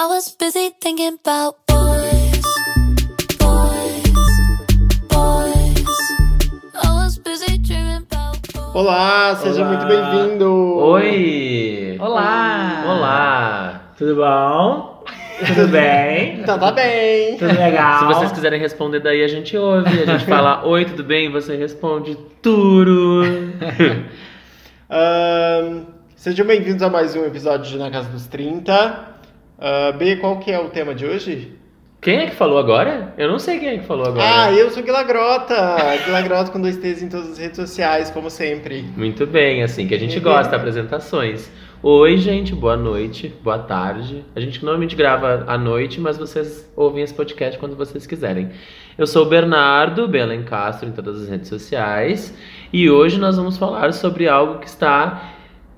I 0.00 0.06
was 0.06 0.28
busy 0.28 0.70
thinking 0.80 1.18
about 1.20 1.56
boys, 1.66 2.46
boys, 3.36 4.12
boys. 5.08 5.98
I 6.72 6.92
was 7.02 7.18
busy 7.18 7.58
dreaming 7.58 8.06
about 8.06 8.40
boys. 8.52 8.74
Olá, 8.76 9.34
seja 9.42 9.60
Olá. 9.60 9.68
muito 9.72 9.86
bem-vindo! 9.88 10.76
Oi! 10.78 11.96
Olá! 11.98 12.84
Olá! 12.86 13.92
Tudo 13.98 14.14
bom? 14.14 15.04
Tudo 15.44 15.66
bem? 15.66 16.42
Então 16.46 16.60
tá 16.60 16.70
bem! 16.70 17.36
Tudo 17.36 17.58
legal? 17.58 17.98
Se 17.98 18.04
vocês 18.04 18.30
quiserem 18.30 18.60
responder 18.60 19.00
daí, 19.00 19.24
a 19.24 19.28
gente 19.28 19.56
ouve. 19.56 20.00
A 20.00 20.06
gente 20.06 20.26
fala, 20.26 20.62
oi, 20.68 20.84
tudo 20.84 21.02
bem? 21.02 21.28
Você 21.32 21.56
responde, 21.56 22.14
turo. 22.40 23.24
Ahn, 24.88 25.86
sejam 26.14 26.46
bem-vindos 26.46 26.82
a 26.82 26.88
mais 26.88 27.16
um 27.16 27.24
episódio 27.24 27.68
de 27.68 27.76
Na 27.76 27.90
Casa 27.90 28.08
dos 28.10 28.28
30. 28.28 29.17
Ah, 29.58 29.90
B, 29.90 30.16
qual 30.16 30.38
que 30.38 30.52
é 30.52 30.58
o 30.58 30.68
tema 30.68 30.94
de 30.94 31.04
hoje? 31.04 31.52
Quem 32.00 32.18
é 32.18 32.26
que 32.26 32.36
falou 32.36 32.58
agora? 32.58 33.12
Eu 33.18 33.28
não 33.28 33.40
sei 33.40 33.58
quem 33.58 33.70
é 33.70 33.78
que 33.78 33.84
falou 33.84 34.06
agora. 34.06 34.44
Ah, 34.44 34.52
eu 34.52 34.70
sou 34.70 34.84
Guilagrota! 34.84 35.54
Guilagrota 36.04 36.52
com 36.52 36.60
dois 36.60 36.76
T's 36.76 37.02
em 37.02 37.08
todas 37.08 37.32
as 37.32 37.38
redes 37.38 37.56
sociais, 37.56 38.08
como 38.08 38.30
sempre. 38.30 38.82
Muito 38.96 39.26
bem, 39.26 39.64
assim 39.64 39.88
que 39.88 39.94
a 39.96 39.98
gente 39.98 40.20
gosta, 40.20 40.54
apresentações. 40.54 41.50
Oi, 41.82 42.16
gente, 42.18 42.54
boa 42.54 42.76
noite, 42.76 43.34
boa 43.42 43.58
tarde. 43.58 44.24
A 44.36 44.38
gente 44.38 44.64
normalmente 44.64 44.94
grava 44.94 45.44
à 45.48 45.58
noite, 45.58 46.00
mas 46.00 46.16
vocês 46.16 46.70
ouvem 46.76 47.02
esse 47.02 47.14
podcast 47.14 47.58
quando 47.58 47.74
vocês 47.74 48.06
quiserem. 48.06 48.50
Eu 48.96 49.06
sou 49.08 49.26
o 49.26 49.28
Bernardo 49.28 50.06
Belen 50.06 50.44
Castro 50.44 50.88
em 50.88 50.92
todas 50.92 51.22
as 51.22 51.28
redes 51.28 51.48
sociais 51.48 52.32
e 52.72 52.88
hoje 52.88 53.18
nós 53.18 53.36
vamos 53.36 53.58
falar 53.58 53.92
sobre 53.92 54.28
algo 54.28 54.60
que 54.60 54.66
está 54.68 55.32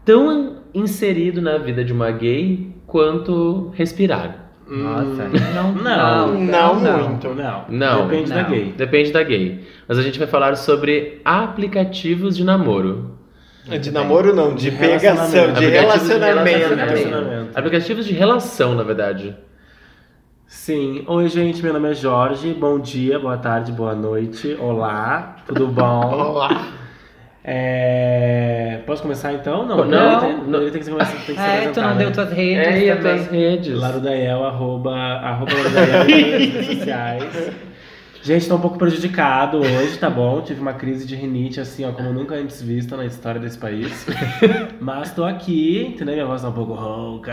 tão 0.04 0.59
inserido 0.74 1.40
na 1.40 1.56
vida 1.56 1.82
de 1.82 1.92
uma 1.92 2.10
gay 2.10 2.70
quanto 2.90 3.70
respirar. 3.74 4.46
Nossa, 4.68 5.24
Hum, 5.24 5.32
não, 5.54 5.72
não, 5.72 6.80
não 6.80 7.08
muito. 7.08 7.28
Não, 7.34 7.64
Não. 7.68 8.06
Depende 8.06 8.30
da 8.30 8.42
Não. 8.42 8.51
gay. 8.51 8.74
Depende 8.76 9.12
da 9.12 9.23
gay. 9.23 9.65
Mas 9.88 9.98
a 9.98 10.02
gente 10.02 10.18
vai 10.18 10.28
falar 10.28 10.54
sobre 10.56 11.20
aplicativos 11.24 12.37
de 12.37 12.45
namoro. 12.45 13.16
De 13.80 13.90
namoro 13.90 14.34
não, 14.34 14.54
de, 14.54 14.70
De 14.70 14.76
pegação, 14.76 15.10
relacionamento. 15.15 15.60
de 15.60 15.66
Aplicativos 15.66 16.09
de 16.09 16.15
relacionamento. 16.15 16.74
Relacionamento. 16.74 17.59
Aplicativos 17.59 18.06
de 18.06 18.12
relação, 18.15 18.74
na 18.76 18.82
verdade. 18.82 19.37
Sim. 20.46 21.04
Oi, 21.06 21.28
gente, 21.28 21.62
meu 21.62 21.72
nome 21.72 21.90
é 21.90 21.95
Jorge. 21.95 22.52
Bom 22.54 22.78
dia, 22.78 23.18
boa 23.18 23.37
tarde, 23.38 23.72
boa 23.72 23.95
noite. 23.95 24.56
Olá, 24.60 25.37
tudo 25.46 25.66
bom? 25.68 26.06
Olá! 26.12 26.79
É... 27.43 28.80
Posso 28.87 29.02
começar 29.02 29.33
então? 29.33 29.66
Não, 29.66 29.77
Não. 29.79 29.85
Poderia 29.85 30.19
ter, 30.21 30.45
poderia 30.45 30.71
ter 30.71 30.79
que 30.79 30.85
ser, 30.85 30.91
tem 30.95 31.35
que 31.35 31.35
ser 31.35 31.41
É, 31.41 31.71
tu 31.73 31.80
não 31.80 31.88
né? 31.91 31.95
deu 31.96 32.13
tuas 32.13 32.30
redes 32.33 32.66
É, 32.66 32.79
e 32.85 32.91
as 32.91 32.99
também. 32.99 33.16
tuas 33.16 33.30
redes. 33.30 33.79
Larudael, 33.80 34.45
arroba, 34.45 34.95
arroba 34.96 35.52
Larudael 35.55 36.02
em 36.11 36.23
todas 36.23 36.37
as 36.37 36.51
redes 36.51 36.66
sociais. 36.79 37.52
Gente, 38.23 38.46
tô 38.46 38.57
um 38.57 38.60
pouco 38.60 38.76
prejudicado 38.76 39.57
hoje, 39.59 39.96
tá 39.99 40.10
bom? 40.10 40.43
Tive 40.43 40.60
uma 40.60 40.74
crise 40.74 41.07
de 41.07 41.16
rinite, 41.16 41.59
assim, 41.59 41.87
ó, 41.87 41.93
como 41.93 42.13
nunca 42.13 42.35
antes 42.35 42.60
vista 42.60 42.95
na 42.95 43.07
história 43.07 43.40
desse 43.40 43.57
país. 43.57 44.07
Mas 44.79 45.15
tô 45.15 45.24
aqui, 45.24 45.87
entendeu? 45.87 46.15
Minha 46.16 46.27
voz 46.27 46.43
tá 46.43 46.49
um 46.51 46.52
pouco 46.52 46.74
rouca. 46.74 47.32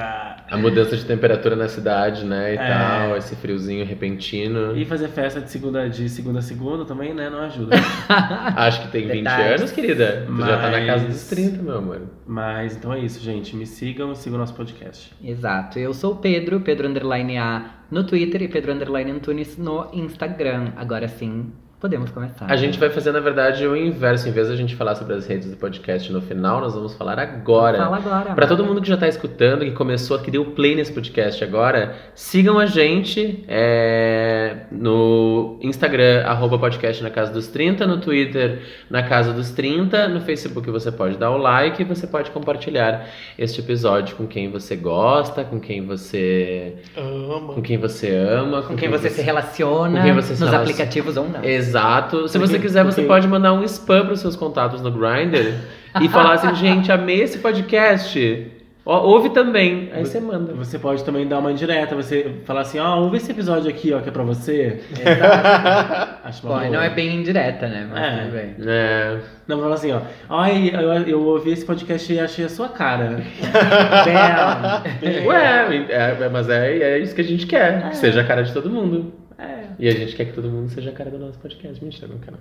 A 0.49 0.55
mudança 0.57 0.95
de 0.95 1.03
temperatura 1.03 1.57
na 1.57 1.67
cidade, 1.67 2.25
né? 2.25 2.53
E 2.53 2.57
É. 2.57 2.67
tal, 2.69 3.17
esse 3.17 3.35
friozinho 3.35 3.85
repentino. 3.85 4.77
E 4.77 4.85
fazer 4.85 5.09
festa 5.09 5.41
de 5.41 5.51
segunda, 5.51 5.89
de 5.89 6.07
segunda 6.07 6.39
a 6.39 6.41
segunda 6.41 6.85
também, 6.85 7.13
né? 7.13 7.29
Não 7.29 7.39
ajuda. 7.41 7.75
Acho 8.55 8.83
que 8.83 8.87
tem 8.91 9.07
20 9.07 9.23
Detalhes. 9.23 9.59
anos, 9.61 9.71
querida. 9.73 10.23
Tu 10.25 10.37
já 10.39 10.57
tá 10.57 10.69
na 10.69 10.85
casa 10.85 11.05
dos 11.05 11.15
Mas- 11.15 11.27
30, 11.27 11.63
meu 11.63 11.77
amor. 11.79 12.01
Mas 12.25 12.77
então 12.77 12.93
é 12.93 12.99
isso, 12.99 13.19
gente. 13.21 13.55
Me 13.57 13.65
sigam 13.65 14.13
e 14.13 14.15
sigam 14.15 14.37
o 14.37 14.39
nosso 14.39 14.53
podcast. 14.53 15.13
Exato. 15.21 15.77
Eu 15.79 15.93
sou 15.93 16.13
o 16.13 16.15
Pedro, 16.15 16.61
Pedro 16.61 16.87
Underline 16.87 17.37
A 17.37 17.65
no 17.89 18.05
Twitter 18.05 18.41
e 18.41 18.47
Pedro 18.47 18.73
Underline 18.73 19.11
Antunes 19.11 19.57
no 19.57 19.89
Instagram. 19.93 20.73
Agora 20.75 21.07
sim, 21.07 21.51
podemos 21.79 22.09
começar. 22.11 22.45
A 22.49 22.55
gente 22.55 22.79
vai 22.79 22.89
fazer, 22.89 23.11
na 23.11 23.19
verdade, 23.19 23.65
o 23.67 23.75
inverso. 23.75 24.27
Em 24.27 24.31
vez 24.31 24.47
da 24.47 24.55
gente 24.55 24.75
falar 24.75 24.95
sobre 24.95 25.13
as 25.13 25.27
redes 25.27 25.49
do 25.49 25.57
podcast 25.57 26.11
no 26.11 26.21
final, 26.21 26.59
nós 26.61 26.73
vamos 26.73 26.95
falar 26.95 27.19
agora. 27.19 27.77
Fala 27.77 27.97
agora. 27.97 28.33
Pra 28.35 28.47
todo 28.47 28.63
mundo 28.65 28.81
que 28.81 28.87
já 28.87 28.97
tá 28.97 29.07
escutando, 29.07 29.61
que 29.65 29.71
começou, 29.71 30.17
que 30.19 30.31
deu 30.31 30.45
play 30.45 30.75
nesse 30.75 30.91
podcast 30.91 31.43
agora, 31.43 31.95
sigam 32.15 32.57
a 32.57 32.65
gente 32.65 33.43
é, 33.47 34.57
no 34.71 35.57
Instagram, 35.61 36.23
arroba 36.25 36.57
podcast 36.57 37.03
na 37.03 37.09
casa 37.09 37.31
dos 37.31 37.47
30, 37.47 37.85
no 37.85 37.99
Twitter, 37.99 38.61
na 38.89 39.03
casa 39.03 39.31
dos 39.33 39.51
30, 39.51 40.07
no 40.07 40.21
Facebook 40.21 40.69
você 40.71 40.91
pode 40.91 41.17
dar 41.17 41.31
o 41.31 41.37
like 41.37 41.81
e 41.81 41.85
você 41.85 42.07
pode 42.07 42.31
compartilhar 42.31 43.07
este 43.37 43.59
episódio 43.61 44.15
com 44.15 44.25
quem 44.25 44.49
você 44.49 44.75
gosta, 44.75 45.43
com 45.43 45.59
quem 45.59 45.85
você, 45.85 46.73
Ama. 46.95 47.53
com 47.53 47.61
quem 47.61 47.77
você 47.77 48.15
ama, 48.15 48.61
Com 48.63 48.75
quem 48.75 48.89
você 48.89 49.09
se 49.09 49.21
relaciona 49.21 49.99
com 49.99 50.03
quem 50.05 50.13
você 50.13 50.35
se 50.35 50.41
nos 50.41 50.49
relaciona. 50.49 50.61
aplicativos 50.63 51.17
ou 51.17 51.29
não. 51.29 51.43
Exato. 51.67 52.27
Se 52.27 52.39
Com 52.39 52.45
você 52.47 52.59
quiser, 52.59 52.83
com 52.83 52.91
você 52.91 53.01
pode 53.03 53.27
mandar 53.27 53.53
um 53.53 53.63
spam 53.63 54.05
pros 54.05 54.19
seus 54.19 54.35
contatos 54.35 54.81
no 54.81 54.91
Grindr 54.91 55.53
e 56.01 56.07
falar 56.09 56.33
assim, 56.33 56.53
gente, 56.55 56.91
amei 56.91 57.21
esse 57.21 57.39
podcast. 57.39 58.51
Ó, 58.89 59.01
ouve 59.05 59.31
também. 59.31 59.89
Aí 59.91 60.05
você 60.05 60.17
manda. 60.17 60.53
Você 60.53 60.79
pode 60.79 61.03
também 61.03 61.27
dar 61.27 61.39
uma 61.39 61.51
indireta, 61.51 61.93
você 61.93 62.35
falar 62.45 62.61
assim, 62.61 62.79
ó, 62.79 62.97
ouve 63.01 63.17
esse 63.17 63.29
episódio 63.29 63.69
aqui, 63.69 63.91
ó, 63.93 63.99
que 63.99 64.07
é 64.07 64.11
pra 64.13 64.23
você. 64.23 64.79
Acho 66.23 66.47
uma 66.47 66.53
Bom, 66.55 66.59
boa. 66.61 66.69
não 66.71 66.81
é 66.81 66.89
bem 66.89 67.15
indireta, 67.17 67.67
né? 67.67 67.85
Mas 67.91 68.01
É. 68.01 68.17
tudo 68.21 68.31
bem. 68.31 68.55
É. 68.65 69.17
Não, 69.45 69.59
fala 69.59 69.73
assim, 69.75 69.91
ó. 69.91 69.99
Ai, 70.29 70.71
eu, 70.73 70.93
eu 71.03 71.21
ouvi 71.21 71.51
esse 71.51 71.65
podcast 71.65 72.13
e 72.13 72.17
achei 72.17 72.45
a 72.45 72.49
sua 72.49 72.69
cara. 72.69 73.19
Bam. 74.05 75.27
Ué, 75.27 75.85
é, 75.89 76.29
mas 76.29 76.49
é, 76.49 76.77
é 76.77 76.99
isso 76.99 77.13
que 77.13 77.21
a 77.21 77.25
gente 77.25 77.45
quer. 77.45 77.89
Que 77.89 77.97
seja 77.97 78.21
a 78.21 78.23
cara 78.23 78.41
de 78.43 78.53
todo 78.53 78.69
mundo. 78.69 79.11
É. 79.37 79.67
E 79.77 79.87
a 79.87 79.91
gente 79.91 80.15
quer 80.15 80.25
que 80.25 80.33
todo 80.33 80.49
mundo 80.49 80.69
seja 80.69 80.89
a 80.89 80.93
cara 80.93 81.09
do 81.11 81.19
nosso 81.19 81.37
podcast. 81.39 81.83
Mentira, 81.83 82.07
não 82.07 82.17
quero. 82.19 82.37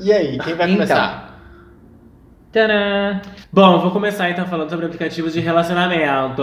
E 0.00 0.12
aí, 0.12 0.38
quem 0.38 0.54
vai 0.54 0.66
Então. 0.70 0.74
começar? 0.74 1.38
Tadã! 2.50 3.20
Bom, 3.52 3.78
vou 3.80 3.90
começar 3.90 4.30
então 4.30 4.46
falando 4.46 4.70
sobre 4.70 4.86
aplicativos 4.86 5.34
de 5.34 5.40
relacionamento. 5.40 6.42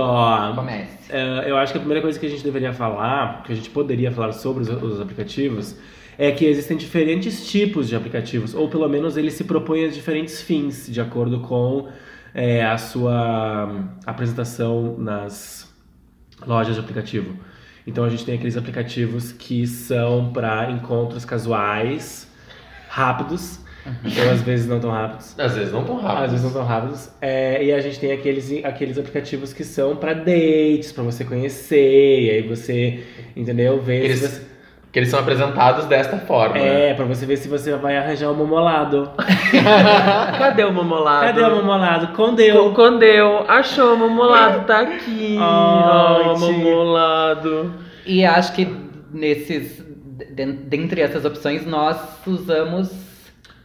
Comece. 0.56 1.12
É, 1.12 1.50
eu 1.50 1.58
acho 1.58 1.72
que 1.72 1.78
a 1.80 1.82
primeira 1.82 2.02
coisa 2.02 2.20
que 2.20 2.26
a 2.28 2.30
gente 2.30 2.44
deveria 2.44 2.72
falar, 2.74 3.42
que 3.44 3.52
a 3.52 3.56
gente 3.56 3.70
poderia 3.72 4.12
falar 4.12 4.32
sobre 4.34 4.62
os, 4.62 4.70
os 4.70 5.02
aplicativos, 5.02 5.76
é 6.18 6.32
que 6.32 6.46
existem 6.46 6.78
diferentes 6.78 7.50
tipos 7.50 7.88
de 7.90 7.96
aplicativos, 7.96 8.54
ou 8.54 8.70
pelo 8.70 8.88
menos 8.88 9.18
eles 9.18 9.34
se 9.34 9.44
propõem 9.46 9.86
a 9.86 9.88
diferentes 9.88 10.42
fins, 10.42 10.88
de 10.88 11.02
acordo 11.02 11.40
com 11.40 11.88
é, 12.36 12.64
a 12.64 12.78
sua 12.78 13.84
apresentação 14.06 14.96
nas 15.00 15.74
lojas 16.46 16.76
de 16.76 16.82
aplicativo. 16.82 17.36
Então 17.88 18.04
a 18.04 18.10
gente 18.10 18.26
tem 18.26 18.36
aqueles 18.36 18.58
aplicativos 18.58 19.32
que 19.32 19.66
são 19.68 20.32
para 20.34 20.72
encontros 20.72 21.24
casuais, 21.26 22.28
rápidos, 22.90 23.60
ou 23.86 24.32
às 24.32 24.42
vezes 24.42 24.66
não 24.68 24.80
tão 24.80 24.90
rápidos. 24.90 25.38
Às 25.40 25.54
vezes 25.56 25.72
não 25.72 25.84
tão 25.84 25.98
rápido. 26.02 26.24
Às 26.24 26.32
vezes 26.32 26.46
não 26.46 26.52
tão 26.54 26.64
rápidos. 26.66 27.10
É, 27.22 27.64
e 27.64 27.72
a 27.72 27.80
gente 27.82 28.00
tem 28.00 28.12
aqueles, 28.12 28.52
aqueles 28.64 28.98
aplicativos 28.98 29.54
que 29.54 29.64
são 29.64 29.96
pra 29.96 30.14
dates, 30.14 30.92
pra 30.92 31.04
você 31.04 31.24
conhecer, 31.24 32.22
e 32.24 32.30
aí 32.32 32.42
você, 32.48 33.04
entendeu? 33.36 33.80
Ver 33.80 34.02
se 34.02 34.06
Eles- 34.08 34.22
você, 34.22 34.42
Que 34.96 35.00
eles 35.00 35.10
são 35.10 35.20
apresentados 35.20 35.84
desta 35.88 36.16
forma. 36.20 36.58
é, 36.58 36.94
pra 36.94 37.04
você 37.04 37.26
ver 37.26 37.36
se 37.36 37.50
você 37.50 37.76
vai 37.76 37.98
arranjar 37.98 38.30
um 38.32 38.34
momolado. 38.40 39.12
Cadê 40.38 40.64
o 40.64 40.72
mamolado? 40.72 41.26
Cadê 41.26 41.42
o 41.44 41.56
momolado? 41.58 42.08
Condeu. 42.16 42.72
Condeu. 42.74 43.44
Achou 43.46 43.96
o 43.96 43.98
mamolado, 43.98 44.66
tá 44.66 44.80
aqui. 44.80 45.36
Ó, 45.42 46.34
tia. 46.36 46.48
mamolado. 46.48 47.74
E 48.06 48.24
acho 48.26 48.54
que 48.54 48.74
nesses. 49.12 49.84
de- 50.34 50.46
dentre 50.46 51.02
essas 51.02 51.26
opções, 51.26 51.66
nós 51.66 51.98
usamos. 52.26 52.90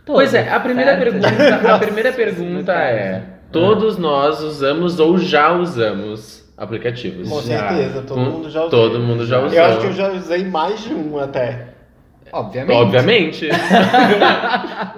Pois 0.04 0.34
é, 0.34 0.50
a 0.52 0.58
primeira 0.58 0.96
certo? 0.96 1.12
pergunta, 1.12 1.74
a 1.74 1.78
primeira 1.78 2.10
pergunta 2.12 2.72
é: 2.72 3.22
todos 3.52 3.96
nós 3.98 4.40
usamos 4.42 4.98
ou 4.98 5.16
já 5.16 5.52
usamos 5.52 6.39
aplicativos? 6.60 7.28
Com 7.28 7.40
Já. 7.42 7.68
certeza, 7.68 8.02
todo 8.02 8.14
Com- 8.16 8.30
mundo 8.30 8.50
já 8.50 8.60
usou. 8.60 8.70
Todo 8.70 9.00
mundo 9.00 9.26
já 9.26 9.40
usou. 9.40 9.58
Eu 9.58 9.64
acho 9.64 9.80
que 9.80 9.86
eu 9.86 9.92
já 9.92 10.12
usei 10.12 10.44
mais 10.44 10.80
de 10.84 10.94
um 10.94 11.18
até. 11.18 11.68
Obviamente. 12.32 12.76
Obviamente. 12.76 13.48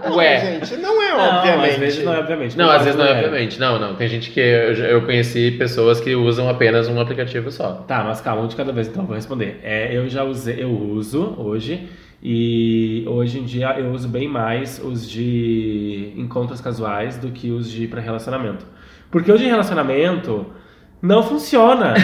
Não, 0.05 0.17
Ué. 0.17 0.39
gente, 0.61 0.77
não 0.77 1.03
é 1.03 1.11
Não, 1.13 1.37
obviamente. 1.39 1.71
às 1.71 1.77
vezes 1.79 2.05
não 2.05 2.13
é 2.15 2.19
obviamente. 2.19 2.59
Não, 2.59 2.71
às 2.71 2.83
vezes 2.85 2.99
não 2.99 3.07
é 3.07 3.11
é. 3.11 3.15
obviamente. 3.15 3.59
Não, 3.61 3.79
não. 3.79 3.95
Tem 3.95 4.07
gente 4.09 4.31
que 4.31 4.39
eu, 4.41 4.75
já- 4.75 4.85
eu 4.87 5.01
conheci 5.03 5.51
pessoas 5.53 5.99
que 5.99 6.15
usam 6.15 6.47
apenas 6.51 6.89
um 6.89 7.01
aplicativo 7.01 7.51
só. 7.51 7.73
Tá, 7.89 8.05
mas 8.05 8.21
calma, 8.21 8.43
um 8.43 8.47
de 8.49 8.55
cada 8.57 8.71
vez, 8.71 8.87
então 8.89 9.07
vou 9.07 9.15
responder. 9.17 9.61
É, 9.63 9.97
eu 9.97 10.07
já 10.11 10.25
usei, 10.25 10.63
eu 10.63 10.71
uso 10.71 11.35
hoje, 11.39 11.89
e 12.23 13.03
hoje 13.09 13.39
em 13.39 13.45
dia 13.45 13.77
eu 13.79 13.91
uso 13.93 14.09
bem 14.09 14.29
mais 14.29 14.79
os 14.85 15.09
de 15.11 16.13
encontros 16.17 16.61
casuais 16.61 17.17
do 17.17 17.31
que 17.31 17.51
os 17.51 17.71
de 17.71 17.87
para 17.87 18.01
relacionamento. 18.03 18.67
Porque 19.11 19.33
o 19.33 19.39
de 19.39 19.45
relacionamento 19.47 20.47
não 21.03 21.23
funciona. 21.25 21.95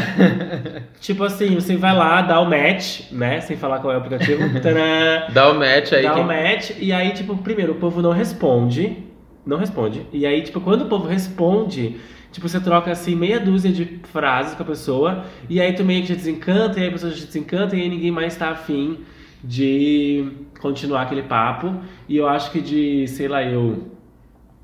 tipo 1.00 1.22
assim, 1.22 1.54
você 1.54 1.76
vai 1.76 1.94
lá, 1.94 2.20
dá 2.20 2.40
o 2.40 2.44
match, 2.44 3.12
né? 3.12 3.40
Sem 3.40 3.56
falar 3.56 3.78
qual 3.78 3.92
é 3.92 3.96
o 3.96 3.98
aplicativo. 3.98 4.42
Tadã! 4.60 5.32
Dá 5.32 5.50
o 5.50 5.54
match 5.54 5.92
aí. 5.92 6.02
dá 6.02 6.16
o 6.16 6.24
match, 6.24 6.72
e 6.78 6.92
aí, 6.92 7.12
tipo, 7.12 7.36
primeiro, 7.36 7.72
o 7.72 7.76
povo 7.76 8.02
não 8.02 8.10
responde. 8.10 9.04
Não 9.46 9.56
responde. 9.56 10.04
E 10.12 10.26
aí, 10.26 10.42
tipo, 10.42 10.60
quando 10.60 10.82
o 10.82 10.86
povo 10.86 11.06
responde, 11.06 11.96
Tipo, 12.30 12.46
você 12.46 12.60
troca 12.60 12.90
assim 12.90 13.14
meia 13.14 13.40
dúzia 13.40 13.72
de 13.72 14.00
frases 14.12 14.54
com 14.54 14.62
a 14.62 14.66
pessoa 14.66 15.24
e 15.48 15.60
aí 15.60 15.72
tu 15.72 15.82
meio 15.82 16.02
que 16.02 16.08
já 16.08 16.14
desencanta, 16.14 16.78
e 16.78 16.82
aí 16.82 16.88
a 16.88 16.92
pessoa 16.92 17.10
já 17.10 17.24
desencanta 17.24 17.74
e 17.74 17.80
aí 17.80 17.88
ninguém 17.88 18.10
mais 18.10 18.36
tá 18.36 18.50
afim 18.50 18.98
de 19.42 20.30
continuar 20.60 21.02
aquele 21.02 21.22
papo. 21.22 21.74
E 22.08 22.16
eu 22.16 22.28
acho 22.28 22.50
que 22.50 22.60
de, 22.60 23.06
sei 23.08 23.28
lá, 23.28 23.42
eu 23.42 23.97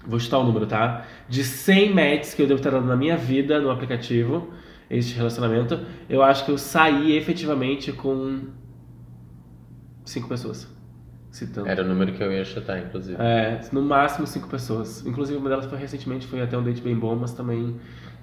vou 0.07 0.19
chutar 0.21 0.39
o 0.39 0.45
número, 0.45 0.67
tá? 0.67 1.05
De 1.29 1.43
100 1.45 1.95
matches 1.95 2.35
que 2.35 2.43
eu 2.43 2.47
devo 2.47 2.61
ter 2.61 2.71
dado 2.73 2.87
na 2.87 2.97
minha 2.97 3.17
vida 3.17 3.61
no 3.61 3.71
aplicativo, 3.71 4.51
este 4.91 5.15
relacionamento, 5.17 5.81
eu 6.09 6.23
acho 6.23 6.45
que 6.45 6.51
eu 6.51 6.59
saí 6.59 7.17
efetivamente 7.17 7.93
com 7.93 8.41
cinco 10.05 10.29
pessoas. 10.29 10.73
Citando. 11.31 11.69
Era 11.69 11.83
o 11.83 11.87
número 11.87 12.13
que 12.13 12.23
eu 12.23 12.31
ia 12.33 12.45
chutar, 12.45 12.79
inclusive. 12.79 13.17
É, 13.21 13.61
no 13.73 13.83
máximo 13.83 14.25
cinco 14.25 14.49
pessoas. 14.49 15.05
Inclusive, 15.05 15.37
uma 15.37 15.49
delas 15.49 15.67
foi 15.67 15.77
recentemente, 15.79 16.29
foi 16.29 16.41
até 16.41 16.57
um 16.57 16.63
date 16.63 16.81
bem 16.81 16.95
bom, 16.95 17.17
mas 17.17 17.33
também 17.33 17.75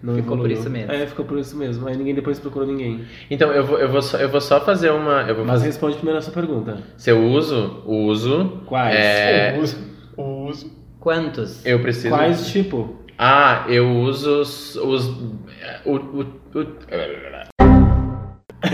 não 0.02 0.16
Ficou 0.16 0.38
por 0.38 0.46
evoluiu. 0.46 0.58
isso 0.58 0.70
mesmo. 0.70 0.92
É, 0.94 1.06
ficou 1.06 1.26
por 1.26 1.38
isso 1.38 1.58
mesmo. 1.58 1.86
Aí 1.90 1.98
ninguém 1.98 2.16
depois 2.16 2.40
procurou 2.40 2.66
ninguém. 2.66 3.02
Então, 3.30 3.52
eu 3.52 3.66
vou, 3.66 3.78
eu, 3.78 3.90
vou 3.92 4.02
só, 4.02 4.18
eu 4.18 4.30
vou 4.30 4.40
só 4.40 4.62
fazer 4.62 4.92
uma. 4.92 5.24
Eu 5.24 5.36
vou 5.36 5.44
Mas 5.44 5.56
fazer, 5.56 5.66
responde 5.66 5.96
primeiro 5.98 6.20
a 6.20 6.22
sua 6.22 6.34
pergunta. 6.34 6.78
se 6.96 7.10
eu 7.10 7.22
uso, 7.22 7.84
uso. 7.86 8.62
Quais? 8.66 8.96
É, 8.96 9.58
O 9.58 9.62
uso. 9.62 9.78
O 10.16 10.24
uso. 10.48 10.81
Quantos? 11.02 11.66
eu 11.66 11.80
preciso. 11.80 12.16
Quais 12.16 12.52
tipo? 12.52 12.96
Ah, 13.18 13.66
eu 13.68 13.90
uso 13.90 14.42
os. 14.42 14.76
os 14.76 15.08
o, 15.84 15.96
o, 15.96 16.22
o, 16.54 16.62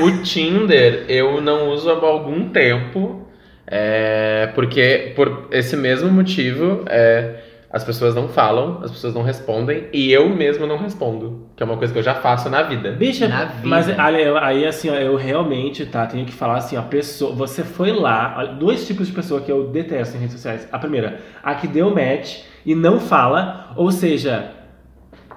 o 0.03 0.21
Tinder 0.24 1.06
eu 1.07 1.39
não 1.39 1.69
uso 1.69 1.89
há 1.89 1.94
algum 1.94 2.50
tempo. 2.50 3.25
é, 3.65 4.51
porque 4.53 5.13
por 5.15 5.47
esse 5.51 5.77
mesmo 5.77 6.12
motivo 6.12 6.83
é, 6.88 7.35
as 7.72 7.84
pessoas 7.84 8.16
não 8.16 8.30
falam, 8.30 8.80
as 8.81 8.92
pessoas 8.92 9.14
não 9.14 9.24
respondem 9.24 9.88
e 9.92 10.12
eu 10.12 10.30
mesmo 10.30 10.66
não 10.66 10.78
respondo. 10.78 11.48
Que 11.56 11.64
é 11.64 11.66
uma 11.66 11.75
coisa 11.75 11.92
que 11.92 12.00
eu 12.00 12.04
já 12.04 12.16
faço 12.16 12.50
na 12.50 12.64
vida. 12.64 12.92
Bicha, 12.94 13.28
Na 13.28 13.46
vida. 13.46 13.68
mas 13.68 13.88
olha, 13.90 14.40
aí 14.42 14.66
assim, 14.66 14.90
ó, 14.90 14.96
eu 14.96 15.16
realmente, 15.18 15.86
tá, 15.86 16.06
tenho 16.06 16.25
que 16.25 16.31
falar 16.31 16.58
assim, 16.58 16.78
ó, 16.78 16.81
pessoa, 16.84 17.34
você 17.36 17.64
foi 17.64 17.92
lá, 17.92 18.46
dois 18.46 18.88
tipos 18.88 19.08
de 19.08 19.14
pessoa 19.14 19.42
que 19.42 19.52
eu 19.52 19.68
detesto 19.68 20.16
em 20.16 20.19
redes 20.19 20.36
sociais. 20.36 20.68
A 20.72 20.80
primeira, 20.80 21.19
a 21.44 21.56
que 21.56 21.68
deu 21.68 21.90
match 21.94 22.40
e 22.66 22.74
não 22.74 23.00
fala, 23.00 23.72
ou 23.75 23.92
seja, 23.92 24.52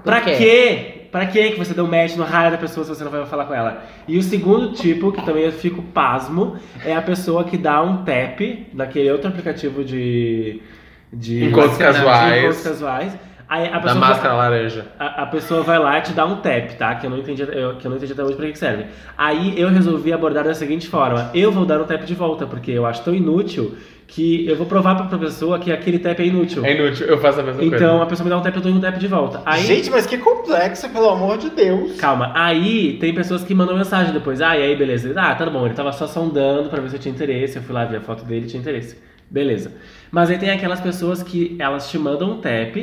pra 0.04 0.20
quê? 0.20 0.36
quê? 0.36 0.94
Pra 1.10 1.26
que 1.26 1.50
que 1.50 1.58
você 1.58 1.74
deu 1.74 1.88
match 1.88 2.14
no 2.14 2.22
raio 2.22 2.52
da 2.52 2.58
pessoa 2.58 2.84
se 2.84 2.90
você 2.94 3.02
não 3.02 3.10
vai 3.10 3.26
falar 3.26 3.44
com 3.46 3.54
ela? 3.54 3.82
E 4.06 4.16
o 4.16 4.22
segundo 4.22 4.72
tipo, 4.72 5.10
que 5.10 5.24
também 5.24 5.42
eu 5.42 5.50
fico 5.52 5.82
pasmo, 5.82 6.56
é 6.84 6.94
a 6.94 7.02
pessoa 7.02 7.42
que 7.42 7.58
dá 7.58 7.82
um 7.82 8.04
tap 8.04 8.40
naquele 8.72 9.10
outro 9.10 9.28
aplicativo 9.28 9.82
de... 9.82 10.62
de 11.12 11.44
Encontros 11.44 11.72
de 11.78 11.84
casuais. 11.84 12.38
encontros 12.44 12.62
casuais. 12.62 13.12
Aí 13.48 13.66
a 13.66 13.70
Da 13.72 13.80
pessoa 13.80 14.00
máscara 14.00 14.34
laranja. 14.34 14.86
a, 14.96 15.22
a 15.22 15.26
pessoa 15.26 15.62
vai 15.64 15.76
lá 15.76 15.98
e 15.98 16.02
te 16.02 16.12
dá 16.12 16.24
um 16.24 16.36
tap, 16.36 16.70
tá? 16.78 16.94
Que 16.94 17.06
eu 17.06 17.10
não 17.10 17.18
entendi, 17.18 17.42
eu- 17.42 17.74
que 17.74 17.84
eu 17.84 17.90
não 17.90 17.96
entendi 17.96 18.12
até 18.12 18.22
hoje 18.22 18.36
pra 18.36 18.46
que 18.46 18.52
que 18.52 18.58
serve. 18.58 18.84
Aí 19.18 19.60
eu 19.60 19.68
resolvi 19.68 20.12
abordar 20.12 20.44
da 20.44 20.54
seguinte 20.54 20.86
forma: 20.86 21.30
eu 21.34 21.50
vou 21.50 21.66
dar 21.66 21.80
um 21.80 21.84
tap 21.84 22.04
de 22.04 22.14
volta, 22.14 22.46
porque 22.46 22.70
eu 22.70 22.86
acho 22.86 23.02
tão 23.02 23.12
inútil 23.12 23.74
que 24.06 24.46
eu 24.48 24.54
vou 24.56 24.66
provar 24.66 24.94
pra, 25.08 25.18
pessoa 25.18 25.58
que 25.58 25.72
aquele 25.72 25.98
tap 25.98 26.18
é 26.20 26.26
inútil. 26.26 26.64
É 26.64 26.74
inútil, 26.76 27.06
eu 27.08 27.18
faço 27.18 27.40
a 27.40 27.42
mesma 27.42 27.62
Então 27.64 27.78
coisa. 27.90 28.02
a 28.02 28.06
pessoa 28.06 28.24
me 28.24 28.30
dá 28.30 28.38
um 28.38 28.40
tap, 28.40 28.54
eu 28.54 28.62
dou 28.62 28.72
um 28.72 28.80
tap 28.80 28.96
de 28.98 29.06
volta. 29.08 29.42
Aí, 29.44 29.62
Gente, 29.64 29.90
mas 29.90 30.06
que 30.06 30.16
complexo, 30.18 30.88
pelo 30.88 31.08
amor 31.08 31.36
de 31.38 31.50
Deus. 31.50 31.96
calma, 31.96 32.32
aí 32.36 32.98
tem 33.00 33.12
pessoas 33.12 33.42
que 33.42 33.52
mandam 33.52 33.76
mensagem 33.76 34.12
depois. 34.12 34.40
Ah, 34.40 34.56
e 34.56 34.62
aí, 34.62 34.76
beleza. 34.76 35.12
Ah, 35.16 35.34
tá 35.34 35.44
bom, 35.50 35.64
ele 35.66 35.74
tava 35.74 35.90
só 35.92 36.06
sondando 36.06 36.68
pra 36.68 36.80
ver 36.80 36.88
se 36.90 36.94
eu 36.96 37.00
tinha 37.00 37.12
interesse. 37.12 37.56
Eu 37.56 37.62
fui 37.62 37.74
lá 37.74 37.84
ver 37.84 37.96
a 37.96 38.00
foto 38.00 38.24
dele 38.24 38.46
tinha 38.46 38.60
interesse. 38.60 38.96
Beleza. 39.28 39.72
Mas 40.10 40.30
aí 40.30 40.38
tem 40.38 40.50
aquelas 40.50 40.80
pessoas 40.80 41.22
que 41.22 41.56
elas 41.58 41.88
te 41.90 41.98
mandam 41.98 42.32
um 42.32 42.40
tap. 42.40 42.76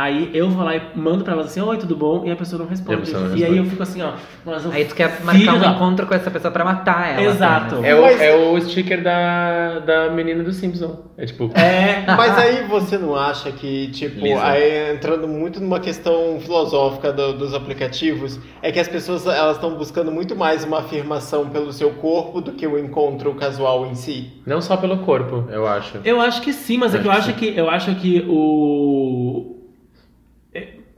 Aí 0.00 0.30
eu 0.32 0.48
vou 0.48 0.62
lá 0.64 0.76
e 0.76 0.82
mando 0.94 1.24
pra 1.24 1.32
elas 1.32 1.46
assim, 1.46 1.60
oi, 1.60 1.76
tudo 1.76 1.96
bom? 1.96 2.24
E 2.24 2.30
a 2.30 2.36
pessoa 2.36 2.62
não 2.62 2.68
responde. 2.68 2.92
E 2.92 2.94
a 2.94 3.00
pessoa 3.00 3.28
não 3.30 3.36
E 3.36 3.44
aí 3.44 3.56
eu 3.56 3.64
fico 3.64 3.82
assim, 3.82 4.00
ó. 4.00 4.12
Mas 4.46 4.64
eu 4.64 4.70
Aí 4.70 4.84
tu 4.84 4.94
quer 4.94 5.20
marcar 5.24 5.54
um 5.54 5.58
da- 5.58 5.70
encontro 5.72 6.06
com 6.06 6.14
essa 6.14 6.30
pessoa 6.30 6.52
pra 6.52 6.64
matar 6.64 7.14
ela. 7.18 7.22
Exato. 7.22 7.74
apenas. 7.74 7.84
É 7.84 7.94
o, 7.96 8.02
Mas- 8.02 8.20
é 8.20 8.36
o 8.36 8.60
sticker 8.60 9.02
da, 9.02 9.80
da 9.80 10.10
menina 10.10 10.44
do 10.44 10.52
Simpson. 10.52 11.00
É 11.16 11.26
tipo. 11.26 11.50
É. 11.58 12.04
Mas 12.16 12.38
aí 12.38 12.62
você 12.68 12.96
não 12.96 13.16
acha 13.16 13.50
que, 13.50 13.88
tipo, 13.88 14.20
Lisa. 14.20 14.40
aí 14.46 14.94
entrando 14.94 15.26
muito 15.26 15.58
numa 15.58 15.80
questão 15.80 16.38
filosófica 16.40 17.12
do- 17.12 17.32
dos 17.32 17.52
aplicativos, 17.52 18.38
é 18.62 18.70
que 18.70 18.78
as 18.78 18.86
pessoas 18.86 19.26
elas 19.26 19.56
estão 19.56 19.74
buscando 19.74 20.12
muito 20.12 20.36
mais 20.36 20.62
uma 20.62 20.78
afirmação 20.78 21.48
pelo 21.48 21.72
seu 21.72 21.90
corpo 21.90 22.40
do 22.40 22.52
que 22.52 22.68
o 22.68 22.78
encontro 22.78 23.34
casual 23.34 23.84
em 23.86 23.96
si? 23.96 24.30
Não 24.46 24.60
só 24.60 24.76
pelo 24.76 24.98
corpo, 24.98 25.48
eu 25.50 25.66
acho. 25.66 25.98
Eu 26.04 26.20
acho 26.20 26.40
que 26.40 26.52
sim, 26.52 26.78
mas 26.78 26.94
é 26.94 26.98
Acho 26.98 27.02
que 27.02 27.08
eu 27.08 27.12
que 27.12 27.18
acho 27.18 27.32
que 27.34 27.58
eu 27.58 27.68
acho 27.70 27.94
que 27.96 28.26
o 28.28 29.57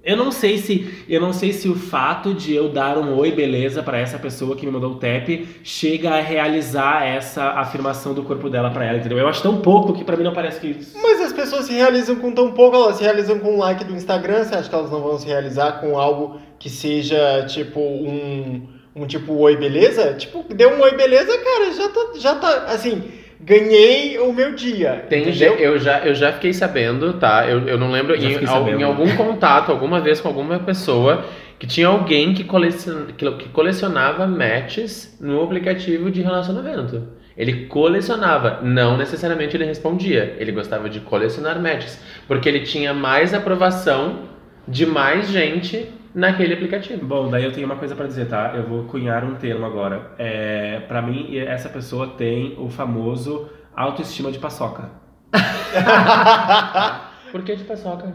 eu 0.02 0.16
não 0.16 0.32
sei 0.32 0.56
se 0.56 1.04
eu 1.08 1.20
não 1.20 1.32
sei 1.32 1.52
se 1.52 1.68
o 1.68 1.74
fato 1.74 2.32
de 2.32 2.54
eu 2.54 2.68
dar 2.68 2.96
um 2.96 3.16
oi 3.18 3.32
beleza 3.32 3.82
pra 3.82 3.98
essa 3.98 4.18
pessoa 4.18 4.56
que 4.56 4.64
me 4.64 4.72
mandou 4.72 4.92
o 4.92 4.94
tap 4.94 5.28
chega 5.62 6.10
a 6.10 6.20
realizar 6.20 7.06
essa 7.06 7.50
afirmação 7.50 8.14
do 8.14 8.22
corpo 8.22 8.48
dela 8.48 8.70
pra 8.70 8.84
ela, 8.86 8.98
entendeu? 8.98 9.18
Eu 9.18 9.28
acho 9.28 9.42
tão 9.42 9.60
pouco 9.60 9.92
que 9.92 10.02
pra 10.02 10.16
mim 10.16 10.24
não 10.24 10.32
parece 10.32 10.58
que 10.58 10.68
isso. 10.68 10.98
Mas 11.02 11.20
as 11.20 11.32
pessoas 11.32 11.66
se 11.66 11.74
realizam 11.74 12.16
com 12.16 12.32
tão 12.32 12.52
pouco, 12.52 12.76
elas 12.76 12.96
se 12.96 13.02
realizam 13.02 13.38
com 13.38 13.56
um 13.56 13.58
like 13.58 13.84
do 13.84 13.94
Instagram, 13.94 14.44
você 14.44 14.54
acha 14.54 14.68
que 14.68 14.74
elas 14.74 14.90
não 14.90 15.02
vão 15.02 15.18
se 15.18 15.26
realizar 15.26 15.80
com 15.80 15.98
algo 15.98 16.40
que 16.58 16.70
seja, 16.70 17.44
tipo, 17.46 17.80
um, 17.80 18.66
um 18.96 19.06
tipo 19.06 19.34
oi 19.34 19.56
beleza? 19.56 20.14
Tipo, 20.14 20.44
deu 20.54 20.70
um 20.70 20.80
oi 20.80 20.96
beleza, 20.96 21.36
cara, 21.38 21.72
já 21.72 21.88
tá, 21.88 22.00
já 22.18 22.34
tá, 22.36 22.64
assim, 22.72 23.02
ganhei 23.42 24.18
o 24.18 24.32
meu 24.32 24.54
dia, 24.54 25.04
Tem, 25.08 25.22
entendeu? 25.22 25.54
eu, 25.54 25.78
já, 25.78 26.00
eu 26.00 26.14
já 26.14 26.32
fiquei 26.32 26.52
sabendo, 26.52 27.14
tá? 27.14 27.46
Eu, 27.48 27.66
eu 27.66 27.78
não 27.78 27.90
lembro, 27.90 28.14
em, 28.14 28.36
em 28.78 28.82
algum 28.82 29.16
contato, 29.16 29.70
alguma 29.70 30.00
vez 30.00 30.20
com 30.20 30.28
alguma 30.28 30.58
pessoa, 30.58 31.24
que 31.58 31.66
tinha 31.66 31.88
alguém 31.88 32.34
que, 32.34 32.44
colecion, 32.44 33.06
que 33.16 33.48
colecionava 33.48 34.26
matches 34.26 35.16
no 35.20 35.42
aplicativo 35.42 36.10
de 36.10 36.22
relacionamento. 36.22 37.20
Ele 37.36 37.66
colecionava, 37.66 38.60
não 38.62 38.96
necessariamente 38.96 39.56
ele 39.56 39.64
respondia. 39.64 40.36
Ele 40.38 40.52
gostava 40.52 40.90
de 40.90 41.00
colecionar 41.00 41.60
matches, 41.60 41.98
porque 42.26 42.48
ele 42.48 42.60
tinha 42.60 42.92
mais 42.92 43.32
aprovação 43.32 44.28
de 44.68 44.84
mais 44.84 45.30
gente 45.30 45.88
naquele 46.14 46.54
aplicativo. 46.54 47.04
Bom, 47.04 47.28
daí 47.28 47.44
eu 47.44 47.52
tenho 47.52 47.66
uma 47.66 47.76
coisa 47.76 47.94
pra 47.94 48.06
dizer, 48.06 48.28
tá? 48.28 48.52
Eu 48.54 48.64
vou 48.64 48.84
cunhar 48.84 49.24
um 49.24 49.34
termo 49.34 49.64
agora. 49.66 50.12
É, 50.18 50.80
para 50.88 51.00
mim 51.02 51.36
essa 51.38 51.68
pessoa 51.68 52.08
tem 52.08 52.54
o 52.58 52.68
famoso 52.68 53.48
autoestima 53.74 54.30
de 54.30 54.38
paçoca. 54.38 54.90
Por 57.30 57.42
que 57.42 57.54
de 57.54 57.64
paçoca? 57.64 58.12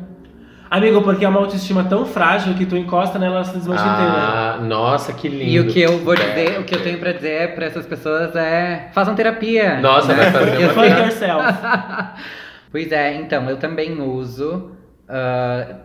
Amigo, 0.69 1.01
porque 1.03 1.23
é 1.23 1.29
uma 1.29 1.39
autoestima 1.39 1.83
tão 1.83 2.05
frágil 2.05 2.53
que 2.55 2.65
tu 2.65 2.75
encosta 2.75 3.19
nela 3.19 3.35
ela 3.35 3.43
se 3.45 3.55
desmancha 3.55 3.83
inteira. 3.83 4.11
Ah, 4.11 4.57
nossa, 4.61 5.13
que 5.13 5.29
lindo. 5.29 5.43
E 5.43 5.59
o 5.59 5.67
que 5.67 5.79
eu 5.79 5.99
vou 5.99 6.15
dizer, 6.15 6.59
o 6.59 6.63
que 6.63 6.75
eu 6.75 6.83
tenho 6.83 6.97
pra 6.97 7.13
dizer 7.13 7.53
pra 7.55 7.65
essas 7.65 7.85
pessoas 7.85 8.35
é 8.35 8.89
façam 8.91 9.15
terapia. 9.15 9.79
Nossa, 9.79 10.13
vai 10.13 10.31
fazer 10.31 10.57
uma 10.57 10.73
Fuck 10.73 10.87
assim, 10.87 11.01
yourself. 11.01 11.45
Pois 12.71 12.91
é, 12.91 13.13
então, 13.15 13.49
eu 13.49 13.55
também 13.55 14.01
uso 14.01 14.75
ah, 15.07 15.75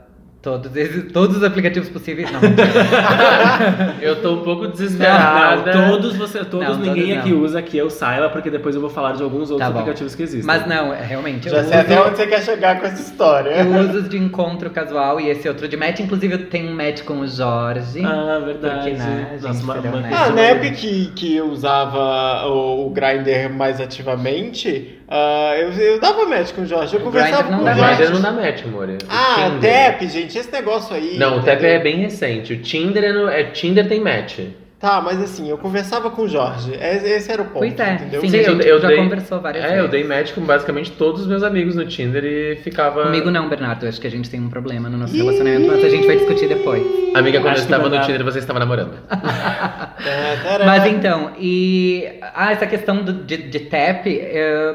todos, 0.42 0.75
esses, 0.75 1.12
todos 1.12 1.37
os 1.37 1.42
aplicativos 1.44 1.88
possíveis. 1.88 2.30
Não. 2.32 2.40
Eu 4.00 4.20
tô 4.23 4.35
um 4.35 4.42
pouco 4.42 4.66
desesperada. 4.68 5.73
Não, 5.75 5.90
todos 5.92 6.16
você, 6.16 6.44
todos 6.44 6.66
Não, 6.68 6.76
ninguém 6.78 7.09
todos 7.09 7.18
aqui 7.18 7.30
não. 7.30 7.40
usa 7.42 7.62
que 7.62 7.76
eu 7.76 7.90
saiba, 7.90 8.28
porque 8.30 8.50
depois 8.50 8.75
eu 8.75 8.80
vou 8.80 8.88
falar 8.90 9.12
de 9.12 9.23
alguns 9.23 9.50
outros 9.50 9.68
Tá 9.70 9.78
aplicativos 9.78 10.14
que 10.14 10.23
existem. 10.23 10.47
Mas 10.47 10.66
não, 10.66 10.92
é, 10.92 11.02
realmente, 11.04 11.49
eu 11.49 11.54
Já 11.54 11.64
sei 11.64 11.78
até 11.80 11.99
uso, 12.00 12.09
onde 12.09 12.16
você 12.16 12.26
quer 12.26 12.42
chegar 12.42 12.80
com 12.80 12.87
essa 12.87 13.02
história. 13.02 13.50
eu 13.50 13.88
uso 13.90 14.09
de 14.09 14.16
encontro 14.16 14.70
casual 14.70 15.20
e 15.20 15.28
esse 15.28 15.47
outro 15.49 15.68
de 15.68 15.76
match. 15.76 16.00
Inclusive, 16.00 16.35
eu 16.35 16.47
tenho 16.49 16.70
um 16.70 16.75
match 16.75 17.02
com 17.02 17.20
o 17.20 17.26
Jorge. 17.26 18.02
Ah, 18.04 18.40
verdade. 18.44 18.90
Porque, 18.90 18.97
né, 18.97 19.38
Nossa, 19.42 19.62
uma- 19.62 19.75
será 19.75 19.88
uma- 19.90 19.99
honesto. 19.99 20.16
Ah, 20.16 20.70
que, 20.75 21.06
que 21.14 21.40
usava 21.40 22.47
o, 22.49 22.87
o 22.87 22.90
Grindr 22.90 23.50
mais 23.52 23.80
ativamente, 23.80 25.00
ah, 25.10 25.54
eu, 25.58 25.72
eu 25.72 26.00
dava 26.00 26.24
match 26.26 26.52
com 26.52 26.62
o 26.62 26.66
Jorge. 26.66 26.94
Eu 26.94 27.00
conversava 27.00 27.42
Grindr 27.42 27.50
não 27.52 27.58
com 27.58 27.64
dá 27.64 27.70
o 27.72 27.74
O 27.74 27.78
Jorge. 27.78 27.96
Grindr 27.96 28.12
não 28.14 28.22
dá 28.22 28.32
match, 28.32 28.62
amor. 28.64 28.88
O 28.88 28.96
Ah, 29.08 29.50
Tinder. 29.50 29.92
Tap, 29.92 30.02
gente, 30.08 30.38
esse 30.38 30.52
negócio 30.52 30.94
aí. 30.94 31.18
Não, 31.18 31.38
o 31.38 31.42
Tap 31.42 31.54
entendeu? 31.58 31.70
é 31.70 31.78
bem 31.80 31.96
recente. 31.96 32.52
O 32.52 32.62
Tinder 32.62 33.02
é, 33.04 33.12
no, 33.12 33.28
é 33.28 33.44
Tinder 33.44 33.88
tem 33.88 34.00
match. 34.00 34.38
Tá, 34.78 34.98
mas 35.02 35.20
assim, 35.20 35.46
eu 35.50 35.58
conversava 35.58 36.08
com 36.10 36.22
o 36.22 36.28
Jorge. 36.28 36.72
Esse 36.72 37.06
esse 37.06 37.30
era 37.30 37.42
o 37.42 37.44
ponto, 37.44 37.58
Pois 37.58 37.78
é, 37.78 37.92
entendeu? 37.96 38.20
sim, 38.22 38.30
Sim, 38.30 38.36
a 38.38 38.40
eu- 38.40 38.52
gente 38.54 38.66
eu 38.66 38.80
já 38.80 38.88
dei- 38.88 38.96
conversou 38.96 39.38
várias 39.38 39.62
É, 39.62 39.68
vezes. 39.68 39.82
eu 39.82 39.88
dei 39.88 40.04
match 40.04 40.32
com 40.32 40.40
basicamente 40.40 40.92
todos 40.92 41.20
os 41.20 41.26
meus 41.26 41.42
amigos 41.42 41.74
no 41.74 41.84
Tinder 41.84 42.24
e 42.24 42.56
ficava. 42.62 43.02
Comigo 43.02 43.30
não, 43.30 43.46
Bernardo. 43.46 43.84
Eu 43.84 43.90
acho 43.90 44.00
que 44.00 44.06
a 44.06 44.10
gente 44.10 44.30
tem 44.30 44.40
um 44.40 44.48
problema 44.48 44.88
no 44.88 44.96
nosso 44.96 45.14
relacionamento, 45.14 45.66
mas 45.66 45.84
a 45.84 45.88
gente 45.90 46.06
vai 46.06 46.16
discutir 46.16 46.48
depois. 46.48 46.82
Amiga, 47.14 47.40
quando 47.40 47.48
Acho 47.52 47.60
eu 47.60 47.64
estava 47.64 47.82
no 47.82 47.90
dar- 47.90 48.06
Tinder, 48.06 48.24
você 48.24 48.38
estava 48.38 48.58
namorando. 48.58 48.94
É. 50.00 50.64
Mas 50.64 50.86
então, 50.86 51.32
e 51.38 52.08
ah, 52.34 52.52
essa 52.52 52.66
questão 52.66 53.02
do- 53.02 53.12
de, 53.12 53.36
de 53.36 53.60
tap, 53.60 54.06
é, 54.06 54.74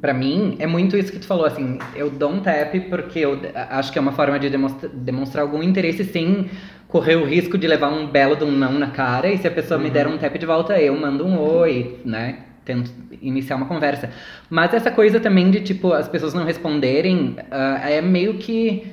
pra 0.00 0.12
mim, 0.14 0.56
é 0.58 0.66
muito 0.66 0.96
isso 0.96 1.12
que 1.12 1.18
tu 1.18 1.26
falou, 1.26 1.44
assim, 1.44 1.78
eu 1.94 2.10
dou 2.10 2.30
um 2.30 2.40
tap 2.40 2.74
porque 2.88 3.20
eu 3.20 3.38
acho 3.70 3.92
que 3.92 3.98
é 3.98 4.00
uma 4.00 4.12
forma 4.12 4.38
de 4.38 4.48
demonstra- 4.50 4.88
demonstrar 4.88 5.42
algum 5.42 5.62
interesse 5.62 6.04
sem 6.04 6.50
correr 6.88 7.16
o 7.16 7.24
risco 7.24 7.56
de 7.56 7.66
levar 7.66 7.88
um 7.90 8.06
belo 8.06 8.36
de 8.36 8.44
um 8.44 8.50
não 8.50 8.78
na 8.78 8.90
cara, 8.90 9.30
e 9.30 9.38
se 9.38 9.46
a 9.48 9.50
pessoa 9.50 9.80
me 9.80 9.90
der 9.90 10.06
um 10.06 10.18
tap 10.18 10.36
de 10.36 10.46
volta, 10.46 10.78
eu 10.80 10.98
mando 10.98 11.26
um 11.26 11.38
oi, 11.38 12.00
né? 12.04 12.38
Tento 12.64 12.92
iniciar 13.20 13.56
uma 13.56 13.66
conversa. 13.66 14.10
Mas 14.48 14.72
essa 14.72 14.90
coisa 14.90 15.18
também 15.18 15.50
de, 15.50 15.60
tipo, 15.60 15.92
as 15.92 16.08
pessoas 16.08 16.34
não 16.34 16.44
responderem, 16.44 17.36
ah, 17.50 17.90
é 17.90 18.00
meio 18.00 18.34
que 18.34 18.86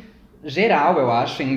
geral, 0.43 0.97
eu 0.97 1.11
acho, 1.11 1.43
em, 1.43 1.53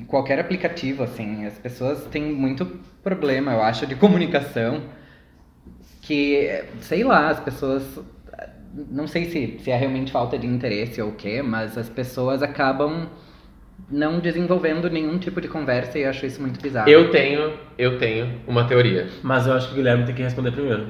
qualquer 0.06 0.38
aplicativo, 0.40 1.02
assim. 1.02 1.44
As 1.46 1.58
pessoas 1.58 2.04
têm 2.06 2.22
muito 2.22 2.66
problema, 3.02 3.52
eu 3.52 3.62
acho, 3.62 3.86
de 3.86 3.94
comunicação. 3.94 4.82
Que, 6.00 6.64
sei 6.80 7.04
lá, 7.04 7.28
as 7.28 7.40
pessoas. 7.40 7.82
Não 8.90 9.06
sei 9.06 9.26
se, 9.26 9.58
se 9.62 9.70
é 9.70 9.76
realmente 9.76 10.10
falta 10.10 10.38
de 10.38 10.46
interesse 10.46 11.00
ou 11.02 11.10
o 11.10 11.12
quê, 11.14 11.42
mas 11.42 11.76
as 11.76 11.88
pessoas 11.90 12.42
acabam 12.42 13.06
não 13.90 14.18
desenvolvendo 14.20 14.88
nenhum 14.88 15.18
tipo 15.18 15.40
de 15.40 15.48
conversa 15.48 15.98
e 15.98 16.02
eu 16.02 16.10
acho 16.10 16.24
isso 16.24 16.40
muito 16.40 16.60
bizarro. 16.60 16.88
Eu 16.88 17.10
tenho, 17.10 17.52
eu 17.76 17.98
tenho 17.98 18.40
uma 18.46 18.64
teoria. 18.64 19.08
Mas 19.22 19.46
eu 19.46 19.52
acho 19.52 19.66
que 19.68 19.72
o 19.74 19.76
Guilherme 19.76 20.04
tem 20.06 20.14
que 20.14 20.22
responder 20.22 20.52
primeiro. 20.52 20.86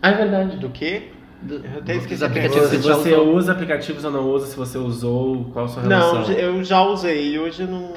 Ah, 0.00 0.10
é 0.10 0.14
verdade. 0.14 0.56
Do 0.58 0.70
quê? 0.70 1.08
Do- 1.42 1.56
Eu 1.56 1.78
até 1.78 1.96
esqueci 1.96 2.24
aplicativos. 2.24 2.68
Se 2.68 2.76
você 2.78 3.12
usou. 3.14 3.34
usa 3.34 3.52
aplicativos 3.52 4.04
ou 4.04 4.10
não 4.12 4.28
usa, 4.30 4.46
se 4.46 4.56
você 4.56 4.78
usou, 4.78 5.46
qual 5.52 5.64
a 5.64 5.68
sua 5.68 5.82
relação? 5.82 6.20
Não, 6.22 6.30
eu 6.32 6.62
já 6.62 6.82
usei 6.82 7.34
e 7.34 7.38
hoje 7.38 7.64
não. 7.64 7.92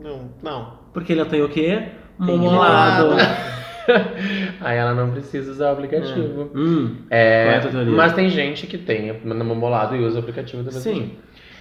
Não, 0.00 0.30
não. 0.42 0.78
Porque 0.92 1.12
ele 1.12 1.24
tem 1.26 1.42
o 1.42 1.48
quê? 1.48 1.88
Tem 2.26 2.36
Momolado. 2.38 3.10
Aí 4.60 4.76
ela 4.78 4.94
não 4.94 5.10
precisa 5.10 5.50
usar 5.50 5.70
o 5.70 5.72
aplicativo. 5.72 6.50
Hum, 6.54 6.96
É, 7.10 7.44
Qual 7.44 7.54
é 7.54 7.72
teoria? 7.72 7.92
mas 7.96 8.12
tem 8.12 8.28
gente 8.30 8.66
que 8.66 8.78
tem 8.78 9.12
no 9.24 9.44
Momolado 9.44 9.96
e 9.96 10.00
usa 10.00 10.16
o 10.16 10.20
aplicativo 10.20 10.62
da 10.62 10.70
mesma 10.72 10.80
Sim. 10.80 11.12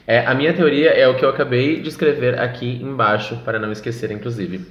É, 0.07 0.25
a 0.25 0.33
minha 0.33 0.53
teoria 0.53 0.89
é 0.89 1.07
o 1.07 1.15
que 1.15 1.23
eu 1.23 1.29
acabei 1.29 1.79
de 1.81 1.89
escrever 1.89 2.39
aqui 2.39 2.79
embaixo, 2.81 3.37
para 3.45 3.59
não 3.59 3.71
esquecer, 3.71 4.11
inclusive. 4.11 4.65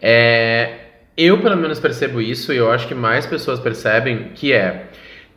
É, 0.00 0.74
eu, 1.16 1.40
pelo 1.40 1.56
menos, 1.56 1.80
percebo 1.80 2.20
isso 2.20 2.52
e 2.52 2.56
eu 2.58 2.70
acho 2.70 2.86
que 2.86 2.94
mais 2.94 3.24
pessoas 3.26 3.58
percebem 3.60 4.30
que 4.34 4.52
é. 4.52 4.88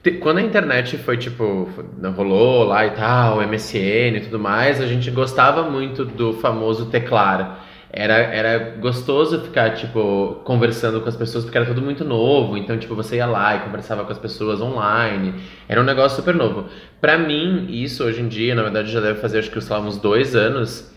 te- 0.04 0.12
Quando 0.12 0.40
a 0.40 0.42
internet 0.42 0.98
foi 0.98 1.16
tipo, 1.18 1.70
rolou 2.16 2.66
lá 2.66 2.86
e 2.86 2.92
tal, 2.92 3.42
MSN 3.42 4.18
e 4.18 4.22
tudo 4.22 4.38
mais, 4.40 4.82
a 4.82 4.86
gente 4.86 5.10
gostava 5.12 5.64
muito 5.70 6.04
do 6.04 6.34
famoso 6.34 6.88
teclar. 6.88 7.66
Era, 7.90 8.16
era 8.16 8.76
gostoso 8.80 9.42
ficar, 9.42 9.74
tipo, 9.76 10.42
conversando 10.44 11.00
com 11.02 11.08
as 11.08 11.16
pessoas, 11.16 11.46
porque 11.46 11.58
era 11.58 11.66
tudo 11.66 11.82
muito 11.82 12.04
novo. 12.04 12.58
Então, 12.58 12.78
tipo, 12.78 12.94
você 12.96 13.18
ia 13.18 13.26
lá 13.26 13.56
e 13.56 13.60
conversava 13.62 14.04
com 14.04 14.12
as 14.12 14.20
pessoas 14.20 14.62
online. 14.62 15.36
Era 15.68 15.80
um 15.80 15.86
negócio 15.86 16.18
super 16.18 16.36
novo. 16.36 16.66
Pra 17.00 17.18
mim, 17.18 17.68
isso 17.70 18.04
hoje 18.04 18.22
em 18.22 18.28
dia, 18.28 18.54
na 18.54 18.64
verdade, 18.64 18.92
já 18.92 19.00
deve 19.00 19.20
fazer, 19.20 19.40
acho 19.40 19.50
que, 19.50 19.62
sei 19.62 19.76
lá, 19.76 19.82
uns 19.82 19.98
dois 19.98 20.36
anos. 20.36 20.94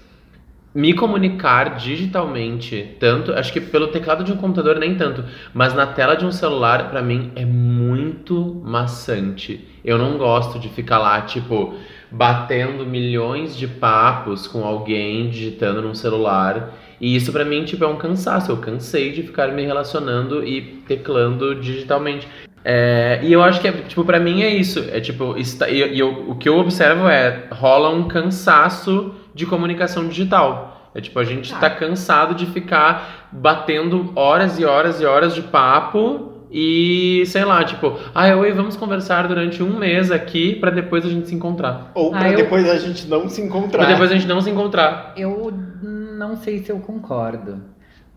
Me 0.72 0.94
comunicar 0.94 1.76
digitalmente, 1.76 2.96
tanto, 3.00 3.32
acho 3.32 3.52
que 3.52 3.60
pelo 3.60 3.88
teclado 3.88 4.22
de 4.22 4.32
um 4.32 4.36
computador 4.36 4.78
nem 4.78 4.94
tanto, 4.94 5.24
mas 5.52 5.74
na 5.74 5.84
tela 5.84 6.14
de 6.14 6.24
um 6.24 6.30
celular, 6.30 6.88
pra 6.90 7.02
mim, 7.02 7.32
é 7.34 7.44
muito 7.44 8.62
maçante. 8.64 9.66
Eu 9.84 9.98
não 9.98 10.16
gosto 10.16 10.60
de 10.60 10.68
ficar 10.68 10.98
lá, 10.98 11.22
tipo, 11.22 11.74
batendo 12.10 12.84
milhões 12.84 13.56
de 13.56 13.66
papos 13.66 14.46
com 14.46 14.64
alguém 14.64 15.30
digitando 15.30 15.80
num 15.82 15.94
celular. 15.94 16.74
E 17.00 17.14
isso 17.16 17.32
pra 17.32 17.44
mim, 17.44 17.64
tipo, 17.64 17.84
é 17.84 17.86
um 17.88 17.96
cansaço. 17.96 18.50
Eu 18.50 18.58
cansei 18.58 19.12
de 19.12 19.22
ficar 19.22 19.48
me 19.52 19.64
relacionando 19.64 20.44
e 20.44 20.60
teclando 20.86 21.54
digitalmente. 21.54 22.28
É, 22.62 23.20
e 23.22 23.32
eu 23.32 23.42
acho 23.42 23.60
que, 23.60 23.68
é, 23.68 23.72
tipo, 23.72 24.04
pra 24.04 24.20
mim 24.20 24.42
é 24.42 24.50
isso. 24.50 24.84
É 24.92 25.00
tipo, 25.00 25.36
está, 25.38 25.68
e, 25.68 25.94
e 25.94 25.98
eu- 25.98 26.26
o 26.28 26.34
que 26.34 26.48
eu 26.48 26.58
observo 26.58 27.08
é, 27.08 27.44
rola 27.50 27.88
um 27.88 28.06
cansaço 28.06 29.14
de 29.34 29.46
comunicação 29.46 30.06
digital. 30.08 30.90
É 30.94 31.00
tipo, 31.00 31.18
a 31.20 31.24
gente 31.24 31.54
tá 31.54 31.70
cansado 31.70 32.34
de 32.34 32.46
ficar 32.46 33.28
batendo 33.32 34.12
horas 34.16 34.58
e 34.58 34.64
horas 34.64 35.00
e 35.00 35.06
horas 35.06 35.34
de 35.34 35.40
papo 35.42 36.29
e, 36.50 37.22
sei 37.26 37.44
lá, 37.44 37.62
tipo, 37.64 37.96
ah, 38.14 38.34
oi, 38.36 38.52
vamos 38.52 38.76
conversar 38.76 39.28
durante 39.28 39.62
um 39.62 39.78
mês 39.78 40.10
aqui 40.10 40.56
pra 40.56 40.70
depois 40.70 41.04
a 41.06 41.08
gente 41.08 41.28
se 41.28 41.34
encontrar. 41.34 41.92
Ou 41.94 42.10
pra 42.10 42.20
Ah, 42.24 42.30
eu- 42.30 42.36
depois 42.38 42.68
a 42.68 42.76
gente 42.76 43.06
não 43.06 43.28
se 43.28 43.40
encontrar. 43.40 43.78
Pra 43.84 43.92
depois 43.92 44.10
a 44.10 44.14
gente 44.14 44.26
não 44.26 44.40
se 44.40 44.50
encontrar. 44.50 45.14
Eu 45.16 45.52
não 45.82 46.36
sei 46.36 46.58
se 46.58 46.70
eu 46.70 46.78
concordo. 46.80 47.62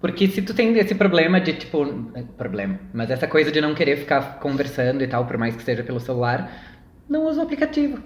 Porque 0.01 0.27
se 0.27 0.41
tu 0.41 0.53
tem 0.53 0.77
esse 0.77 0.95
problema 0.95 1.39
de, 1.39 1.53
tipo, 1.53 1.85
problema, 2.37 2.77
mas 2.93 3.09
essa 3.09 3.25
coisa 3.27 3.49
de 3.51 3.61
não 3.61 3.73
querer 3.73 3.97
ficar 3.97 4.39
conversando 4.39 5.01
e 5.01 5.07
tal, 5.07 5.25
por 5.25 5.37
mais 5.37 5.55
que 5.55 5.63
seja 5.63 5.81
pelo 5.83 5.99
celular, 5.99 6.51
não 7.07 7.25
usa 7.25 7.39
o 7.39 7.43
aplicativo. 7.43 7.99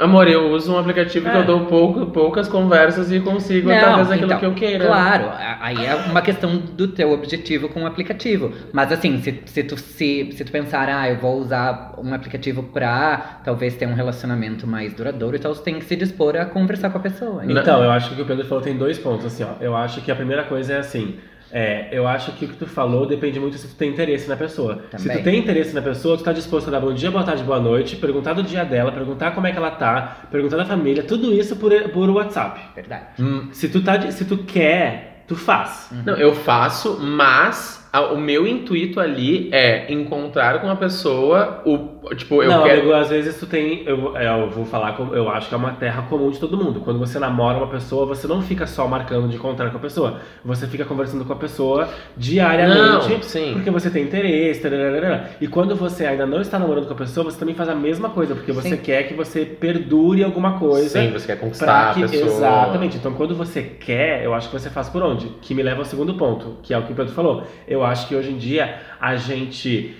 Amor, 0.00 0.26
eu 0.28 0.50
uso 0.50 0.72
um 0.72 0.78
aplicativo 0.78 1.28
que 1.28 1.36
É. 1.36 1.40
eu 1.40 1.44
dou 1.44 1.66
pouco, 1.66 2.06
poucas 2.06 2.48
conversas 2.48 3.12
e 3.12 3.20
consigo 3.20 3.68
Não, 3.68 3.76
através 3.76 4.08
daquilo 4.08 4.26
então, 4.26 4.38
que 4.38 4.46
eu 4.46 4.54
queira. 4.54 4.86
Claro, 4.86 5.30
aí 5.60 5.84
é 5.84 5.94
uma 5.94 6.22
questão 6.22 6.56
do 6.56 6.88
teu 6.88 7.12
objetivo 7.12 7.68
com 7.68 7.82
o 7.82 7.86
aplicativo. 7.86 8.52
Mas 8.72 8.90
assim, 8.90 9.20
se, 9.20 9.42
se, 9.44 9.62
tu, 9.62 9.76
se, 9.76 10.30
se 10.32 10.44
tu 10.44 10.50
pensar, 10.50 10.88
ah, 10.88 11.08
eu 11.08 11.16
vou 11.16 11.38
usar 11.38 11.94
um 11.98 12.14
aplicativo 12.14 12.62
pra 12.62 13.40
talvez 13.44 13.76
ter 13.76 13.86
um 13.86 13.94
relacionamento 13.94 14.66
mais 14.66 14.94
duradouro, 14.94 15.36
então 15.36 15.52
tu 15.52 15.60
tem 15.60 15.78
que 15.78 15.84
se 15.84 15.96
dispor 15.96 16.36
a 16.36 16.46
conversar 16.46 16.90
com 16.90 16.98
a 16.98 17.00
pessoa. 17.00 17.44
Não. 17.44 17.60
Então, 17.60 17.84
eu 17.84 17.90
acho 17.90 18.08
que 18.08 18.14
o 18.14 18.16
que 18.16 18.22
o 18.22 18.26
Pedro 18.26 18.46
falou 18.46 18.64
tem 18.64 18.76
dois 18.76 18.98
pontos, 18.98 19.26
assim, 19.26 19.44
ó. 19.44 19.62
Eu 19.62 19.76
acho 19.76 20.00
que 20.00 20.10
a 20.10 20.16
primeira 20.16 20.44
coisa 20.44 20.74
é 20.74 20.78
assim. 20.78 21.16
É, 21.52 21.88
eu 21.92 22.06
acho 22.06 22.32
que 22.32 22.44
o 22.44 22.48
que 22.48 22.56
tu 22.56 22.66
falou 22.66 23.06
depende 23.06 23.40
muito 23.40 23.56
se 23.58 23.66
tu 23.68 23.74
tem 23.74 23.90
interesse 23.90 24.28
na 24.28 24.36
pessoa. 24.36 24.82
Se 24.96 25.04
Também. 25.04 25.18
tu 25.18 25.24
tem 25.24 25.38
interesse 25.38 25.74
na 25.74 25.82
pessoa, 25.82 26.16
tu 26.16 26.22
tá 26.24 26.32
disposto 26.32 26.68
a 26.68 26.70
dar 26.70 26.80
bom 26.80 26.92
dia, 26.94 27.10
boa 27.10 27.24
tarde, 27.24 27.42
boa 27.42 27.58
noite, 27.60 27.96
perguntar 27.96 28.34
do 28.34 28.42
dia 28.42 28.64
dela, 28.64 28.92
perguntar 28.92 29.32
como 29.32 29.46
é 29.46 29.52
que 29.52 29.56
ela 29.58 29.70
tá, 29.72 30.18
perguntar 30.30 30.56
da 30.56 30.64
família, 30.64 31.02
tudo 31.02 31.32
isso 31.34 31.56
por, 31.56 31.72
por 31.90 32.08
WhatsApp. 32.10 32.60
Verdade. 32.74 33.04
Hum, 33.18 33.48
Se 33.52 33.68
tu, 33.68 33.82
tá, 33.82 34.10
se 34.10 34.24
tu 34.24 34.38
quer, 34.38 35.24
tu 35.26 35.34
faz. 35.34 35.90
Não, 36.06 36.14
eu 36.16 36.34
faço, 36.34 36.98
mas 37.00 37.88
a- 37.92 38.12
o 38.12 38.20
meu 38.20 38.46
intuito 38.46 39.00
ali 39.00 39.48
é 39.52 39.92
encontrar 39.92 40.60
com 40.60 40.68
a 40.70 40.76
pessoa 40.76 41.62
o. 41.64 41.89
Tipo, 42.16 42.42
eu 42.42 42.50
não, 42.50 42.62
quero. 42.62 42.80
amigo, 42.80 42.94
às 42.94 43.10
vezes 43.10 43.38
tu 43.38 43.46
tem. 43.46 43.82
Eu, 43.84 44.16
é, 44.16 44.26
eu 44.26 44.48
vou 44.48 44.64
falar, 44.64 44.98
eu 45.12 45.28
acho 45.28 45.48
que 45.48 45.54
é 45.54 45.58
uma 45.58 45.72
terra 45.72 46.02
comum 46.02 46.30
de 46.30 46.38
todo 46.38 46.56
mundo. 46.56 46.80
Quando 46.80 46.98
você 46.98 47.18
namora 47.18 47.58
uma 47.58 47.66
pessoa, 47.66 48.06
você 48.06 48.26
não 48.26 48.40
fica 48.40 48.66
só 48.66 48.88
marcando 48.88 49.28
de 49.28 49.36
encontrar 49.36 49.70
com 49.70 49.76
a 49.76 49.80
pessoa. 49.80 50.18
Você 50.44 50.66
fica 50.66 50.84
conversando 50.84 51.24
com 51.24 51.32
a 51.32 51.36
pessoa 51.36 51.88
diariamente. 52.16 53.10
Não, 53.10 53.22
sim. 53.22 53.52
Porque 53.52 53.70
você 53.70 53.90
tem 53.90 54.04
interesse. 54.04 54.60
tararara. 54.60 55.30
E 55.40 55.46
quando 55.46 55.76
você 55.76 56.06
ainda 56.06 56.26
não 56.26 56.40
está 56.40 56.58
namorando 56.58 56.86
com 56.86 56.94
a 56.94 56.96
pessoa, 56.96 57.24
você 57.24 57.38
também 57.38 57.54
faz 57.54 57.68
a 57.68 57.74
mesma 57.74 58.08
coisa. 58.10 58.34
Porque 58.34 58.52
você 58.52 58.70
Sim. 58.70 58.76
quer 58.78 59.02
que 59.04 59.14
você 59.14 59.44
perdure 59.44 60.24
alguma 60.24 60.58
coisa. 60.58 61.00
Sim, 61.00 61.10
você 61.10 61.26
quer 61.26 61.38
conquistar 61.38 61.94
que, 61.94 62.04
a 62.04 62.08
pessoa. 62.08 62.30
exatamente. 62.30 62.96
Então, 62.96 63.12
quando 63.12 63.34
você 63.34 63.62
quer, 63.62 64.24
eu 64.24 64.34
acho 64.34 64.48
que 64.48 64.58
você 64.58 64.70
faz 64.70 64.88
por 64.88 65.02
onde? 65.02 65.28
Que 65.42 65.54
me 65.54 65.62
leva 65.62 65.80
ao 65.80 65.84
segundo 65.84 66.14
ponto, 66.14 66.56
que 66.62 66.72
é 66.72 66.78
o 66.78 66.82
que 66.82 66.92
o 66.92 66.96
Pedro 66.96 67.12
falou. 67.12 67.44
Eu 67.68 67.84
acho 67.84 68.08
que 68.08 68.14
hoje 68.14 68.30
em 68.30 68.38
dia 68.38 68.78
a 69.00 69.16
gente 69.16 69.94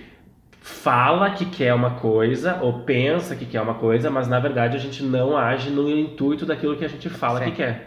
fala 0.71 1.31
que 1.31 1.45
quer 1.45 1.75
uma 1.75 1.97
coisa 1.97 2.59
ou 2.63 2.85
pensa 2.85 3.37
que 3.37 3.45
quer 3.45 3.61
uma 3.61 3.75
coisa, 3.75 4.09
mas 4.09 4.29
na 4.29 4.39
verdade 4.39 4.77
a 4.77 4.81
gente 4.81 5.03
não 5.03 5.37
age 5.37 5.69
no 5.71 5.91
intuito 5.91 6.47
daquilo 6.47 6.77
que 6.77 6.85
a 6.85 6.89
gente 6.89 7.09
fala 7.09 7.41
Sim. 7.41 7.51
que 7.51 7.57
quer. 7.57 7.85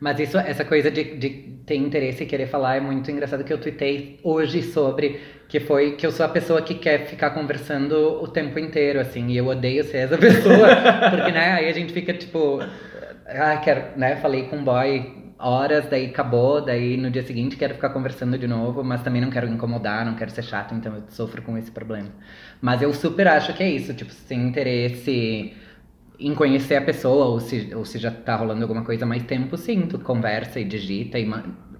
Mas 0.00 0.20
isso, 0.20 0.38
essa 0.38 0.64
coisa 0.64 0.90
de, 0.90 1.16
de 1.16 1.28
ter 1.66 1.74
interesse 1.74 2.22
e 2.22 2.26
querer 2.26 2.46
falar 2.46 2.76
é 2.76 2.80
muito 2.80 3.10
engraçado 3.10 3.42
que 3.42 3.52
eu 3.52 3.58
tuitei 3.58 4.20
hoje 4.22 4.62
sobre 4.62 5.20
que 5.48 5.58
foi 5.58 5.92
que 5.92 6.06
eu 6.06 6.12
sou 6.12 6.24
a 6.24 6.28
pessoa 6.28 6.62
que 6.62 6.74
quer 6.74 7.06
ficar 7.06 7.30
conversando 7.30 8.22
o 8.22 8.28
tempo 8.28 8.58
inteiro, 8.58 9.00
assim, 9.00 9.26
e 9.28 9.36
eu 9.36 9.46
odeio 9.46 9.82
ser 9.82 9.98
essa 9.98 10.16
pessoa, 10.18 10.68
porque, 11.10 11.32
né, 11.32 11.54
aí 11.54 11.68
a 11.68 11.72
gente 11.72 11.92
fica 11.92 12.12
tipo, 12.12 12.60
ah, 13.26 13.56
quero, 13.56 13.98
né, 13.98 14.16
falei 14.16 14.44
com 14.44 14.56
um 14.56 14.64
boy 14.64 15.27
horas, 15.38 15.86
daí 15.88 16.06
acabou, 16.06 16.60
daí 16.60 16.96
no 16.96 17.10
dia 17.10 17.22
seguinte 17.22 17.56
quero 17.56 17.74
ficar 17.74 17.90
conversando 17.90 18.36
de 18.38 18.46
novo, 18.46 18.82
mas 18.84 19.02
também 19.02 19.20
não 19.22 19.30
quero 19.30 19.46
incomodar, 19.48 20.04
não 20.04 20.14
quero 20.14 20.30
ser 20.30 20.42
chato, 20.42 20.74
então 20.74 20.94
eu 20.94 21.02
sofro 21.08 21.42
com 21.42 21.56
esse 21.56 21.70
problema. 21.70 22.08
Mas 22.60 22.82
eu 22.82 22.92
super 22.92 23.28
acho 23.28 23.54
que 23.54 23.62
é 23.62 23.70
isso, 23.70 23.94
tipo, 23.94 24.12
se 24.12 24.26
tem 24.26 24.42
interesse 24.48 25.54
em 26.18 26.34
conhecer 26.34 26.76
a 26.76 26.82
pessoa, 26.82 27.26
ou 27.26 27.40
se, 27.40 27.72
ou 27.74 27.84
se 27.84 27.98
já 27.98 28.10
tá 28.10 28.34
rolando 28.36 28.62
alguma 28.62 28.82
coisa 28.84 29.04
há 29.04 29.08
mais 29.08 29.22
tempo, 29.22 29.56
sim, 29.56 29.82
tu 29.86 29.98
conversa 30.00 30.58
e 30.58 30.64
digita 30.64 31.18
e 31.18 31.24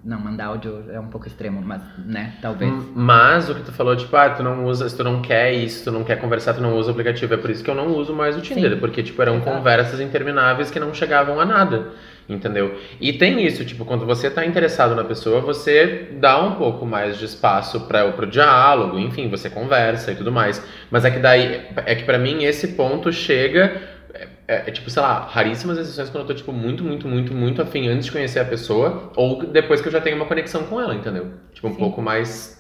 não, 0.05 0.21
mandar 0.21 0.47
áudio 0.47 0.85
é 0.91 1.00
um 1.00 1.09
pouco 1.09 1.27
extremo, 1.27 1.61
mas, 1.61 1.83
né, 1.99 2.35
talvez. 2.41 2.71
Hum, 2.73 2.93
Mas 2.95 3.49
o 3.49 3.55
que 3.55 3.62
tu 3.62 3.73
falou, 3.73 3.97
tipo, 3.97 4.15
ah, 4.17 4.31
tu 4.31 4.43
não 4.43 4.65
usa, 4.65 4.88
se 4.88 4.97
tu 4.97 5.05
não 5.05 5.21
quer 5.21 5.53
isso, 5.53 5.85
tu 5.85 5.91
não 5.91 6.05
quer 6.05 6.17
conversar, 6.21 6.55
tu 6.55 6.61
não 6.61 6.77
usa 6.77 6.88
o 6.88 6.93
aplicativo. 6.93 7.35
É 7.35 7.37
por 7.37 7.50
isso 7.50 7.62
que 7.65 7.71
eu 7.71 7.75
não 7.75 7.88
uso 7.88 8.15
mais 8.15 8.37
o 8.37 8.41
Tinder, 8.41 8.73
Sim. 8.73 8.81
porque, 8.81 9.03
tipo, 9.03 9.21
eram 9.23 9.38
Exato. 9.38 9.41
conversas 9.41 10.00
intermináveis 10.00 10.71
que 10.71 10.81
não 10.81 10.95
chegavam 10.95 11.41
a 11.41 11.45
nada. 11.45 11.93
Entendeu? 12.28 12.78
E 13.00 13.14
tem 13.14 13.42
isso, 13.47 13.64
tipo, 13.64 13.87
quando 13.87 14.04
você 14.04 14.28
tá 14.30 14.44
interessado 14.44 14.94
na 14.94 15.02
pessoa, 15.02 15.40
você 15.40 16.08
dá 16.20 16.38
um 16.42 16.56
pouco 16.56 16.85
mais 16.85 17.16
de 17.16 17.25
espaço 17.25 17.80
para 17.88 18.12
pro 18.12 18.26
diálogo, 18.26 18.99
enfim, 18.99 19.30
você 19.30 19.49
conversa 19.49 20.12
e 20.12 20.14
tudo 20.14 20.30
mais. 20.30 20.62
Mas 20.90 21.06
é 21.06 21.11
que 21.11 21.18
daí, 21.18 21.62
é 21.87 21.94
que 21.94 22.04
pra 22.04 22.18
mim 22.18 22.44
esse 22.44 22.68
ponto 22.68 23.11
chega 23.11 23.80
é, 24.12 24.28
é, 24.47 24.54
é, 24.66 24.70
tipo, 24.70 24.90
sei 24.90 25.00
lá, 25.00 25.20
raríssimas 25.20 25.78
exceções 25.78 26.11
quando 26.11 26.25
eu 26.25 26.26
tô, 26.28 26.35
tipo, 26.35 26.52
muito, 26.52 26.85
muito, 26.85 27.08
muito, 27.08 27.32
muito 27.35 27.62
afim 27.62 27.88
antes 27.88 28.06
de 28.06 28.12
conhecer 28.12 28.40
a 28.40 28.44
pessoa, 28.44 29.11
ou 29.16 29.47
depois 29.47 29.80
que 29.80 29.88
eu 29.88 29.92
já 29.92 30.00
tenho 30.00 30.16
uma 30.16 30.26
conexão 30.26 30.64
com 30.64 30.78
ela, 30.80 30.94
entendeu? 30.94 31.32
Tipo, 31.54 31.68
um 31.68 31.73
Sim. 31.73 31.78
pouco 31.78 32.02
mais 32.02 32.58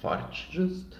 forte. 0.00 0.48
Justo. 0.52 0.98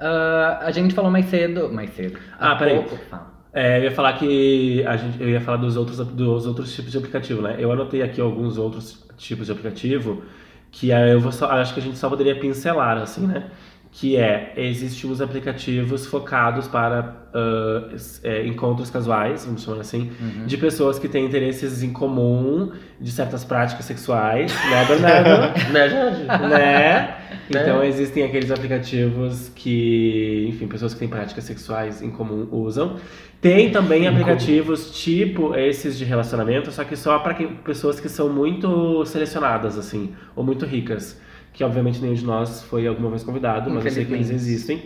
Ah, 0.00 0.60
a 0.62 0.70
gente 0.70 0.94
falou 0.94 1.10
mais 1.10 1.26
cedo. 1.26 1.70
Mais 1.72 1.90
cedo. 1.90 2.18
Ah, 2.38 2.52
Há 2.52 2.56
peraí. 2.56 2.76
pouco, 2.76 2.96
fala. 3.10 3.37
É, 3.58 3.78
eu 3.78 3.82
ia 3.84 3.90
falar 3.90 4.12
que 4.12 4.84
a 4.86 4.96
gente, 4.96 5.20
eu 5.20 5.28
ia 5.28 5.40
falar 5.40 5.56
dos 5.56 5.76
outros, 5.76 5.98
dos 5.98 6.46
outros 6.46 6.72
tipos 6.72 6.92
de 6.92 6.98
aplicativo, 6.98 7.42
né? 7.42 7.56
Eu 7.58 7.72
anotei 7.72 8.02
aqui 8.02 8.20
alguns 8.20 8.56
outros 8.56 9.04
tipos 9.16 9.46
de 9.46 9.52
aplicativo 9.52 10.22
que 10.70 10.92
aí 10.92 11.10
eu 11.10 11.20
vou 11.20 11.32
acho 11.32 11.74
que 11.74 11.80
a 11.80 11.82
gente 11.82 11.98
só 11.98 12.08
poderia 12.08 12.38
pincelar, 12.38 12.98
assim, 12.98 13.26
né? 13.26 13.50
Que 14.00 14.16
é, 14.16 14.52
existem 14.56 15.10
os 15.10 15.20
aplicativos 15.20 16.06
focados 16.06 16.68
para 16.68 17.16
es- 17.92 18.20
é, 18.22 18.46
encontros 18.46 18.90
casuais, 18.90 19.44
vamos 19.44 19.62
chamar 19.64 19.80
assim, 19.80 20.12
Uhum. 20.20 20.46
de 20.46 20.56
pessoas 20.56 21.00
que 21.00 21.08
têm 21.08 21.24
interesses 21.26 21.82
em 21.82 21.92
comum 21.92 22.70
de 23.00 23.10
certas 23.10 23.42
práticas 23.44 23.84
sexuais, 23.86 24.52
né, 24.70 24.84
Bernardo? 24.86 25.58
Né, 25.72 25.88
Jorge? 25.88 26.24
né? 26.48 27.14
Né? 27.50 27.60
Então 27.62 27.82
existem 27.82 28.22
aqueles 28.24 28.50
aplicativos 28.50 29.50
que, 29.54 30.46
enfim, 30.48 30.66
pessoas 30.68 30.92
que 30.92 31.00
têm 31.00 31.08
práticas 31.08 31.44
sexuais 31.44 32.00
em 32.02 32.10
comum 32.10 32.46
usam. 32.52 32.96
Tem 33.40 33.70
também 33.70 34.06
aplicativos 34.06 34.90
tipo 35.02 35.54
esses 35.56 35.96
de 35.98 36.04
relacionamento, 36.04 36.70
só 36.70 36.84
que 36.84 36.94
só 36.94 37.18
para 37.20 37.34
pessoas 37.64 37.98
que 38.00 38.08
são 38.08 38.28
muito 38.28 39.04
selecionadas, 39.06 39.78
assim, 39.78 40.12
ou 40.36 40.44
muito 40.44 40.66
ricas. 40.66 41.18
Que 41.52 41.64
obviamente 41.64 42.00
nenhum 42.00 42.14
de 42.14 42.24
nós 42.24 42.62
foi 42.62 42.86
alguma 42.86 43.10
vez 43.10 43.22
convidado, 43.24 43.70
mas 43.70 43.84
eu 43.84 43.90
sei 43.90 44.04
que 44.04 44.12
eles 44.14 44.30
existem. 44.30 44.82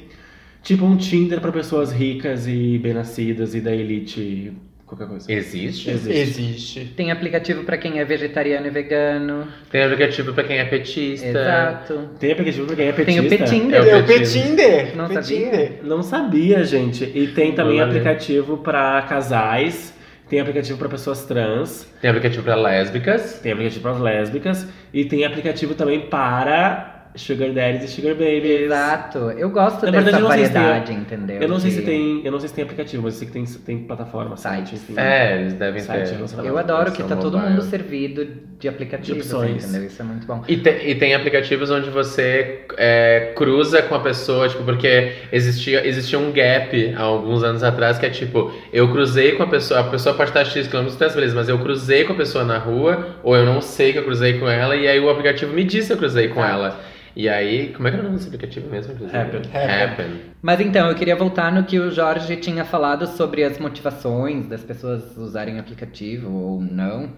Tipo 0.63 0.85
um 0.85 0.97
Tinder 0.97 1.41
para 1.41 1.51
pessoas 1.53 1.93
ricas 1.93 2.47
e 2.47 2.79
bem-nascidas 2.79 3.53
e 3.55 3.61
da 3.61 3.75
elite, 3.75 4.53
qualquer 4.87 5.09
coisa. 5.09 5.31
Existe? 5.31 5.91
Existe. 5.91 6.21
Existe. 6.21 6.85
Tem 6.97 7.11
aplicativo 7.11 7.65
pra 7.65 7.77
quem 7.77 7.99
é 7.99 8.05
vegetariano 8.05 8.67
e 8.69 8.71
vegano. 8.71 9.49
Tem 9.71 9.83
aplicativo 9.83 10.33
pra 10.33 10.45
quem 10.45 10.59
é 10.59 10.65
petista. 10.65 11.27
Exato. 11.27 12.09
Tem 12.19 12.31
aplicativo 12.33 12.67
para 12.67 12.77
quem 12.77 12.87
é 12.87 12.93
Tem 12.93 13.05
petista? 13.05 13.27
o 13.27 13.39
Petinder. 13.39 13.87
É 13.89 13.97
o 13.97 14.07
Petinder. 14.07 14.97
Não 14.97 15.09
Petinder. 15.09 15.81
Não 15.83 16.03
sabia, 16.03 16.63
gente. 16.65 17.05
E 17.13 17.27
tem 17.29 17.53
também 17.53 17.81
Olha. 17.81 17.87
aplicativo 17.87 18.59
para 18.59 19.03
casais, 19.03 19.93
tem 20.29 20.39
aplicativo 20.41 20.79
para 20.79 20.89
pessoas 20.89 21.25
trans, 21.27 21.87
Tem 22.01 22.09
aplicativo 22.09 22.45
pra 22.45 22.55
lésbicas. 22.55 23.41
tem 23.43 23.51
aplicativo 23.53 23.83
para 23.83 23.99
lésbicas 23.99 24.67
e 24.93 25.05
tem 25.05 25.25
aplicativo 25.25 25.75
também 25.75 26.01
para 26.09 26.92
sugar 27.15 27.51
daddies 27.53 27.85
e 27.85 27.89
sugar 27.89 28.15
babies. 28.15 28.63
Exato. 28.63 29.19
Eu 29.37 29.51
gosto 29.51 29.85
Na 29.87 29.93
dessa 29.93 30.05
verdade, 30.05 30.27
sei 30.35 30.45
se 30.47 30.53
tem- 30.53 30.63
variedade, 30.63 30.93
entendeu? 30.95 31.43
Eu 31.43 31.49
não 31.49 31.61
sei 31.61 31.71
De- 31.71 31.77
se 31.77 31.83
tem, 31.83 32.23
eu 32.25 32.33
não 32.33 32.39
sei 32.41 32.49
se 32.49 32.55
tem 32.55 32.65
aplicativo, 32.65 33.03
mas 33.03 33.15
eu 33.15 33.19
sei 33.19 33.27
que 33.29 33.33
tem, 33.35 33.45
tem 33.45 33.79
plataforma, 33.87 34.37
site, 34.37 34.71
Sites. 34.71 34.83
enfim. 34.91 34.95
É, 35.01 35.41
eles 35.41 35.53
devem 35.55 35.81
Site, 35.83 36.11
ter. 36.15 36.45
Eu 36.47 36.57
adoro 36.59 36.91
que 36.93 37.03
tá 37.03 37.17
todo 37.17 37.39
mundo 37.39 37.63
servido 37.63 38.27
de 38.59 38.69
aplicativos, 38.69 39.25
De 39.27 39.35
opções. 39.35 39.65
entendeu? 39.65 39.87
Isso 39.87 40.01
é 40.01 40.05
muito 40.05 40.27
bom. 40.27 40.43
E 40.49 40.57
tem, 40.57 40.89
e 40.91 40.95
tem 40.95 41.15
aplicativos 41.15 41.71
onde 41.71 41.91
você 41.91 42.61
é, 42.79 43.33
cruza 43.37 43.83
com 43.83 43.95
a 43.95 44.01
pessoa, 44.01 44.49
tipo, 44.49 44.63
porque 44.65 45.13
existia, 45.33 45.87
existia 45.87 46.19
um 46.19 46.31
gap 46.33 46.95
há 46.97 47.03
alguns 47.03 47.43
anos 47.43 47.63
atrás 47.63 47.99
que 47.99 48.07
é 48.07 48.11
tipo, 48.11 48.53
eu 48.73 48.91
cruzei 48.91 49.33
com 49.33 49.43
a 49.43 49.47
pessoa, 49.49 49.81
a 49.81 49.85
pessoa 49.85 50.15
pode 50.15 50.31
estar 50.31 50.45
X 50.45 50.67
quilômetros 50.69 50.99
de 50.99 51.15
beleza, 51.15 51.35
mas 51.35 51.49
eu 51.49 51.59
cruzei 51.59 52.05
com 52.05 52.13
a 52.13 52.17
pessoa 52.17 52.45
na 52.45 52.59
rua, 52.59 53.17
ou 53.23 53.37
eu 53.37 53.45
não 53.45 53.61
sei 53.61 53.93
que 53.93 53.99
eu 53.99 54.05
cruzei 54.05 54.39
com 54.39 54.49
ela, 54.49 54.75
e 54.77 54.87
aí 54.89 54.99
o 55.01 55.11
aplicativo 55.11 55.53
me 55.53 55.65
disse 55.65 55.89
que 55.89 55.93
eu 55.95 55.99
cruzei 55.99 56.29
com 56.29 56.43
ela. 56.45 56.81
E 57.15 57.29
aí, 57.29 57.73
como 57.75 57.89
é 57.89 57.91
que 57.91 57.97
era 57.97 58.03
o 58.03 58.07
nome 58.07 58.17
desse 58.17 58.29
aplicativo 58.29 58.71
mesmo? 58.71 58.93
inclusive? 58.95 59.19
Happen. 59.19 59.41
Happen. 59.53 60.21
Mas 60.41 60.61
então, 60.61 60.89
eu 60.89 60.95
queria 60.95 61.15
voltar 61.15 61.53
no 61.53 61.65
que 61.65 61.79
o 61.79 61.91
Jorge 61.91 62.37
tinha 62.37 62.65
falado 62.65 63.07
sobre 63.07 63.45
as 63.45 63.59
motivações 63.59 64.47
das 64.47 64.63
pessoas 64.65 65.17
usarem 65.17 65.59
aplicativo 65.59 66.33
ou 66.33 66.61
não. 66.61 67.11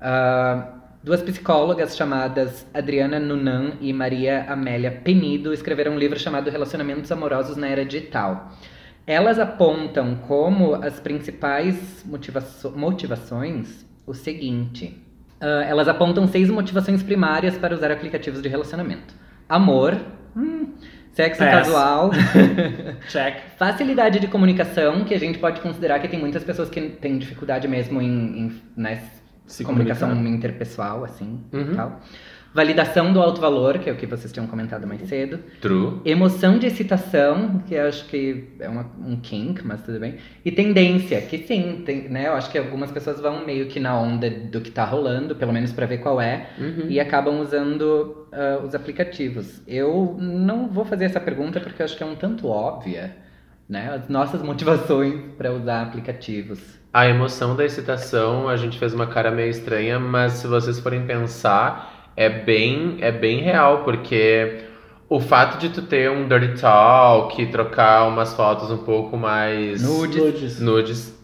Ah, 0.00 0.68
duas 1.02 1.20
psicólogas 1.22 1.96
chamadas 1.96 2.66
Adriana 2.72 3.18
Nunan 3.18 3.72
e 3.80 3.92
Maria 3.92 4.44
Amélia 4.48 4.90
Penido 4.90 5.52
escreveram 5.52 5.92
um 5.92 5.98
livro 5.98 6.18
chamado 6.18 6.48
Relacionamentos 6.48 7.10
Amorosos 7.10 7.56
na 7.56 7.66
Era 7.68 7.84
Digital. 7.84 8.52
Elas 9.06 9.38
apontam 9.40 10.14
como 10.28 10.74
as 10.76 11.00
principais 11.00 12.04
motivaço- 12.06 12.70
motivações 12.76 13.84
o 14.06 14.14
seguinte. 14.14 14.96
Ah, 15.40 15.64
elas 15.66 15.88
apontam 15.88 16.28
seis 16.28 16.48
motivações 16.48 17.02
primárias 17.02 17.58
para 17.58 17.74
usar 17.74 17.90
aplicativos 17.90 18.40
de 18.40 18.48
relacionamento: 18.48 19.12
amor, 19.50 19.96
hum, 20.36 20.68
sexo 21.12 21.40
Pass. 21.40 21.50
casual, 21.50 22.10
Check. 23.10 23.34
facilidade 23.58 24.18
de 24.20 24.26
comunicação, 24.28 25.04
que 25.04 25.12
a 25.14 25.18
gente 25.18 25.38
pode 25.38 25.60
considerar 25.60 25.98
que 25.98 26.08
tem 26.08 26.18
muitas 26.18 26.42
pessoas 26.44 26.70
que 26.70 26.80
têm 26.80 27.18
dificuldade 27.18 27.66
mesmo 27.68 28.00
em, 28.00 28.06
em 28.46 28.52
né, 28.76 29.02
comunicação 29.64 30.12
interpessoal, 30.26 31.04
assim, 31.04 31.40
Uhum. 31.52 31.74
tal. 31.74 32.00
Validação 32.52 33.12
do 33.12 33.20
alto 33.20 33.40
valor, 33.40 33.78
que 33.78 33.88
é 33.88 33.92
o 33.92 33.96
que 33.96 34.06
vocês 34.06 34.32
tinham 34.32 34.44
comentado 34.48 34.84
mais 34.84 35.00
cedo. 35.08 35.38
True. 35.60 36.00
Emoção 36.04 36.58
de 36.58 36.66
excitação, 36.66 37.62
que 37.64 37.74
eu 37.74 37.86
acho 37.86 38.06
que 38.06 38.48
é 38.58 38.68
uma- 38.68 38.90
um 39.06 39.14
kink, 39.20 39.64
mas 39.64 39.82
tudo 39.84 40.00
bem. 40.00 40.16
E 40.44 40.50
tendência, 40.50 41.20
que 41.20 41.38
sim, 41.46 41.82
tem, 41.86 42.08
né? 42.08 42.26
Eu 42.26 42.32
acho 42.34 42.50
que 42.50 42.58
algumas 42.58 42.90
pessoas 42.90 43.20
vão 43.20 43.46
meio 43.46 43.66
que 43.66 43.78
na 43.78 43.96
onda 43.96 44.28
do 44.28 44.60
que 44.60 44.72
tá 44.72 44.84
rolando, 44.84 45.36
pelo 45.36 45.52
menos 45.52 45.70
pra 45.72 45.86
ver 45.86 45.98
qual 45.98 46.20
é, 46.20 46.48
Uhum. 46.58 46.86
e 46.88 46.98
acabam 46.98 47.40
usando 47.40 48.19
ah, 48.32 48.60
os 48.64 48.74
aplicativos. 48.74 49.60
Eu 49.66 50.16
não 50.18 50.68
vou 50.68 50.84
fazer 50.84 51.04
essa 51.06 51.20
pergunta 51.20 51.60
porque 51.60 51.82
eu 51.82 51.84
acho 51.84 51.96
que 51.96 52.02
é 52.02 52.06
um 52.06 52.14
tanto 52.16 52.48
óbvia, 52.48 53.16
né? 53.68 53.92
As 53.94 54.08
nossas 54.08 54.42
motivações 54.42 55.20
pra 55.36 55.52
usar 55.52 55.82
aplicativos. 55.82 56.58
A 56.92 57.08
emoção 57.08 57.54
da 57.54 57.64
excitação, 57.64 58.48
a 58.48 58.56
gente 58.56 58.78
fez 58.78 58.92
uma 58.92 59.06
cara 59.06 59.30
meio 59.30 59.50
estranha, 59.50 59.98
mas 60.00 60.32
se 60.32 60.46
vocês 60.46 60.80
forem 60.80 61.06
pensar, 61.06 62.10
é 62.16 62.28
bem, 62.28 62.98
é 63.00 63.12
bem 63.12 63.40
real, 63.42 63.84
porque 63.84 64.64
o 65.08 65.20
fato 65.20 65.58
de 65.58 65.68
tu 65.70 65.82
ter 65.82 66.10
um 66.10 66.26
dirty 66.28 66.60
talk, 66.60 67.46
trocar 67.46 68.08
umas 68.08 68.34
fotos 68.34 68.70
um 68.70 68.78
pouco 68.78 69.16
mais 69.16 69.82
Nudes. 69.82 70.16
Nudes. 70.20 70.60
nudes, 70.60 71.20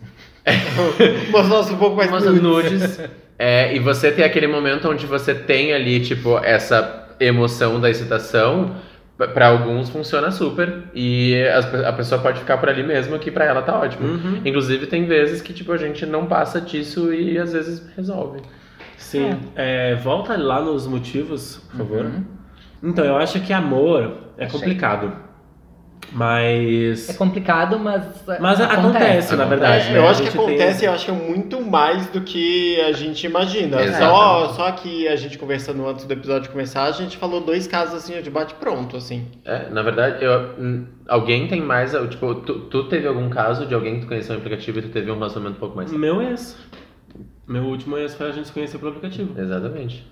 Mostrar 1.31 1.75
um 1.75 1.79
pouco 1.79 1.97
mais 1.97 2.11
umas 2.11 2.25
nudes. 2.25 2.43
nudes, 2.43 3.01
é, 3.39 3.75
e 3.75 3.79
você 3.79 4.11
ter 4.11 4.25
aquele 4.25 4.47
momento 4.47 4.89
onde 4.89 5.07
você 5.07 5.35
tem 5.35 5.73
ali, 5.73 6.01
tipo, 6.01 6.39
essa 6.39 7.09
emoção 7.21 7.81
da 7.81 7.91
excitação, 7.91 8.77
p- 9.19 9.29
pra 9.29 9.49
alguns 9.49 9.89
funciona 9.91 10.31
super, 10.31 10.85
e 10.95 11.35
pe- 11.71 11.85
a 11.85 11.93
pessoa 11.93 12.21
pode 12.21 12.41
ficar 12.41 12.57
por 12.59 12.69
ali 12.69 12.83
mesmo, 12.83 13.19
que 13.19 13.31
pra 13.31 13.45
ela 13.45 13.63
tá 13.63 13.79
ótimo. 13.79 14.07
Uhum. 14.07 14.41
Inclusive, 14.45 14.87
tem 14.87 15.05
vezes 15.07 15.41
que, 15.43 15.53
tipo, 15.53 15.73
a 15.73 15.77
gente 15.77 16.05
não 16.07 16.27
passa 16.27 16.61
disso 16.61 17.13
e 17.13 17.39
às 17.39 17.53
vezes 17.53 17.83
resolve. 17.97 18.41
Sim. 18.97 19.39
É, 19.55 19.95
volta 19.97 20.37
lá 20.37 20.61
nos 20.63 20.87
motivos, 20.87 21.57
por 21.71 21.77
favor. 21.79 22.05
Uhum. 22.07 22.25
Então, 22.83 23.05
eu 23.05 23.17
acho 23.17 23.41
que 23.41 23.53
amor 23.53 24.13
é 24.39 24.45
Achei. 24.45 24.59
complicado. 24.59 25.13
Mas. 26.13 27.09
É 27.11 27.15
complicado, 27.15 27.79
mas. 27.79 28.05
Mas 28.41 28.61
acontece, 28.61 29.35
na 29.35 29.45
verdade. 29.45 29.89
É, 29.89 29.93
né? 29.93 29.99
eu 29.99 30.09
acho 30.09 30.23
que 30.23 30.31
gente 30.31 30.37
tem- 30.37 30.47
acontece, 30.47 30.85
eu 30.85 30.93
acho 30.93 31.05
que 31.05 31.11
é 31.11 31.15
muito 31.15 31.61
mais 31.61 32.07
do 32.09 32.21
que 32.21 32.81
a 32.81 32.93
gente 32.93 33.27
imagina. 33.27 33.77
Só, 33.93 34.49
só 34.55 34.71
que 34.73 35.09
a 35.09 35.17
gente 35.17 35.37
conversando 35.39 35.87
antes 35.87 36.05
do 36.05 36.13
episódio 36.13 36.51
começar, 36.51 36.85
a 36.85 36.93
gente 36.93 37.17
falou 37.17 37.41
dois 37.41 37.67
casos 37.67 37.95
assim 37.97 38.21
de 38.23 38.31
bate 38.31 38.55
pronto, 38.55 38.97
assim. 38.97 39.27
É, 39.45 39.69
na 39.71 39.83
verdade, 39.83 40.25
eu, 40.25 40.87
alguém 41.09 41.49
tem 41.49 41.61
mais. 41.61 41.93
Tipo, 42.11 42.35
tu, 42.37 42.61
tu 42.61 42.85
teve 42.85 43.07
algum 43.07 43.29
caso 43.29 43.67
de 43.67 43.75
alguém 43.75 43.97
que 43.97 44.01
tu 44.03 44.07
conheceu 44.09 44.35
no 44.35 44.41
aplicativo 44.41 44.79
e 44.79 44.83
tu 44.83 44.89
teve 44.89 45.11
um 45.11 45.15
relacionamento 45.15 45.57
um 45.57 45.61
pouco 45.61 45.77
mais. 45.77 45.93
Meu 45.93 46.23
ex. 46.23 46.57
Meu 47.47 47.65
último 47.65 47.97
ex 47.99 48.15
foi 48.15 48.29
a 48.29 48.33
gente 48.33 48.47
se 48.47 48.53
conhecer 48.53 48.79
pelo 48.79 48.91
aplicativo. 48.91 49.39
Exatamente. 49.41 50.07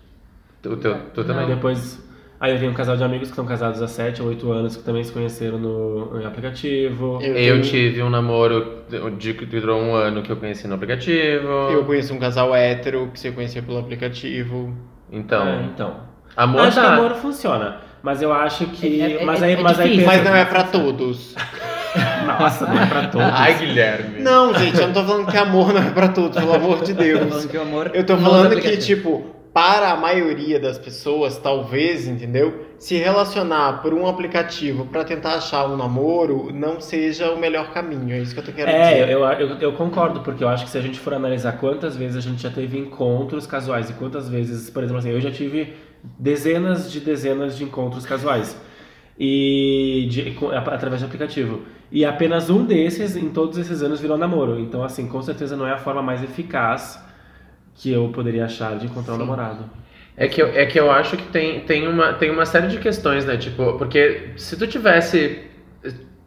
Tu, 0.62 0.76
tu, 0.76 0.94
tu 1.14 1.20
Não. 1.20 1.26
também. 1.26 1.46
Depois. 1.46 2.02
Aí 2.44 2.52
eu 2.52 2.58
vi 2.58 2.68
um 2.68 2.74
casal 2.74 2.94
de 2.94 3.02
amigos 3.02 3.28
que 3.28 3.32
estão 3.32 3.46
casados 3.46 3.80
há 3.80 3.88
7 3.88 4.20
ou 4.20 4.28
8 4.28 4.52
anos 4.52 4.76
que 4.76 4.82
também 4.82 5.02
se 5.02 5.10
conheceram 5.10 5.56
no, 5.56 6.12
no 6.20 6.26
aplicativo. 6.26 7.18
Eu, 7.22 7.28
Eu 7.28 7.34
tenho- 7.34 7.62
tive 7.62 8.02
um 8.02 8.10
namoro 8.10 8.80
de 9.16 9.32
que 9.32 9.46
durou 9.46 9.80
um 9.80 9.94
ano 9.94 10.20
que 10.22 10.30
eu 10.30 10.36
conheci 10.36 10.68
no 10.68 10.74
aplicativo. 10.74 11.48
eu 11.72 11.82
conheço 11.86 12.12
um 12.12 12.18
casal 12.18 12.54
hétero 12.54 13.08
que 13.10 13.18
você 13.18 13.30
conheceu 13.32 13.62
pelo 13.62 13.78
aplicativo. 13.78 14.74
Então, 15.10 15.42
É, 15.48 15.62
então. 15.62 15.94
amor 16.36 16.60
acho 16.66 16.78
que 16.78 16.86
tá. 16.86 16.92
amor 16.96 17.14
funciona. 17.14 17.76
Mas 18.02 18.20
eu 18.20 18.30
acho 18.30 18.66
que. 18.66 19.00
É- 19.00 19.22
é- 19.22 19.24
mas 19.24 19.40
é- 19.40 19.46
aí, 19.46 19.52
é 19.54 19.60
mas 19.62 19.80
aí. 19.80 20.04
Mas 20.04 20.22
não 20.22 20.36
é 20.36 20.44
pra 20.44 20.64
todos. 20.64 21.34
Nossa, 22.38 22.66
não 22.66 22.78
é 22.78 22.84
pra 22.84 23.06
todos. 23.06 23.26
Ai, 23.32 23.54
Guilherme. 23.54 24.20
Não, 24.20 24.52
gente, 24.52 24.78
eu 24.78 24.88
não 24.88 24.92
tô 24.92 25.02
falando 25.02 25.30
que 25.30 25.36
amor 25.38 25.72
não 25.72 25.80
é 25.80 25.90
pra 25.92 26.08
todos, 26.08 26.36
pelo 26.38 26.52
amor 26.54 26.82
de 26.82 26.92
Tô 26.92 27.02
Deus. 27.02 27.26
falando 27.26 27.48
que 27.48 27.56
amor 27.56 27.90
Eu 27.94 28.04
tô 28.04 28.18
falando 28.18 28.60
que, 28.60 28.76
tipo, 28.76 29.24
para 29.54 29.92
a 29.92 29.96
maioria 29.96 30.60
das 30.60 30.78
pessoas, 30.78 31.38
talvez, 31.38 32.06
entendeu? 32.08 32.66
Se 32.78 32.96
relacionar 32.96 33.82
por 33.82 33.94
um 33.94 34.06
aplicativo 34.06 34.86
pra 34.86 35.04
tentar 35.04 35.36
achar 35.36 35.66
um 35.70 35.76
namoro 35.76 36.52
não 36.52 36.80
seja 36.80 37.32
o 37.32 37.38
melhor 37.38 37.72
caminho. 37.72 38.12
É 38.14 38.20
isso 38.20 38.34
que 38.34 38.40
eu 38.40 38.44
tô 38.44 38.52
querendo 38.52 38.76
É, 38.76 38.80
dizer. 38.80 39.08
eu, 39.10 39.20
eu, 39.24 39.48
eu 39.60 39.72
concordo, 39.74 40.20
porque 40.20 40.42
eu 40.42 40.48
acho 40.48 40.64
que 40.64 40.70
se 40.70 40.78
a 40.78 40.80
gente 40.80 40.98
for 40.98 41.14
analisar 41.14 41.52
quantas 41.58 41.96
vezes 41.96 42.16
a 42.16 42.20
gente 42.20 42.42
já 42.42 42.50
teve 42.50 42.78
encontros 42.78 43.46
casuais 43.46 43.90
e 43.90 43.92
quantas 43.94 44.28
vezes, 44.28 44.70
por 44.70 44.82
exemplo, 44.82 44.98
assim, 44.98 45.10
eu 45.10 45.20
já 45.20 45.30
tive 45.30 45.74
dezenas 46.18 46.90
de 46.90 47.00
dezenas 47.00 47.56
de 47.56 47.64
encontros 47.64 48.06
casuais 48.06 48.56
e 49.18 50.06
de- 50.10 50.36
através 50.66 51.00
de 51.00 51.06
aplicativo. 51.06 51.62
E 51.92 52.04
apenas 52.04 52.50
um 52.50 52.64
desses, 52.64 53.16
em 53.16 53.28
todos 53.30 53.56
esses 53.58 53.82
anos, 53.82 54.00
virou 54.00 54.16
namoro. 54.18 54.58
Então, 54.58 54.82
assim, 54.82 55.06
com 55.06 55.22
certeza 55.22 55.56
não 55.56 55.66
é 55.66 55.72
a 55.72 55.78
forma 55.78 56.02
mais 56.02 56.22
eficaz 56.22 56.98
que 57.74 57.90
eu 57.90 58.08
poderia 58.08 58.44
achar 58.44 58.78
de 58.78 58.86
encontrar 58.86 59.14
um 59.14 59.16
Sim. 59.16 59.22
namorado. 59.22 59.64
É 60.16 60.28
que, 60.28 60.40
eu, 60.40 60.46
é 60.48 60.64
que 60.64 60.78
eu 60.78 60.90
acho 60.90 61.16
que 61.16 61.24
tem, 61.24 61.60
tem, 61.60 61.88
uma, 61.88 62.12
tem 62.12 62.30
uma 62.30 62.46
série 62.46 62.68
de 62.68 62.78
questões, 62.78 63.24
né? 63.24 63.36
Tipo, 63.36 63.76
porque 63.76 64.30
se 64.36 64.56
tu 64.56 64.64
tivesse 64.66 65.40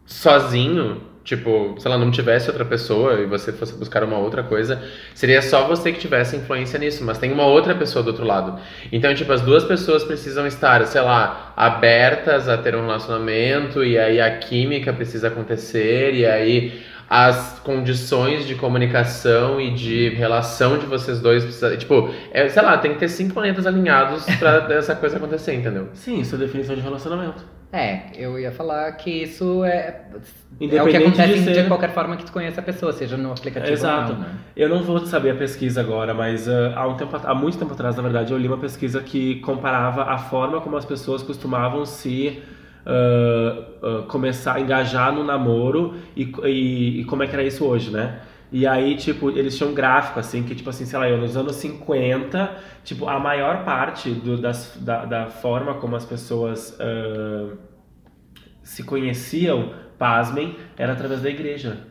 sozinho, 0.04 1.00
tipo, 1.24 1.74
sei 1.78 1.90
lá, 1.90 1.96
não 1.96 2.10
tivesse 2.10 2.48
outra 2.48 2.66
pessoa 2.66 3.14
e 3.20 3.26
você 3.26 3.50
fosse 3.50 3.74
buscar 3.74 4.04
uma 4.04 4.18
outra 4.18 4.42
coisa, 4.42 4.82
seria 5.14 5.40
só 5.40 5.66
você 5.66 5.92
que 5.92 5.98
tivesse 5.98 6.36
influência 6.36 6.78
nisso, 6.78 7.02
mas 7.02 7.16
tem 7.16 7.32
uma 7.32 7.46
outra 7.46 7.74
pessoa 7.74 8.02
do 8.02 8.08
outro 8.08 8.26
lado. 8.26 8.60
Então, 8.92 9.14
tipo, 9.14 9.32
as 9.32 9.40
duas 9.40 9.64
pessoas 9.64 10.04
precisam 10.04 10.46
estar, 10.46 10.86
sei 10.86 11.00
lá, 11.00 11.52
abertas 11.56 12.46
a 12.46 12.58
ter 12.58 12.74
um 12.74 12.82
relacionamento 12.82 13.82
e 13.82 13.98
aí 13.98 14.20
a 14.20 14.38
química 14.38 14.92
precisa 14.92 15.28
acontecer 15.28 16.14
e 16.14 16.26
aí 16.26 16.82
as 17.08 17.58
condições 17.60 18.46
de 18.46 18.54
comunicação 18.54 19.60
e 19.60 19.72
de 19.72 20.10
relação 20.10 20.78
de 20.78 20.86
vocês 20.86 21.20
dois 21.20 21.42
precisa, 21.44 21.76
tipo, 21.76 22.10
é, 22.32 22.48
sei 22.48 22.62
lá, 22.62 22.76
tem 22.78 22.92
que 22.92 22.98
ter 22.98 23.08
cinco 23.08 23.32
planetas 23.34 23.66
alinhados 23.66 24.24
pra 24.38 24.66
essa 24.74 24.94
coisa 24.94 25.16
acontecer, 25.16 25.54
entendeu? 25.54 25.88
Sim, 25.94 26.20
isso 26.20 26.34
é 26.34 26.38
definição 26.38 26.74
de 26.74 26.82
relacionamento. 26.82 27.44
É, 27.70 28.00
eu 28.14 28.38
ia 28.38 28.50
falar 28.50 28.90
que 28.92 29.10
isso 29.10 29.62
é, 29.62 29.68
é 29.70 30.04
o 30.16 30.58
que 30.58 30.64
Independente 30.64 30.96
acontece 30.96 31.34
de 31.34 31.44
de, 31.44 31.54
ser- 31.54 31.68
qualquer 31.68 31.92
forma 31.92 32.16
que 32.16 32.24
tu 32.24 32.32
conhece 32.32 32.58
a 32.58 32.62
pessoa, 32.62 32.92
seja 32.94 33.14
no 33.16 33.30
aplicativo 33.30 33.72
Exato. 33.72 34.12
ou 34.12 34.18
não, 34.18 34.24
né? 34.24 34.34
Eu 34.56 34.68
não 34.70 34.82
vou 34.82 34.98
saber 35.00 35.30
a 35.32 35.34
pesquisa 35.34 35.80
agora, 35.82 36.14
mas 36.14 36.48
ah, 36.48 36.72
há, 36.74 36.88
um 36.88 36.96
tempo, 36.96 37.14
há 37.22 37.34
muito 37.34 37.58
tempo 37.58 37.74
atrás, 37.74 37.94
na 37.94 38.02
verdade, 38.02 38.32
eu 38.32 38.38
li 38.38 38.48
uma 38.48 38.56
pesquisa 38.56 39.00
que 39.00 39.36
comparava 39.40 40.04
a 40.04 40.16
forma 40.16 40.62
como 40.62 40.78
as 40.78 40.86
pessoas 40.86 41.22
costumavam 41.22 41.84
se 41.84 42.42
ah, 42.88 43.64
ah, 43.82 44.04
começar 44.08 44.54
a 44.54 44.60
engajar 44.60 45.12
no 45.12 45.22
namoro 45.22 45.94
e, 46.16 46.22
e, 46.44 47.00
e 47.00 47.04
como 47.04 47.22
é 47.22 47.26
que 47.26 47.34
era 47.34 47.44
isso 47.44 47.66
hoje, 47.66 47.90
né? 47.90 48.20
E 48.50 48.66
aí, 48.66 48.96
tipo, 48.96 49.28
eles 49.28 49.58
tinham 49.58 49.72
um 49.72 49.74
gráfico, 49.74 50.18
assim, 50.18 50.42
que, 50.42 50.54
tipo 50.54 50.70
assim, 50.70 50.86
sei 50.86 50.98
lá, 50.98 51.06
eu, 51.06 51.18
nos 51.18 51.36
anos 51.36 51.56
50, 51.56 52.56
tipo, 52.82 53.06
a 53.06 53.20
maior 53.20 53.62
parte 53.62 54.10
do, 54.10 54.38
das, 54.38 54.78
da, 54.80 55.04
da 55.04 55.26
forma 55.26 55.74
como 55.74 55.96
as 55.96 56.06
pessoas 56.06 56.74
ah, 56.80 57.52
se 58.62 58.82
conheciam, 58.84 59.74
pasmem, 59.98 60.56
era 60.78 60.94
através 60.94 61.20
da 61.20 61.28
igreja. 61.28 61.86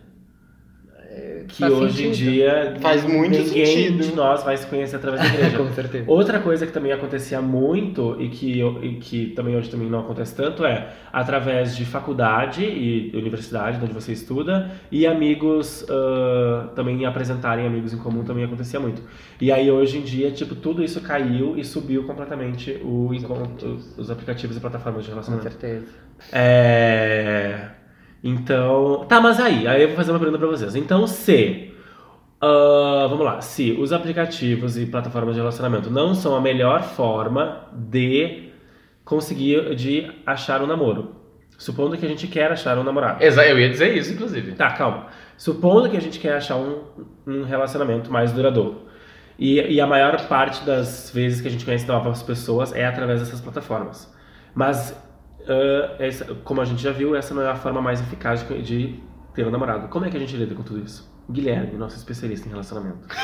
Que 1.47 1.59
Faz 1.59 1.73
hoje 1.73 2.07
em 2.07 2.13
sentido. 2.13 2.31
dia 2.31 2.75
Faz 2.81 3.03
muito 3.05 3.37
ninguém 3.37 3.65
sentido. 3.65 4.03
de 4.03 4.13
nós 4.13 4.43
vai 4.43 4.57
se 4.57 4.67
conhecer 4.67 4.97
através 4.97 5.21
da 5.21 5.27
igreja. 5.29 5.55
Com 5.57 5.71
certeza. 5.71 6.03
Outra 6.05 6.39
coisa 6.39 6.65
que 6.67 6.73
também 6.73 6.91
acontecia 6.91 7.41
muito 7.41 8.17
e 8.19 8.27
que, 8.27 8.61
e 8.81 8.95
que 8.95 9.27
também 9.27 9.55
hoje 9.55 9.69
também 9.69 9.89
não 9.89 9.99
acontece 9.99 10.35
tanto 10.35 10.65
é 10.65 10.89
através 11.13 11.75
de 11.77 11.85
faculdade 11.85 12.63
e 12.65 13.11
universidade, 13.15 13.79
onde 13.81 13.93
você 13.93 14.11
estuda, 14.11 14.71
e 14.91 15.07
amigos 15.07 15.85
ah, 15.89 16.67
também 16.75 17.05
apresentarem 17.05 17.65
amigos 17.65 17.93
em 17.93 17.97
comum 17.97 18.23
também 18.25 18.43
acontecia 18.43 18.79
muito. 18.79 19.01
E 19.39 19.49
aí 19.49 19.71
hoje 19.71 19.99
em 19.99 20.01
dia, 20.01 20.29
tipo, 20.31 20.53
tudo 20.53 20.83
isso 20.83 20.99
caiu 20.99 21.57
e 21.57 21.63
subiu 21.63 22.03
completamente 22.03 22.77
o 22.83 23.13
encontro, 23.13 23.79
os 23.97 24.11
aplicativos 24.11 24.57
e 24.57 24.59
plataformas 24.59 25.03
de 25.05 25.11
Com 25.11 25.15
relacionamento. 25.15 25.49
certeza. 25.49 25.85
É... 26.33 27.76
Então. 28.23 29.05
Tá, 29.07 29.21
mas 29.21 29.39
aí, 29.39 29.67
aí 29.67 29.81
eu 29.81 29.89
vou 29.89 29.97
fazer 29.97 30.11
uma 30.11 30.19
pergunta 30.19 30.39
pra 30.39 30.47
vocês. 30.47 30.75
Então, 30.75 31.05
se. 31.07 31.71
ah, 32.41 33.07
vamos 33.09 33.25
lá. 33.25 33.41
Se 33.41 33.71
os 33.73 33.93
aplicativos 33.93 34.77
e 34.77 34.85
plataformas 34.85 35.35
de 35.35 35.39
relacionamento 35.39 35.89
não 35.89 36.13
são 36.15 36.35
a 36.35 36.41
melhor 36.41 36.83
forma 36.83 37.67
de 37.73 38.49
conseguir 39.05 39.75
de 39.75 40.11
achar 40.25 40.61
um 40.61 40.67
namoro. 40.67 41.15
Supondo 41.57 41.97
que 41.97 42.05
a 42.05 42.09
gente 42.09 42.27
quer 42.27 42.51
achar 42.51 42.77
um 42.77 42.83
namorado. 42.83 43.23
Exa 43.23 43.43
eu 43.47 43.59
ia 43.59 43.69
dizer 43.69 43.95
isso, 43.97 44.13
inclusive. 44.13 44.51
Tá, 44.51 44.71
calma. 44.71 45.07
Supondo 45.37 45.89
que 45.89 45.97
a 45.97 46.01
gente 46.01 46.19
quer 46.19 46.35
achar 46.35 46.55
um, 46.55 46.83
um 47.25 47.43
relacionamento 47.43 48.11
mais 48.11 48.31
duradouro. 48.31 48.87
E, 49.39 49.59
e 49.61 49.81
a 49.81 49.87
maior 49.87 50.27
parte 50.27 50.63
das 50.63 51.11
vezes 51.11 51.41
que 51.41 51.47
a 51.47 51.51
gente 51.51 51.65
conhece 51.65 51.87
novas 51.87 52.21
pessoas 52.21 52.73
é 52.73 52.85
através 52.85 53.21
dessas 53.21 53.41
plataformas. 53.41 54.11
Mas, 54.53 54.95
ah, 55.47 55.95
essa- 55.99 56.25
como 56.43 56.61
a 56.61 56.65
gente 56.65 56.81
já 56.81 56.91
viu, 56.91 57.15
essa 57.15 57.33
não 57.33 57.41
é 57.41 57.49
a 57.49 57.55
forma 57.55 57.81
mais 57.81 58.01
eficaz 58.01 58.45
de, 58.47 58.61
de 58.61 58.99
ter 59.33 59.45
um 59.45 59.51
namorado. 59.51 59.87
Como 59.87 60.05
é 60.05 60.09
que 60.09 60.17
a 60.17 60.19
gente 60.19 60.35
lida 60.35 60.53
com 60.55 60.63
tudo 60.63 60.79
isso? 60.83 61.15
Guilherme, 61.29 61.77
nosso 61.77 61.97
especialista 61.97 62.47
em 62.47 62.51
relacionamento. 62.51 63.05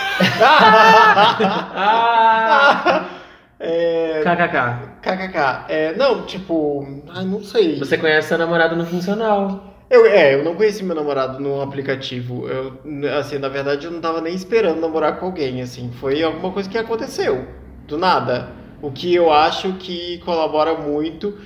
é, 3.59 4.21
KKK. 4.23 4.99
KKK. 5.01 5.65
É, 5.69 5.95
não, 5.95 6.25
tipo, 6.25 6.85
não 7.25 7.41
sei. 7.43 7.79
Você 7.79 7.97
conhece 7.97 8.27
seu 8.27 8.37
namorado 8.37 8.75
no 8.75 8.85
funcional. 8.85 9.71
Eu, 9.89 10.05
é, 10.05 10.33
eu 10.33 10.43
não 10.43 10.55
conheci 10.55 10.83
meu 10.83 10.95
namorado 10.95 11.39
no 11.39 11.61
aplicativo. 11.61 12.47
Eu, 12.47 12.79
assim, 13.17 13.37
na 13.37 13.47
verdade, 13.47 13.85
eu 13.85 13.91
não 13.91 14.01
tava 14.01 14.21
nem 14.21 14.33
esperando 14.33 14.81
namorar 14.81 15.17
com 15.19 15.27
alguém, 15.27 15.61
assim. 15.61 15.91
Foi 15.93 16.21
alguma 16.23 16.51
coisa 16.51 16.69
que 16.69 16.77
aconteceu, 16.77 17.47
do 17.87 17.97
nada. 17.97 18.49
O 18.81 18.91
que 18.91 19.13
eu 19.15 19.31
acho 19.31 19.73
que 19.73 20.17
colabora 20.25 20.73
muito, 20.75 21.37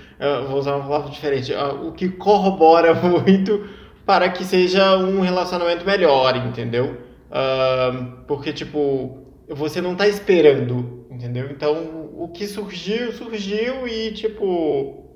vou 0.48 0.58
usar 0.60 0.76
uma 0.76 0.88
palavra 0.88 1.12
diferente, 1.12 1.54
ah, 1.54 1.72
o 1.72 1.92
que 1.92 2.10
corrobora 2.10 2.94
muito 2.96 3.68
para 4.06 4.30
que 4.30 4.44
seja 4.44 4.98
um 4.98 5.22
relacionamento 5.22 5.86
melhor, 5.86 6.36
entendeu? 6.36 6.98
Ah, 7.32 8.24
porque, 8.28 8.54
tipo, 8.54 9.20
você 9.50 9.82
não 9.82 9.96
tá 9.96 10.08
esperando, 10.08 11.06
entendeu? 11.12 11.50
Então, 11.52 12.10
o 12.18 12.30
que 12.30 12.48
surgiu, 12.48 13.12
surgiu 13.12 13.88
e, 13.88 14.12
tipo, 14.12 15.08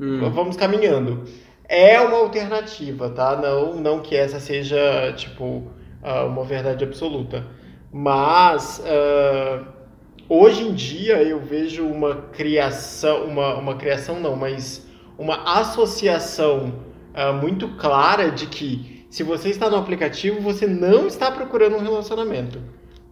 Hum. 0.00 0.30
Vamos 0.30 0.56
caminhando. 0.56 1.24
É 1.68 2.00
uma 2.00 2.18
alternativa, 2.18 3.10
tá? 3.10 3.36
Não, 3.36 3.74
não 3.74 4.00
que 4.00 4.16
essa 4.16 4.38
seja, 4.40 5.12
tipo, 5.16 5.64
ah, 6.02 6.24
uma 6.24 6.44
verdade 6.44 6.84
absoluta. 6.84 7.44
Mas, 7.92 8.82
hoje 10.28 10.62
em 10.62 10.72
dia, 10.74 11.22
eu 11.22 11.40
vejo 11.40 11.86
uma 11.86 12.16
criação, 12.32 13.24
uma, 13.24 13.54
uma 13.54 13.76
criação 13.76 14.20
não, 14.20 14.36
mas 14.36 14.86
uma 15.16 15.58
associação 15.58 16.72
ah, 17.14 17.32
muito 17.32 17.68
clara 17.76 18.30
de 18.30 18.46
que 18.46 19.06
se 19.10 19.22
você 19.22 19.48
está 19.48 19.70
no 19.70 19.76
aplicativo, 19.76 20.40
você 20.40 20.66
não 20.66 21.06
está 21.06 21.30
procurando 21.30 21.76
um 21.76 21.82
relacionamento. 21.82 22.60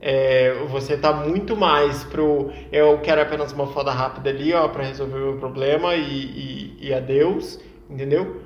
É, 0.00 0.55
você 0.70 0.94
está 0.94 1.12
muito 1.12 1.57
mais 1.57 2.05
pro 2.05 2.50
eu 2.70 2.98
quero 2.98 3.22
apenas 3.22 3.52
uma 3.52 3.66
foda 3.66 3.90
rápida 3.90 4.29
ali, 4.29 4.52
ó, 4.52 4.68
para 4.68 4.85
resolver 4.85 5.16
o 5.16 5.31
meu 5.31 5.37
problema 5.38 5.96
e, 5.96 6.76
e, 6.81 6.88
e 6.88 6.94
adeus, 6.94 7.59
entendeu? 7.90 8.42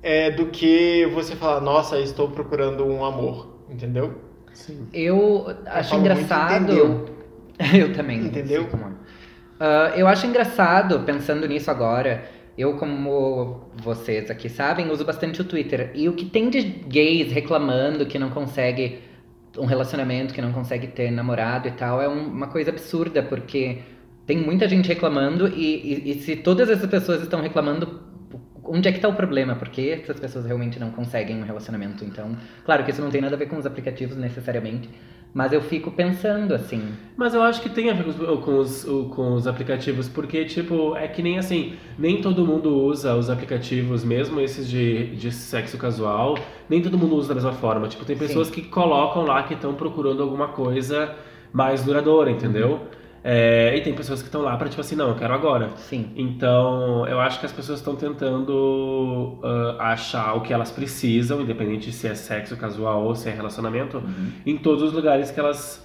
É, 0.00 0.30
do 0.30 0.46
que 0.46 1.06
você 1.12 1.34
falar, 1.34 1.60
nossa, 1.60 1.98
estou 1.98 2.28
procurando 2.28 2.86
um 2.86 3.04
amor, 3.04 3.48
entendeu? 3.68 4.14
Sim. 4.54 4.86
Eu 4.92 5.46
acho 5.66 5.94
muito, 5.94 6.10
engraçado. 6.10 7.04
eu 7.74 7.92
também. 7.92 8.26
Entendeu? 8.26 8.62
sei 8.62 8.70
como 8.70 8.84
é. 8.84 8.92
Ah, 9.60 9.92
eu 9.96 10.06
acho 10.08 10.26
engraçado, 10.26 11.00
pensando 11.00 11.46
nisso 11.46 11.70
agora, 11.70 12.24
eu, 12.58 12.74
como 12.76 13.70
vocês 13.76 14.30
aqui 14.30 14.48
sabem, 14.48 14.90
uso 14.90 15.04
bastante 15.04 15.40
o 15.40 15.44
Twitter. 15.44 15.90
E 15.94 16.08
o 16.08 16.14
que 16.14 16.24
tem 16.24 16.50
de 16.50 16.62
gays 16.62 17.32
reclamando 17.32 18.04
que 18.06 18.18
não 18.18 18.30
consegue 18.30 18.98
um 19.58 19.66
relacionamento, 19.66 20.32
que 20.34 20.40
não 20.42 20.52
consegue 20.52 20.86
ter 20.88 21.10
namorado 21.10 21.68
e 21.68 21.72
tal, 21.72 22.00
é 22.00 22.08
um- 22.08 22.26
uma 22.26 22.48
coisa 22.48 22.70
absurda, 22.70 23.22
porque 23.22 23.78
tem 24.26 24.38
muita 24.38 24.66
gente 24.68 24.88
reclamando 24.88 25.46
e, 25.48 25.62
e- 26.06 26.10
e 26.10 26.14
se 26.22 26.36
todas 26.36 26.70
essas 26.70 26.88
pessoas 26.88 27.22
estão 27.22 27.40
reclamando, 27.40 28.00
onde 28.64 28.88
é 28.88 28.92
que 28.92 28.98
tá 29.00 29.08
o 29.08 29.14
problema? 29.14 29.54
Por 29.54 29.68
que 29.68 29.90
essas 29.90 30.18
pessoas 30.18 30.46
realmente 30.46 30.78
não 30.80 30.90
conseguem 30.90 31.36
um 31.40 31.44
relacionamento? 31.44 32.04
Então, 32.04 32.36
claro 32.64 32.82
que 32.84 32.90
isso 32.90 33.02
não 33.02 33.10
tem 33.10 33.20
nada 33.20 33.34
a 33.34 33.38
ver 33.38 33.46
com 33.46 33.56
os 33.58 33.66
aplicativos 33.66 34.16
necessariamente, 34.16 34.88
mas 35.34 35.52
eu 35.52 35.60
fico 35.62 35.90
pensando 35.90 36.54
assim. 36.54 36.82
Mas 37.16 37.34
eu 37.34 37.42
acho 37.42 37.60
que 37.62 37.68
tem 37.70 37.88
a 37.90 37.94
ver 37.94 38.04
com 38.44 38.58
os, 38.58 38.84
com 39.14 39.34
os- 39.34 39.46
aplicativos, 39.46 40.08
porque, 40.08 40.44
tipo, 40.44 40.94
é 40.96 41.08
que 41.08 41.22
nem 41.22 41.38
assim, 41.38 41.74
nem 41.98 42.20
todo 42.20 42.44
mundo 42.46 42.76
usa 42.76 43.14
os 43.16 43.30
aplicativos, 43.30 44.04
mesmo 44.04 44.40
esses 44.40 44.68
de, 44.68 45.14
de 45.16 45.30
sexo 45.32 45.78
casual, 45.78 46.36
nem 46.68 46.82
todo 46.82 46.98
mundo 46.98 47.16
usa 47.16 47.28
da 47.28 47.34
mesma 47.34 47.52
forma. 47.52 47.88
Tipo, 47.88 48.04
tem 48.04 48.16
pessoas 48.16 48.50
que 48.50 48.62
colocam 48.62 49.24
lá 49.24 49.42
que 49.44 49.54
estão 49.54 49.74
procurando 49.74 50.22
alguma 50.22 50.48
coisa 50.48 51.14
mais 51.52 51.82
duradoura, 51.84 52.30
entendeu? 52.30 52.80
É, 53.24 53.76
e 53.76 53.80
tem 53.82 53.94
pessoas 53.94 54.20
que 54.20 54.26
estão 54.26 54.42
lá 54.42 54.56
pra, 54.56 54.68
tipo 54.68 54.80
assim, 54.80 54.96
não, 54.96 55.08
eu 55.08 55.14
quero 55.14 55.32
agora. 55.32 55.70
Sim. 55.76 56.10
Então, 56.16 57.06
eu 57.06 57.20
acho 57.20 57.38
que 57.38 57.46
as 57.46 57.52
pessoas 57.52 57.78
estão 57.78 57.94
tentando 57.94 59.38
ah, 59.42 59.92
achar 59.92 60.34
o 60.34 60.40
que 60.40 60.52
elas 60.52 60.70
precisam, 60.70 61.40
independente 61.40 61.92
se 61.92 62.08
é 62.08 62.14
sexo 62.14 62.56
casual 62.56 63.04
ou 63.04 63.14
se 63.14 63.28
é 63.28 63.32
relacionamento, 63.32 64.02
em 64.44 64.56
todos 64.56 64.82
os 64.82 64.92
lugares 64.92 65.30
que 65.30 65.38
elas 65.38 65.82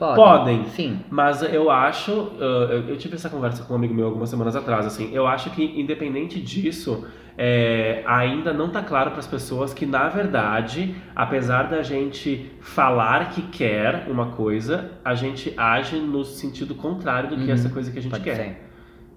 Podem. 0.00 0.24
Podem. 0.24 0.64
Sim. 0.70 1.00
mas 1.10 1.42
eu 1.42 1.70
acho, 1.70 2.32
ah, 2.40 2.72
eu 2.72 2.88
eu 2.88 2.96
tive 2.96 3.16
essa 3.16 3.28
conversa 3.28 3.64
com 3.64 3.74
um 3.74 3.76
amigo 3.76 3.92
meu 3.92 4.06
algumas 4.06 4.30
semanas 4.30 4.56
atrás, 4.56 4.86
assim, 4.86 5.10
eu 5.12 5.26
acho 5.26 5.50
que 5.50 5.62
independente 5.78 6.40
disso, 6.40 7.06
é, 7.42 8.02
ainda 8.04 8.52
não 8.52 8.68
tá 8.68 8.82
claro 8.82 9.12
para 9.12 9.20
as 9.20 9.26
pessoas 9.26 9.72
que 9.72 9.86
na 9.86 10.10
verdade, 10.10 10.94
apesar 11.16 11.70
da 11.70 11.82
gente 11.82 12.50
falar 12.60 13.30
que 13.30 13.40
quer 13.40 14.04
uma 14.08 14.26
coisa, 14.32 14.90
a 15.02 15.14
gente 15.14 15.54
age 15.56 15.96
no 15.96 16.22
sentido 16.22 16.74
contrário 16.74 17.30
do 17.30 17.36
que 17.36 17.44
Uhum. 17.44 17.52
essa 17.52 17.70
coisa 17.70 17.90
que 17.90 17.98
a 17.98 18.02
gente 18.02 18.10
Pode 18.12 18.24
quer, 18.24 18.36
ser. 18.36 18.56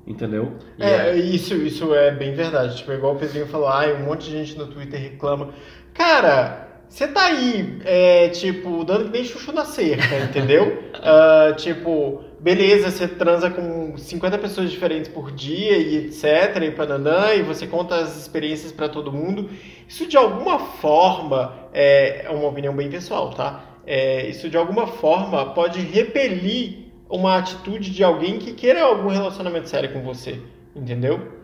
entendeu? 0.07 0.53
É, 0.79 1.13
isso, 1.17 1.53
isso 1.55 1.93
é 1.93 2.11
bem 2.11 2.33
verdade. 2.33 2.77
Tipo, 2.77 2.93
igual 2.93 3.15
o 3.15 3.19
Pedrinho 3.19 3.45
falou, 3.45 3.67
ai, 3.67 3.91
um 3.93 4.05
monte 4.05 4.29
de 4.29 4.31
gente 4.31 4.57
no 4.57 4.67
Twitter 4.67 5.01
reclama. 5.01 5.49
Cara, 5.93 6.69
você 6.87 7.07
tá 7.09 7.25
aí, 7.25 7.77
é, 7.83 8.29
tipo, 8.29 8.85
dando 8.85 9.05
que 9.05 9.11
nem 9.11 9.25
chuchu 9.25 9.51
na 9.51 9.65
cerca, 9.65 10.15
entendeu? 10.23 10.81
Ah, 10.93 11.53
tipo, 11.57 12.23
beleza, 12.43 12.91
você 12.91 13.07
transa 13.07 13.49
com 13.49 13.97
50 13.97 14.37
pessoas 14.37 14.69
diferentes 14.69 15.09
por 15.09 15.31
dia 15.31 15.77
e 15.77 15.95
etc, 15.95 16.61
e 16.61 16.71
pananã, 16.71 17.33
e 17.33 17.41
você 17.41 17.65
conta 17.65 17.95
as 17.95 18.17
experiências 18.17 18.73
pra 18.73 18.89
todo 18.89 19.13
mundo. 19.13 19.49
Isso 19.87 20.05
de 20.05 20.17
alguma 20.17 20.59
forma, 20.59 21.69
é, 21.71 22.25
é 22.25 22.29
uma 22.29 22.49
opinião 22.49 22.75
bem 22.75 22.89
pessoal, 22.89 23.29
tá? 23.29 23.63
É, 23.87 24.27
isso 24.27 24.49
de 24.49 24.57
alguma 24.57 24.87
forma 24.87 25.53
pode 25.53 25.79
repelir 25.79 26.91
uma 27.09 27.37
atitude 27.37 27.91
de 27.91 28.03
alguém 28.03 28.37
que 28.39 28.51
queira 28.51 28.83
algum 28.83 29.07
relacionamento 29.07 29.69
sério 29.69 29.93
com 29.93 30.01
você, 30.01 30.41
entendeu? 30.75 31.41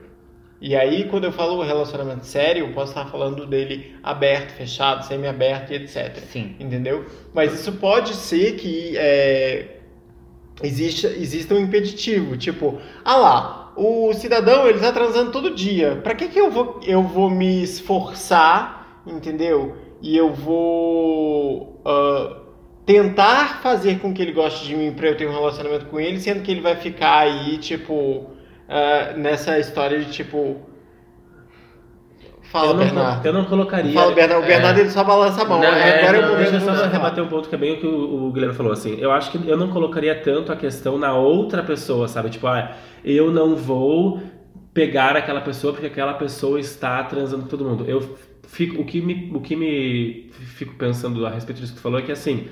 E 0.62 0.76
aí, 0.76 1.06
quando 1.06 1.24
eu 1.24 1.32
falo 1.32 1.64
relacionamento 1.64 2.26
sério, 2.26 2.66
eu 2.66 2.74
posso 2.74 2.92
estar 2.92 3.06
falando 3.06 3.46
dele 3.46 3.96
aberto, 4.04 4.52
fechado, 4.52 5.06
semi-aberto 5.06 5.72
e 5.72 5.78
etc. 5.78 6.18
Sim. 6.18 6.58
Entendeu? 6.60 7.06
Mas 7.34 7.54
isso 7.54 7.72
pode 7.74 8.14
ser 8.14 8.58
que 8.58 8.98
é, 8.98 9.79
exista, 10.64 11.08
exista 11.08 11.54
um 11.54 11.60
impeditivo. 11.60 12.38
Tipo, 12.38 12.80
ah 13.04 13.16
lá, 13.16 13.74
o 13.76 14.14
cidadão 14.14 14.68
ele 14.68 14.80
tá 14.80 14.92
transando 14.92 15.32
todo 15.32 15.56
dia. 15.56 16.00
Pra 16.04 16.14
que, 16.14 16.28
que 16.28 16.40
eu, 16.40 16.52
vou, 16.52 16.80
eu 16.86 17.02
vou 17.02 17.30
me 17.30 17.64
esforçar, 17.64 19.02
entendeu? 19.08 19.76
E 20.02 20.16
eu 20.16 20.34
vou 20.34 21.82
ah, 21.86 22.42
tentar 22.86 23.62
fazer 23.62 24.00
com 24.00 24.14
que 24.14 24.22
ele 24.22 24.32
goste 24.32 24.66
de 24.66 24.76
mim 24.76 24.92
pra 24.92 25.08
eu 25.08 25.18
ter 25.18 25.28
um 25.28 25.34
relacionamento 25.34 25.86
com 25.86 26.00
ele, 26.00 26.20
sendo 26.20 26.42
que 26.42 26.52
ele 26.52 26.62
vai 26.62 26.76
ficar 26.76 27.20
aí, 27.20 27.58
tipo, 27.58 28.28
ah, 28.68 29.14
nessa 29.18 29.60
história 29.60 30.00
de 30.00 30.12
tipo. 30.12 30.69
Fala, 32.52 32.70
eu, 32.70 32.74
não, 32.74 32.84
Bernardo. 32.84 33.26
eu 33.26 33.34
não 33.34 33.46
colocaria. 33.46 33.94
Fala, 33.94 34.14
Bernardo. 34.14 34.42
O 34.42 34.46
É. 34.46 34.48
Bernardo 34.48 34.80
ele 34.80 34.90
só 34.90 35.04
balança 35.04 35.42
a 35.42 35.46
mão. 35.46 35.60
Não, 35.60 35.68
é, 35.68 36.02
Agora 36.02 36.18
é 36.18 36.22
não, 36.22 36.30
momento 36.32 36.52
Deixa 36.52 36.66
eu 36.66 36.76
só 36.76 36.88
rebater 36.88 37.24
um 37.24 37.28
ponto 37.28 37.48
que 37.48 37.56
é 37.56 37.58
bem 37.58 37.74
o 37.74 37.80
que 37.80 37.86
o, 37.86 38.28
o 38.28 38.32
Guilherme 38.32 38.56
falou, 38.56 38.72
assim. 38.72 38.98
Eu 39.00 39.12
acho 39.12 39.32
que 39.32 39.48
eu 39.48 39.56
não 39.56 39.70
colocaria 39.70 40.16
tanto 40.16 40.52
a 40.52 40.56
questão 40.56 40.98
na 40.98 41.14
outra 41.14 41.62
pessoa, 41.62 42.08
sabe? 42.08 42.30
Tipo, 42.32 42.48
ah, 42.48 42.72
eu 43.06 43.32
não 43.32 43.56
vou 43.56 44.22
pegar 44.74 45.16
aquela 45.16 45.42
pessoa 45.42 45.74
porque 45.74 45.88
aquela 45.88 46.14
pessoa 46.14 46.60
está 46.60 47.04
transando 47.04 47.44
com 47.44 47.50
todo 47.50 47.64
mundo. 47.64 47.86
Eu 47.88 48.18
fico, 48.48 48.82
o 48.82 48.86
que 48.86 49.00
me, 49.00 49.32
o 49.34 49.40
que 49.40 49.56
me 49.56 50.32
fico 50.32 50.74
pensando 50.76 51.26
a 51.26 51.30
respeito 51.30 51.60
disso 51.60 51.74
que 51.74 51.80
tu 51.80 51.84
falou 51.84 52.00
é 52.00 52.02
que 52.02 52.12
assim, 52.12 52.48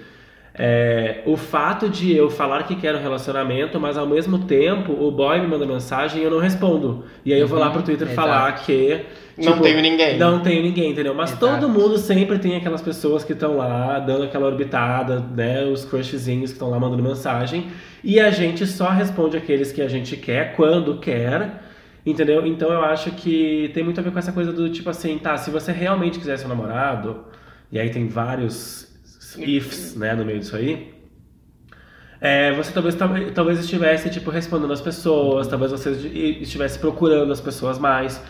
é, 0.60 1.22
o 1.26 1.38
fato 1.38 1.88
de 1.88 2.16
eu 2.16 2.32
falar 2.32 2.64
que 2.64 2.76
quero 2.76 2.98
um 2.98 3.02
relacionamento, 3.02 3.80
mas 3.80 3.96
ao 3.96 4.08
mesmo 4.08 4.40
tempo 4.40 4.92
o 4.92 5.12
boy 5.12 5.40
me 5.40 5.46
manda 5.46 5.68
mensagem 5.68 6.22
e 6.22 6.24
eu 6.24 6.32
não 6.32 6.40
respondo. 6.40 7.06
E 7.24 7.32
aí 7.32 7.40
eu 7.40 7.48
vou 7.48 7.60
lá 7.60 7.70
pro 7.70 7.84
Twitter 7.84 8.08
Uhum, 8.08 8.14
falar 8.16 8.52
que 8.54 9.02
Não 9.38 9.52
tipo, 9.52 9.64
tenho 9.64 9.82
ninguém. 9.82 10.18
Não 10.18 10.42
tenho 10.42 10.64
ninguém, 10.64 10.92
entendeu? 10.92 11.14
Mas 11.14 11.30
Exato. 11.32 11.46
todo 11.46 11.70
mundo 11.70 12.00
sempre 12.00 12.40
tem 12.40 12.56
aquelas 12.56 12.82
pessoas 12.82 13.24
que 13.24 13.34
estão 13.34 13.56
lá 13.56 14.00
dando 14.00 14.24
aquela 14.24 14.48
orbitada, 14.48 15.20
né? 15.20 15.64
Os 15.64 15.86
crushzinhos 15.86 16.50
que 16.50 16.56
estão 16.56 16.72
lá 16.72 16.80
mandando 16.80 17.04
mensagem. 17.04 17.68
E 18.04 18.20
a 18.20 18.32
gente 18.32 18.66
só 18.66 18.90
responde 18.90 19.38
aqueles 19.38 19.72
que 19.72 19.82
a 19.82 19.88
gente 19.88 20.18
quer, 20.18 20.56
quando 20.56 20.98
quer. 21.00 21.66
Entendeu? 22.04 22.48
Então 22.48 22.72
eu 22.72 22.82
acho 22.82 23.12
que 23.12 23.70
tem 23.76 23.84
muito 23.84 24.00
a 24.00 24.04
ver 24.04 24.12
com 24.12 24.18
essa 24.18 24.32
coisa 24.32 24.52
do 24.52 24.70
tipo 24.72 24.90
assim, 24.90 25.20
tá, 25.20 25.38
se 25.38 25.52
você 25.52 25.72
realmente 25.72 26.18
quiser 26.18 26.38
ser 26.38 26.46
um 26.46 26.50
namorado, 26.50 27.26
e 27.72 27.78
aí 27.78 27.90
tem 27.90 28.08
vários 28.08 28.97
ifs, 29.38 29.96
né, 29.96 30.14
no 30.14 30.24
meio 30.24 30.40
disso 30.40 30.56
aí. 30.56 30.94
É, 32.20 32.52
você 32.54 32.72
talvez, 32.72 32.96
talvez 33.34 33.60
estivesse 33.60 34.10
tipo 34.10 34.32
respondendo 34.32 34.74
as 34.74 34.82
pessoas, 34.82 35.48
talvez 35.48 35.72
você 35.72 35.92
estivesse 36.42 36.80
procurando 36.80 37.32
as 37.32 37.40
pessoas 37.42 37.78
mais. 37.78 38.22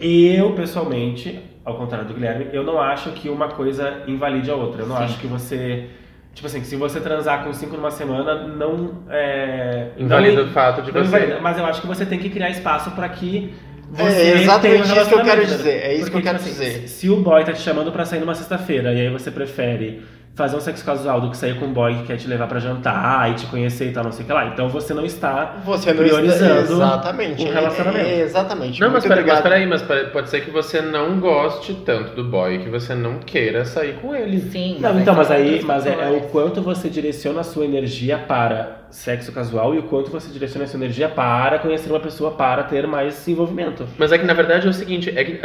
Eu, 0.00 0.54
pessoalmente, 0.54 1.38
ao 1.64 1.76
contrário 1.76 2.08
do 2.08 2.14
Guilherme, 2.14 2.48
eu 2.52 2.64
não 2.64 2.80
acho 2.80 3.10
que 3.12 3.28
uma 3.28 3.48
coisa 3.48 4.02
invalide 4.06 4.50
a 4.50 4.54
outra. 4.56 4.82
Eu 4.82 4.86
não 4.86 4.96
Sim. 4.96 5.02
acho 5.04 5.18
que 5.18 5.26
você. 5.26 5.86
Tipo 6.32 6.46
assim, 6.48 6.64
se 6.64 6.74
você 6.74 7.00
transar 7.00 7.44
com 7.44 7.52
cinco 7.52 7.76
numa 7.76 7.90
semana, 7.90 8.46
não. 8.48 9.02
É, 9.10 9.90
Invalida 9.98 10.42
não- 10.42 10.48
o 10.48 10.52
fato 10.52 10.82
de 10.82 10.90
você- 10.90 11.00
invalida, 11.06 11.38
mas 11.40 11.58
eu 11.58 11.66
acho 11.66 11.80
que 11.82 11.86
você 11.86 12.04
tem 12.06 12.18
que 12.18 12.30
criar 12.30 12.48
espaço 12.50 12.90
pra 12.92 13.08
que 13.10 13.52
você 13.90 14.02
É 14.02 14.40
exatamente 14.40 14.90
um 14.90 14.96
isso 14.96 15.08
que 15.08 15.14
eu 15.14 15.22
quero 15.22 15.44
dizer, 15.46 15.70
é 15.84 15.94
isso 15.94 16.04
que 16.04 16.08
eu 16.08 16.12
Porque, 16.22 16.26
quero 16.26 16.38
tipo 16.38 16.50
dizer. 16.50 16.88
se- 16.88 16.88
Se 16.88 17.10
o 17.10 17.16
boy 17.20 17.44
tá 17.44 17.52
te 17.52 17.60
chamando 17.60 17.92
pra 17.92 18.04
sair 18.06 18.18
numa 18.20 18.34
sexta-feira 18.34 18.92
e 18.94 19.02
aí 19.02 19.10
você 19.12 19.30
prefere 19.30 20.02
fazer 20.34 20.56
um 20.56 20.60
sexo 20.60 20.84
casual 20.84 21.20
do 21.20 21.30
que 21.30 21.36
sair 21.36 21.58
com 21.58 21.66
um 21.66 21.72
boy 21.72 21.94
que 21.94 22.02
quer 22.04 22.16
te 22.16 22.26
levar 22.26 22.48
pra 22.48 22.58
jantar 22.58 23.30
e 23.30 23.34
te 23.34 23.46
conhecer 23.46 23.90
e 23.90 23.92
tal, 23.92 24.04
não 24.04 24.12
sei 24.12 24.24
o 24.24 24.26
que 24.26 24.32
lá. 24.32 24.46
Então 24.46 24.68
você 24.68 24.92
não 24.92 25.04
está 25.04 25.56
Você 25.64 25.92
não 25.92 26.02
priorizando 26.02 26.60
exatamente, 26.60 27.44
um 27.44 27.52
relacionamento. 27.52 28.06
É, 28.06 28.20
exatamente. 28.20 28.80
Não, 28.80 28.90
mas 28.90 29.06
peraí, 29.06 29.24
mas 29.24 29.40
peraí, 29.40 29.66
mas 29.66 29.82
peraí, 29.82 30.06
pode 30.06 30.28
ser 30.28 30.40
que 30.44 30.50
você 30.50 30.80
não 30.80 31.20
goste 31.20 31.74
tanto 31.74 32.16
do 32.16 32.24
boy, 32.24 32.58
que 32.58 32.68
você 32.68 32.94
não 32.94 33.20
queira 33.20 33.64
sair 33.64 33.94
com 33.94 34.14
ele. 34.14 34.40
Sim. 34.40 34.78
Não, 34.80 34.98
então, 34.98 35.14
mas 35.14 35.28
são 35.28 35.36
aí 35.36 35.62
mas 35.62 35.86
é, 35.86 35.92
é 35.92 36.10
o 36.10 36.22
quanto 36.28 36.60
você 36.60 36.88
direciona 36.88 37.40
a 37.40 37.44
sua 37.44 37.64
energia 37.64 38.18
para 38.18 38.84
sexo 38.90 39.32
casual 39.32 39.74
e 39.74 39.78
o 39.78 39.84
quanto 39.84 40.10
você 40.10 40.30
direciona 40.32 40.64
a 40.64 40.68
sua 40.68 40.78
energia 40.78 41.08
para 41.08 41.58
conhecer 41.60 41.90
uma 41.90 42.00
pessoa 42.00 42.32
para 42.32 42.64
ter 42.64 42.86
mais 42.86 43.26
envolvimento. 43.28 43.86
Mas 43.96 44.10
é 44.10 44.18
que 44.18 44.24
na 44.24 44.34
verdade 44.34 44.66
é 44.66 44.70
o 44.70 44.72
seguinte, 44.72 45.12
é 45.16 45.24
que 45.24 45.40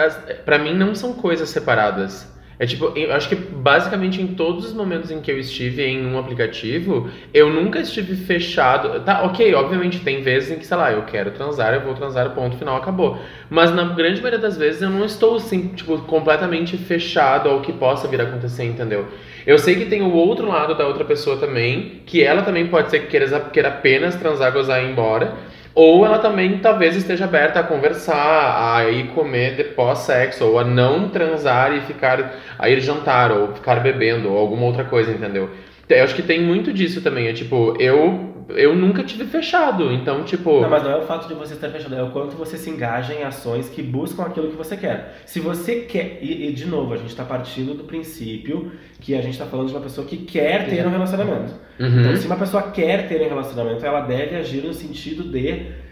pra 0.45 0.57
mim 0.57 0.73
não 0.73 0.95
são 0.95 1.13
coisas 1.13 1.49
separadas. 1.49 2.38
É 2.59 2.65
tipo, 2.65 2.91
eu 2.93 3.13
acho 3.13 3.29
que 3.29 3.35
basicamente 3.35 4.21
em 4.21 4.27
todos 4.27 4.65
os 4.65 4.73
momentos 4.73 5.09
em 5.09 5.21
que 5.21 5.31
eu 5.31 5.39
estive 5.39 5.81
em 5.81 6.05
um 6.05 6.19
aplicativo, 6.19 7.09
eu 7.33 7.49
nunca 7.49 7.79
estive 7.79 8.17
fechado. 8.17 8.99
Tá, 8.99 9.23
ok, 9.23 9.53
obviamente 9.55 10.01
tem 10.01 10.21
vezes 10.21 10.51
em 10.51 10.59
que, 10.59 10.65
sei 10.65 10.75
lá, 10.75 10.91
eu 10.91 11.03
quero 11.03 11.31
transar, 11.31 11.73
eu 11.73 11.79
vou 11.79 11.93
transar, 11.93 12.29
ponto 12.31 12.57
final, 12.57 12.75
acabou. 12.75 13.17
Mas 13.49 13.73
na 13.73 13.85
grande 13.85 14.21
maioria 14.21 14.39
das 14.39 14.57
vezes 14.57 14.81
eu 14.81 14.89
não 14.89 15.05
estou 15.05 15.37
assim, 15.37 15.69
tipo, 15.69 15.97
completamente 15.99 16.75
fechado 16.75 17.47
ao 17.47 17.61
que 17.61 17.71
possa 17.71 18.09
vir 18.09 18.19
a 18.19 18.25
acontecer, 18.25 18.65
entendeu? 18.65 19.07
Eu 19.47 19.57
sei 19.57 19.77
que 19.77 19.85
tem 19.85 20.01
o 20.01 20.13
outro 20.13 20.45
lado 20.45 20.75
da 20.75 20.85
outra 20.85 21.05
pessoa 21.05 21.37
também, 21.37 22.01
que 22.05 22.21
ela 22.21 22.41
também 22.41 22.67
pode 22.67 22.89
ser 22.89 23.07
que 23.07 23.07
queira, 23.07 23.69
apenas 23.69 24.15
transar, 24.15 24.51
gozar 24.51 24.83
e 24.83 24.87
ir 24.87 24.91
embora. 24.91 25.33
Ou 25.75 26.05
ela 26.05 26.19
também 26.19 26.59
talvez 26.59 26.95
esteja 26.95 27.25
aberta 27.25 27.59
a 27.59 27.63
conversar, 27.63 28.75
a 28.75 28.89
ir 28.89 29.07
comer 29.09 29.55
de 29.55 29.63
pós-sexo, 29.63 30.45
ou 30.45 30.59
a 30.59 30.63
não 30.63 31.09
transar 31.09 31.73
e 31.73 31.81
ficar, 31.81 32.33
a 32.57 32.69
ir 32.69 32.81
jantar, 32.81 33.31
ou 33.31 33.53
ficar 33.53 33.75
bebendo, 33.75 34.31
ou 34.31 34.37
alguma 34.37 34.65
outra 34.65 34.83
coisa, 34.83 35.11
entendeu? 35.11 35.49
Eu 35.87 36.03
acho 36.03 36.15
que 36.15 36.21
tem 36.21 36.41
muito 36.41 36.71
disso 36.71 37.01
também, 37.01 37.27
é 37.27 37.33
tipo, 37.33 37.75
eu, 37.79 38.38
eu 38.49 38.75
nunca 38.75 39.03
tive 39.03 39.25
fechado, 39.25 39.91
então 39.91 40.23
tipo... 40.23 40.61
Não, 40.61 40.69
mas 40.69 40.83
não 40.83 40.91
é 40.91 40.97
o 40.97 41.03
fato 41.03 41.27
de 41.27 41.33
você 41.33 41.53
estar 41.53 41.69
fechado, 41.69 41.95
é 41.95 42.03
o 42.03 42.11
quanto 42.11 42.35
você 42.35 42.57
se 42.57 42.69
engaja 42.69 43.13
em 43.13 43.23
ações 43.23 43.69
que 43.69 43.81
buscam 43.81 44.23
aquilo 44.23 44.49
que 44.49 44.55
você 44.55 44.75
quer. 44.75 45.21
Se 45.25 45.39
você 45.39 45.81
quer, 45.81 46.19
e, 46.21 46.47
e, 46.47 46.53
de 46.53 46.65
novo, 46.65 46.93
a 46.93 46.97
gente 46.97 47.09
está 47.09 47.23
partindo 47.23 47.73
do 47.73 47.83
princípio 47.83 48.71
que 48.99 49.15
a 49.15 49.21
gente 49.21 49.33
está 49.33 49.45
falando 49.45 49.67
de 49.67 49.73
uma 49.73 49.81
pessoa 49.81 50.05
que 50.05 50.17
quer 50.17 50.67
ter 50.67 50.85
um 50.85 50.89
relacionamento. 50.89 51.53
Uhum. 51.79 51.99
Então, 51.99 52.15
se 52.15 52.25
uma 52.25 52.37
pessoa 52.37 52.63
quer 52.71 53.07
ter 53.07 53.21
um 53.21 53.29
relacionamento, 53.29 53.85
ela 53.85 54.01
deve 54.01 54.35
agir 54.35 54.63
no 54.63 54.73
sentido 54.73 55.23
de 55.23 55.88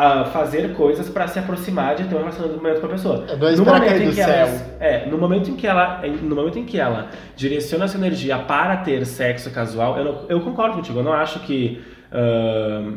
ah, 0.00 0.24
fazer 0.26 0.74
coisas 0.74 1.08
para 1.08 1.26
se 1.26 1.38
aproximar 1.40 1.96
de 1.96 2.04
ter 2.04 2.14
um 2.14 2.18
relacionamento 2.20 2.80
com 2.80 2.86
a 2.86 2.90
pessoa. 2.90 3.24
É, 3.28 3.36
não 3.36 3.48
é 3.48 3.52
esperar 3.52 3.80
cair 3.80 4.08
do 4.08 4.14
que 4.14 4.20
ela, 4.20 4.46
céu. 4.46 4.66
é, 4.78 5.06
no 5.06 5.18
momento 5.18 5.50
em 5.50 5.56
que 5.56 5.66
ela, 5.66 6.00
no 6.22 6.36
momento 6.36 6.58
em 6.58 6.64
que 6.64 6.78
ela 6.78 7.08
direciona 7.34 7.84
essa 7.86 7.98
energia 7.98 8.38
para 8.38 8.76
ter 8.78 9.04
sexo 9.04 9.50
casual, 9.50 9.98
eu, 9.98 10.04
não- 10.04 10.24
eu 10.28 10.40
concordo 10.40 10.76
contigo. 10.76 11.00
Eu 11.00 11.04
não 11.04 11.12
acho 11.12 11.40
que 11.40 11.82
ah, 12.12 12.92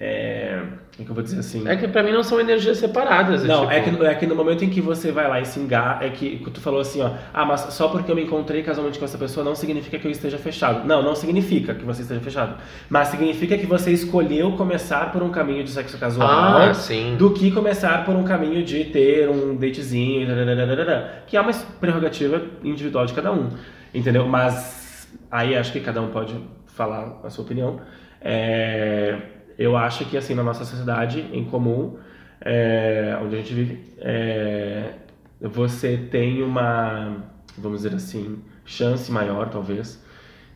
é, 0.00 0.60
como 0.96 1.06
que 1.06 1.10
eu 1.10 1.14
vou 1.14 1.24
dizer 1.24 1.38
assim? 1.38 1.66
É 1.66 1.74
que 1.74 1.88
pra 1.88 2.02
mim 2.02 2.12
não 2.12 2.22
são 2.22 2.38
energias 2.38 2.76
separadas. 2.76 3.44
Não, 3.44 3.62
tipo... 3.62 3.72
é, 3.72 3.80
que, 3.80 4.04
é 4.04 4.14
que 4.14 4.26
no 4.26 4.34
momento 4.34 4.62
em 4.62 4.68
que 4.68 4.80
você 4.80 5.10
vai 5.10 5.26
lá 5.26 5.40
e 5.40 5.46
se 5.46 5.58
engaja, 5.58 6.04
é 6.04 6.10
que 6.10 6.44
tu 6.52 6.60
falou 6.60 6.80
assim, 6.80 7.00
ó, 7.00 7.12
ah, 7.32 7.46
mas 7.46 7.60
só 7.70 7.88
porque 7.88 8.10
eu 8.10 8.14
me 8.14 8.24
encontrei 8.24 8.62
casualmente 8.62 8.98
com 8.98 9.04
essa 9.06 9.16
pessoa 9.16 9.42
não 9.42 9.54
significa 9.54 9.98
que 9.98 10.06
eu 10.06 10.10
esteja 10.10 10.36
fechado. 10.36 10.86
Não, 10.86 11.02
não 11.02 11.14
significa 11.14 11.74
que 11.74 11.82
você 11.84 12.02
esteja 12.02 12.20
fechado. 12.20 12.56
Mas 12.90 13.08
significa 13.08 13.56
que 13.56 13.64
você 13.64 13.90
escolheu 13.90 14.52
começar 14.52 15.10
por 15.12 15.22
um 15.22 15.30
caminho 15.30 15.64
de 15.64 15.70
sexo 15.70 15.96
casual 15.96 16.28
Ah, 16.28 16.74
sim. 16.74 17.16
do 17.16 17.32
que 17.32 17.50
começar 17.50 18.04
por 18.04 18.14
um 18.14 18.22
caminho 18.22 18.62
de 18.62 18.84
ter 18.84 19.30
um 19.30 19.56
datezinho, 19.56 20.26
que 21.26 21.38
é 21.38 21.40
uma 21.40 21.52
prerrogativa 21.80 22.42
individual 22.62 23.06
de 23.06 23.14
cada 23.14 23.32
um, 23.32 23.48
entendeu? 23.94 24.28
Mas 24.28 25.08
aí 25.30 25.56
acho 25.56 25.72
que 25.72 25.80
cada 25.80 26.02
um 26.02 26.08
pode 26.08 26.34
falar 26.66 27.18
a 27.24 27.30
sua 27.30 27.44
opinião. 27.44 27.80
É, 28.20 29.16
eu 29.58 29.76
acho 29.76 30.04
que 30.06 30.16
assim 30.16 30.34
na 30.34 30.42
nossa 30.42 30.64
sociedade 30.64 31.20
em 31.32 31.44
comum, 31.44 31.98
é, 32.40 33.16
onde 33.22 33.36
a 33.36 33.38
gente 33.38 33.54
vive, 33.54 33.94
é, 33.98 34.94
você 35.40 35.96
tem 35.96 36.42
uma, 36.42 37.16
vamos 37.56 37.82
dizer 37.82 37.94
assim, 37.94 38.38
chance 38.64 39.10
maior 39.10 39.48
talvez 39.50 40.02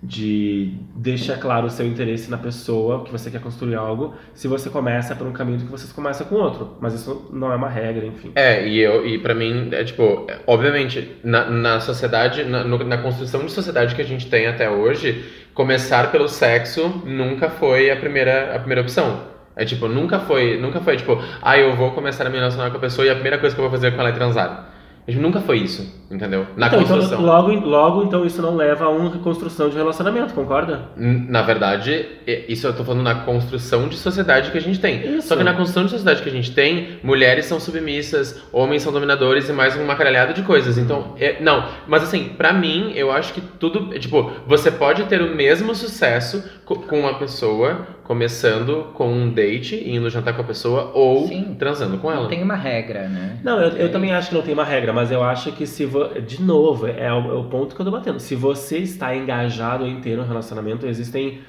de 0.02 0.74
deixar 0.94 1.38
claro 1.38 1.66
o 1.66 1.70
seu 1.70 1.86
interesse 1.86 2.30
na 2.30 2.36
pessoa 2.36 3.04
que 3.04 3.10
você 3.10 3.30
quer 3.30 3.40
construir 3.40 3.74
algo, 3.74 4.14
se 4.34 4.46
você 4.46 4.68
começa 4.68 5.14
por 5.16 5.26
um 5.26 5.32
caminho 5.32 5.58
que 5.58 5.66
você 5.66 5.92
começa 5.92 6.24
com 6.24 6.36
outro. 6.36 6.76
Mas 6.80 6.94
isso 6.94 7.28
não 7.32 7.52
é 7.52 7.56
uma 7.56 7.68
regra, 7.68 8.04
enfim. 8.06 8.32
É, 8.34 8.66
e, 8.66 8.78
eu, 8.78 9.06
e 9.06 9.18
pra 9.18 9.34
mim, 9.34 9.70
é 9.72 9.82
tipo, 9.84 10.26
é, 10.28 10.38
obviamente, 10.46 11.16
na, 11.24 11.50
na 11.50 11.80
sociedade, 11.80 12.44
na, 12.44 12.64
na 12.64 12.98
construção 12.98 13.44
de 13.44 13.52
sociedade 13.52 13.94
que 13.94 14.02
a 14.02 14.04
gente 14.04 14.28
tem 14.28 14.46
até 14.46 14.68
hoje, 14.70 15.24
começar 15.54 16.12
pelo 16.12 16.28
sexo 16.28 17.02
nunca 17.04 17.48
foi 17.48 17.90
a 17.90 17.96
primeira, 17.96 18.54
a 18.54 18.58
primeira 18.58 18.82
opção. 18.82 19.34
É 19.56 19.64
tipo, 19.64 19.88
nunca 19.88 20.20
foi, 20.20 20.58
nunca 20.58 20.80
foi 20.82 20.98
tipo, 20.98 21.18
ah, 21.40 21.56
eu 21.56 21.74
vou 21.74 21.92
começar 21.92 22.26
a 22.26 22.30
me 22.30 22.36
relacionar 22.36 22.70
com 22.70 22.76
a 22.76 22.80
pessoa 22.80 23.06
e 23.06 23.10
a 23.10 23.14
primeira 23.14 23.38
coisa 23.38 23.54
que 23.54 23.60
eu 23.60 23.64
vou 23.64 23.72
fazer 23.72 23.90
com 23.92 24.00
ela 24.00 24.10
é 24.10 24.12
transar. 24.12 24.70
Gente 25.08 25.20
nunca 25.20 25.40
foi 25.40 25.58
isso, 25.58 26.05
entendeu? 26.10 26.46
Na 26.56 26.68
então, 26.68 26.80
então, 26.80 26.96
construção. 26.96 27.24
logo, 27.24 27.52
logo, 27.66 28.02
então, 28.04 28.24
isso 28.24 28.40
não 28.42 28.54
leva 28.56 28.84
a 28.84 28.88
uma 28.88 29.10
reconstrução 29.10 29.68
de 29.68 29.76
relacionamento, 29.76 30.34
concorda? 30.34 30.82
Na 30.96 31.42
verdade, 31.42 32.06
isso 32.48 32.66
eu 32.66 32.72
tô 32.74 32.84
falando 32.84 33.02
na 33.02 33.14
construção 33.16 33.88
de 33.88 33.96
sociedade 33.96 34.50
que 34.50 34.58
a 34.58 34.60
gente 34.60 34.78
tem. 34.78 35.16
Isso. 35.16 35.28
Só 35.28 35.36
que 35.36 35.42
na 35.44 35.52
construção 35.54 35.84
de 35.84 35.90
sociedade 35.90 36.22
que 36.22 36.28
a 36.28 36.32
gente 36.32 36.52
tem, 36.52 36.98
mulheres 37.02 37.46
são 37.46 37.58
submissas, 37.58 38.42
homens 38.52 38.82
são 38.82 38.92
dominadores 38.92 39.48
e 39.48 39.52
mais 39.52 39.76
uma 39.76 39.94
caralhada 39.96 40.32
de 40.32 40.42
coisas. 40.42 40.78
Então, 40.78 41.14
é- 41.18 41.36
não. 41.40 41.64
Mas 41.86 42.02
assim, 42.02 42.30
pra 42.36 42.52
mim, 42.52 42.92
eu 42.94 43.10
acho 43.10 43.32
que 43.34 43.40
tudo. 43.40 43.98
Tipo, 43.98 44.30
você 44.46 44.70
pode 44.70 45.04
ter 45.04 45.20
o 45.22 45.34
mesmo 45.34 45.74
sucesso 45.74 46.42
co- 46.64 46.76
com 46.76 47.00
uma 47.00 47.14
pessoa, 47.18 47.86
começando 48.04 48.86
com 48.94 49.08
um 49.12 49.30
date, 49.30 49.82
indo 49.88 50.08
jantar 50.08 50.34
com 50.34 50.40
a 50.42 50.44
pessoa, 50.44 50.90
ou 50.94 51.26
Sim. 51.26 51.56
transando 51.58 51.98
com 51.98 52.10
ela. 52.10 52.22
Não 52.22 52.28
tem 52.28 52.42
uma 52.42 52.54
regra, 52.54 53.08
né? 53.08 53.38
Não, 53.42 53.60
eu, 53.60 53.70
eu 53.76 53.92
também 53.92 54.12
acho 54.12 54.28
que 54.30 54.34
não 54.34 54.42
tem 54.42 54.54
uma 54.54 54.64
regra, 54.64 54.92
mas 54.92 55.10
eu 55.10 55.22
acho 55.22 55.52
que 55.52 55.66
se 55.66 55.84
vo... 55.98 56.20
de 56.20 56.42
novo, 56.42 56.86
é 56.86 57.12
o, 57.12 57.30
é 57.30 57.34
o 57.34 57.44
ponto 57.44 57.74
que 57.74 57.80
eu 57.80 57.84
tô 57.84 57.90
batendo. 57.90 58.20
Se 58.20 58.34
você 58.34 58.78
está 58.78 59.14
engajado 59.14 59.84
ter 60.00 60.18
um 60.18 60.24
relacionamento, 60.24 60.86
existem 60.86 61.40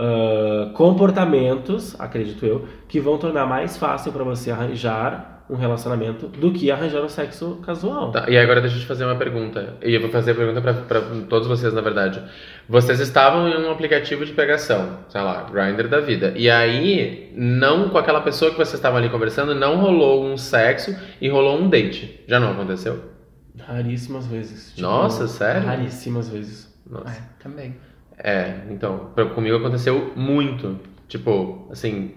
ah, 0.00 0.70
comportamentos, 0.72 1.98
acredito 2.00 2.46
eu, 2.46 2.66
que 2.88 2.98
vão 2.98 3.18
tornar 3.18 3.44
mais 3.44 3.76
fácil 3.76 4.10
pra 4.10 4.24
você 4.24 4.50
arranjar 4.50 5.44
um 5.50 5.56
relacionamento 5.56 6.28
do 6.28 6.52
que 6.52 6.70
arranjar 6.70 7.02
um 7.02 7.08
sexo 7.08 7.60
casual. 7.66 8.10
Tá, 8.12 8.24
e 8.30 8.38
agora 8.38 8.62
deixa 8.62 8.76
eu 8.76 8.80
te 8.80 8.86
fazer 8.86 9.04
uma 9.04 9.16
pergunta. 9.16 9.76
E 9.82 9.92
eu 9.92 10.00
vou 10.00 10.08
fazer 10.08 10.30
a 10.30 10.34
pergunta 10.34 10.62
pra 10.62 11.00
todos 11.28 11.48
vocês, 11.48 11.74
na 11.74 11.82
verdade. 11.82 12.22
Vocês 12.66 12.98
estavam 13.00 13.48
em 13.48 13.66
um 13.66 13.70
aplicativo 13.70 14.24
de 14.24 14.32
pegação, 14.32 15.00
sei 15.08 15.20
lá, 15.20 15.42
Grindr 15.50 15.88
da 15.88 16.00
vida. 16.00 16.32
E 16.36 16.48
aí, 16.48 17.30
não 17.34 17.90
com 17.90 17.98
aquela 17.98 18.20
pessoa 18.20 18.52
que 18.52 18.56
vocês 18.56 18.74
estavam 18.74 18.98
ali 18.98 19.10
conversando, 19.10 19.54
não 19.54 19.76
rolou 19.76 20.24
um 20.24 20.36
sexo 20.36 20.96
e 21.20 21.28
rolou 21.28 21.58
um 21.58 21.68
date. 21.68 22.20
Já 22.26 22.38
não 22.38 22.52
aconteceu? 22.52 23.09
Raríssimas 23.58 24.26
vezes. 24.26 24.70
Tipo, 24.70 24.82
Nossa, 24.82 25.26
sério? 25.28 25.66
Raríssimas 25.66 26.28
vezes. 26.28 26.72
Nossa. 26.88 27.10
É, 27.10 27.42
também. 27.42 27.76
É, 28.18 28.54
então, 28.70 29.10
pra- 29.14 29.26
comigo 29.26 29.56
aconteceu 29.56 30.12
muito. 30.16 30.78
Tipo, 31.08 31.66
assim, 31.70 32.12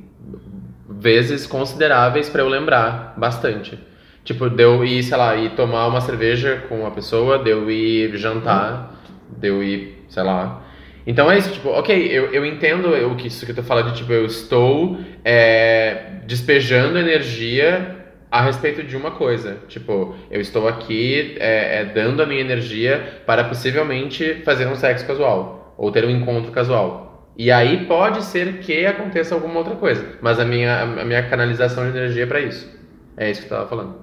vezes 0.89 1.47
consideráveis 1.47 2.29
pra 2.29 2.41
eu 2.41 2.47
lembrar 2.49 3.13
bastante. 3.17 3.79
Tipo, 4.23 4.49
deu 4.49 4.85
ir, 4.85 5.03
sei 5.03 5.17
lá, 5.17 5.35
ir 5.35 5.51
tomar 5.55 5.87
uma 5.87 5.99
cerveja 6.01 6.63
com 6.69 6.81
uma 6.81 6.91
pessoa, 6.91 7.39
deu 7.39 7.69
ir 7.69 8.15
jantar, 8.17 8.95
deu 9.37 9.61
ir, 9.63 10.05
sei 10.07 10.23
lá. 10.23 10.61
Então 11.05 11.29
é 11.29 11.37
isso, 11.37 11.51
tipo, 11.51 11.69
ok, 11.69 12.07
eu, 12.09 12.27
eu 12.33 12.45
entendo 12.45 12.87
o 13.11 13.15
que 13.17 13.27
isso 13.27 13.45
que 13.45 13.53
tu 13.53 13.61
fala 13.61 13.83
de, 13.83 13.93
tipo, 13.97 14.13
eu 14.13 14.25
estou 14.25 14.97
é, 15.25 16.19
despejando 16.25 16.97
energia 16.97 18.02
a 18.33 18.41
respeito 18.41 18.81
de 18.81 18.97
uma 18.97 19.11
coisa. 19.11 19.59
Tipo, 19.67 20.15
eu 20.31 20.41
estou 20.41 20.67
aqui 20.67 21.35
é, 21.39 21.81
é, 21.81 21.85
dando 21.85 22.23
a 22.23 22.25
minha 22.25 22.41
energia 22.41 23.21
para 23.27 23.43
possivelmente 23.43 24.41
fazer 24.43 24.65
um 24.65 24.73
sexo 24.73 25.05
casual 25.05 25.75
ou 25.77 25.91
ter 25.91 26.03
um 26.03 26.09
encontro 26.09 26.51
casual. 26.51 27.31
E 27.37 27.51
aí 27.51 27.85
pode 27.85 28.23
ser 28.23 28.57
que 28.57 28.87
aconteça 28.87 29.35
alguma 29.35 29.59
outra 29.59 29.75
coisa, 29.75 30.17
mas 30.19 30.39
a 30.39 30.45
minha, 30.45 30.81
a 30.81 31.05
minha 31.05 31.29
canalização 31.29 31.83
de 31.83 31.95
energia 31.95 32.23
é 32.23 32.25
para 32.25 32.39
isso. 32.39 32.67
É 33.15 33.29
isso 33.29 33.43
que 33.43 33.47
tu 33.47 33.51
tava 33.51 33.67
falando. 33.67 33.97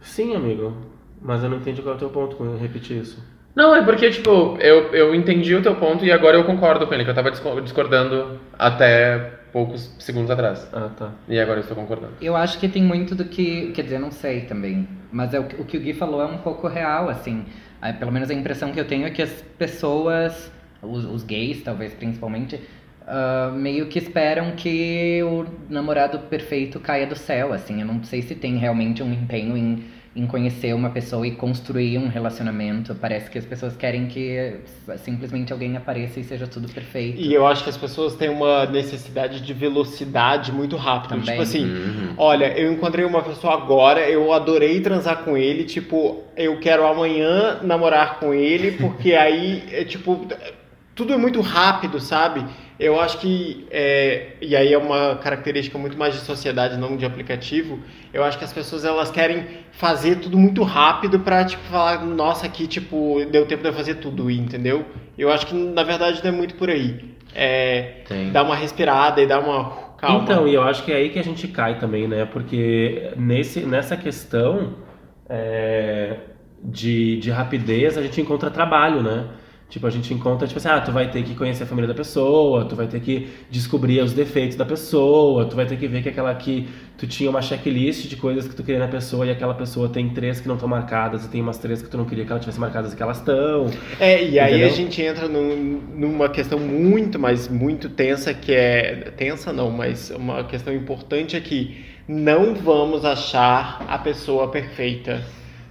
Sim, 0.00 0.34
amigo. 0.34 0.76
Mas 1.22 1.44
eu 1.44 1.48
não 1.48 1.58
entendi 1.58 1.82
qual 1.82 1.94
é 1.94 1.96
o 1.96 2.00
teu 2.00 2.10
ponto 2.10 2.34
com 2.34 2.56
repetir 2.56 3.00
isso. 3.00 3.24
Não, 3.54 3.76
é 3.76 3.84
porque, 3.84 4.10
tipo, 4.10 4.58
eu, 4.58 4.92
eu 4.92 5.14
entendi 5.14 5.54
o 5.54 5.62
teu 5.62 5.76
ponto 5.76 6.04
e 6.04 6.10
agora 6.10 6.36
eu 6.36 6.42
concordo 6.42 6.84
com 6.84 6.94
ele, 6.94 7.04
que 7.04 7.10
eu 7.10 7.14
tava 7.14 7.30
disco- 7.30 7.60
discordando 7.60 8.40
até 8.58 9.43
poucos 9.54 9.90
segundos 9.98 10.30
atrás. 10.30 10.68
Ah, 10.72 10.90
tá. 10.98 11.12
E 11.28 11.38
agora 11.40 11.58
eu 11.58 11.62
estou 11.62 11.76
concordando. 11.76 12.12
Eu 12.20 12.34
acho 12.36 12.58
que 12.58 12.68
tem 12.68 12.82
muito 12.82 13.14
do 13.14 13.24
que. 13.24 13.70
Quer 13.72 13.82
dizer, 13.84 13.98
não 14.00 14.10
sei 14.10 14.42
também. 14.42 14.86
Mas 15.12 15.32
é 15.32 15.38
o, 15.40 15.44
que- 15.44 15.60
o 15.62 15.64
que 15.64 15.76
o 15.76 15.80
Gui 15.80 15.94
falou 15.94 16.20
é 16.20 16.26
um 16.26 16.38
pouco 16.38 16.66
real, 16.68 17.08
assim. 17.08 17.44
Ah, 17.80 17.92
Pelo 17.92 18.10
menos 18.12 18.28
a 18.30 18.34
impressão 18.34 18.72
que 18.72 18.80
eu 18.80 18.84
tenho 18.86 19.06
é 19.06 19.10
que 19.10 19.22
as 19.22 19.30
pessoas, 19.56 20.50
os, 20.82 21.04
os 21.04 21.22
gays, 21.22 21.62
talvez 21.62 21.94
principalmente, 21.94 22.60
ah, 23.06 23.52
meio 23.54 23.86
que 23.86 23.98
esperam 23.98 24.52
que 24.56 25.22
o 25.22 25.46
namorado 25.70 26.18
perfeito 26.28 26.80
caia 26.80 27.06
do 27.06 27.16
céu, 27.16 27.52
assim. 27.52 27.80
Eu 27.80 27.86
não 27.86 28.02
sei 28.02 28.22
se 28.22 28.34
tem 28.34 28.56
realmente 28.56 29.02
um 29.02 29.12
empenho 29.12 29.56
em, 29.56 29.84
em 30.16 30.26
conhecer 30.26 30.72
uma 30.74 30.90
pessoa 30.90 31.26
e 31.26 31.32
construir 31.32 31.98
um 31.98 32.06
relacionamento. 32.08 32.94
Parece 32.94 33.28
que 33.28 33.36
as 33.36 33.44
pessoas 33.44 33.76
querem 33.76 34.06
que 34.06 34.58
simplesmente 34.98 35.52
alguém 35.52 35.76
apareça 35.76 36.20
e 36.20 36.24
seja 36.24 36.46
tudo 36.46 36.68
perfeito. 36.68 37.20
E 37.20 37.34
eu 37.34 37.44
acho 37.46 37.64
que 37.64 37.70
as 37.70 37.76
pessoas 37.76 38.14
têm 38.14 38.28
uma 38.28 38.64
necessidade 38.66 39.40
de 39.40 39.52
velocidade 39.52 40.52
muito 40.52 40.76
rápida. 40.76 41.16
Também. 41.16 41.24
Tipo 41.30 41.42
assim, 41.42 41.64
Uhum. 41.64 42.14
olha, 42.16 42.56
eu 42.56 42.72
encontrei 42.72 43.04
uma 43.04 43.22
pessoa 43.22 43.54
agora, 43.54 44.08
eu 44.08 44.32
adorei 44.32 44.80
transar 44.80 45.24
com 45.24 45.36
ele, 45.36 45.64
tipo, 45.64 46.22
eu 46.36 46.58
quero 46.60 46.86
amanhã 46.86 47.58
namorar 47.62 48.20
com 48.20 48.32
ele, 48.32 48.72
porque 48.72 49.14
aí 49.16 49.64
é 49.72 49.84
tipo. 49.84 50.26
Tudo 50.94 51.12
é 51.12 51.16
muito 51.16 51.40
rápido, 51.40 51.98
sabe? 51.98 52.44
Eu 52.78 53.00
acho 53.00 53.18
que. 53.18 53.66
é, 53.70 54.32
e 54.40 54.56
aí 54.56 54.72
é 54.72 54.78
uma 54.78 55.16
característica 55.16 55.78
muito 55.78 55.96
mais 55.96 56.14
de 56.14 56.20
sociedade, 56.20 56.76
não 56.76 56.96
de 56.96 57.06
aplicativo. 57.06 57.78
Eu 58.12 58.24
acho 58.24 58.36
que 58.36 58.44
as 58.44 58.52
pessoas 58.52 58.84
elas 58.84 59.10
querem 59.10 59.46
fazer 59.72 60.16
tudo 60.16 60.36
muito 60.36 60.62
rápido 60.62 61.20
pra, 61.20 61.44
tipo, 61.44 61.62
falar, 61.64 62.04
nossa, 62.04 62.46
aqui, 62.46 62.66
tipo, 62.66 63.24
deu 63.30 63.46
tempo 63.46 63.62
de 63.62 63.68
eu 63.68 63.72
fazer 63.72 63.94
tudo, 63.96 64.30
entendeu? 64.30 64.84
Eu 65.16 65.30
acho 65.30 65.46
que 65.46 65.54
na 65.54 65.84
verdade 65.84 66.20
não 66.22 66.30
é 66.30 66.34
muito 66.34 66.56
por 66.56 66.68
aí. 66.68 67.14
É. 67.34 68.02
Tem. 68.08 68.30
Dar 68.30 68.42
uma 68.42 68.56
respirada 68.56 69.22
e 69.22 69.26
dar 69.26 69.40
uma. 69.40 69.84
Calma. 69.96 70.24
Então, 70.24 70.48
e 70.48 70.54
eu 70.54 70.62
acho 70.62 70.84
que 70.84 70.92
é 70.92 70.96
aí 70.96 71.10
que 71.10 71.18
a 71.18 71.24
gente 71.24 71.46
cai 71.48 71.78
também, 71.78 72.08
né? 72.08 72.24
Porque 72.24 73.12
nesse, 73.16 73.60
nessa 73.60 73.96
questão 73.96 74.74
é, 75.28 76.16
de, 76.62 77.18
de 77.18 77.30
rapidez, 77.30 77.96
a 77.96 78.02
gente 78.02 78.20
encontra 78.20 78.50
trabalho, 78.50 79.02
né? 79.02 79.26
Tipo, 79.74 79.88
a 79.88 79.90
gente 79.90 80.14
encontra, 80.14 80.46
tipo 80.46 80.56
assim, 80.58 80.68
ah, 80.68 80.80
tu 80.80 80.92
vai 80.92 81.10
ter 81.10 81.24
que 81.24 81.34
conhecer 81.34 81.64
a 81.64 81.66
família 81.66 81.88
da 81.88 81.94
pessoa, 81.94 82.64
tu 82.64 82.76
vai 82.76 82.86
ter 82.86 83.00
que 83.00 83.28
descobrir 83.50 84.00
os 84.00 84.12
defeitos 84.12 84.56
da 84.56 84.64
pessoa, 84.64 85.46
tu 85.46 85.56
vai 85.56 85.66
ter 85.66 85.76
que 85.76 85.88
ver 85.88 86.00
que 86.00 86.08
aquela 86.10 86.32
que 86.36 86.68
tu 86.96 87.08
tinha 87.08 87.28
uma 87.28 87.42
checklist 87.42 88.06
de 88.08 88.14
coisas 88.14 88.46
que 88.46 88.54
tu 88.54 88.62
queria 88.62 88.78
na 88.78 88.86
pessoa 88.86 89.26
e 89.26 89.30
aquela 89.32 89.52
pessoa 89.52 89.88
tem 89.88 90.10
três 90.10 90.38
que 90.40 90.46
não 90.46 90.54
estão 90.54 90.68
marcadas 90.68 91.24
e 91.24 91.28
tem 91.28 91.40
umas 91.42 91.58
três 91.58 91.82
que 91.82 91.88
tu 91.90 91.96
não 91.96 92.04
queria 92.04 92.24
que 92.24 92.30
ela 92.30 92.38
tivesse 92.38 92.60
marcadas 92.60 92.92
e 92.92 92.96
que 92.96 93.02
elas 93.02 93.18
estão. 93.18 93.66
É, 93.98 94.22
e 94.24 94.38
aí 94.38 94.60
Entendeu? 94.60 94.68
a 94.68 94.70
gente 94.70 95.02
entra 95.02 95.26
num- 95.26 95.80
numa 95.96 96.28
questão 96.28 96.60
muito, 96.60 97.18
mas 97.18 97.48
muito 97.48 97.88
tensa, 97.88 98.32
que 98.32 98.52
é. 98.52 99.10
Tensa 99.16 99.52
não, 99.52 99.72
mas 99.72 100.10
uma 100.10 100.44
questão 100.44 100.72
importante 100.72 101.34
é 101.34 101.40
que 101.40 101.84
não 102.06 102.54
vamos 102.54 103.04
achar 103.04 103.84
a 103.88 103.98
pessoa 103.98 104.46
perfeita. 104.52 105.20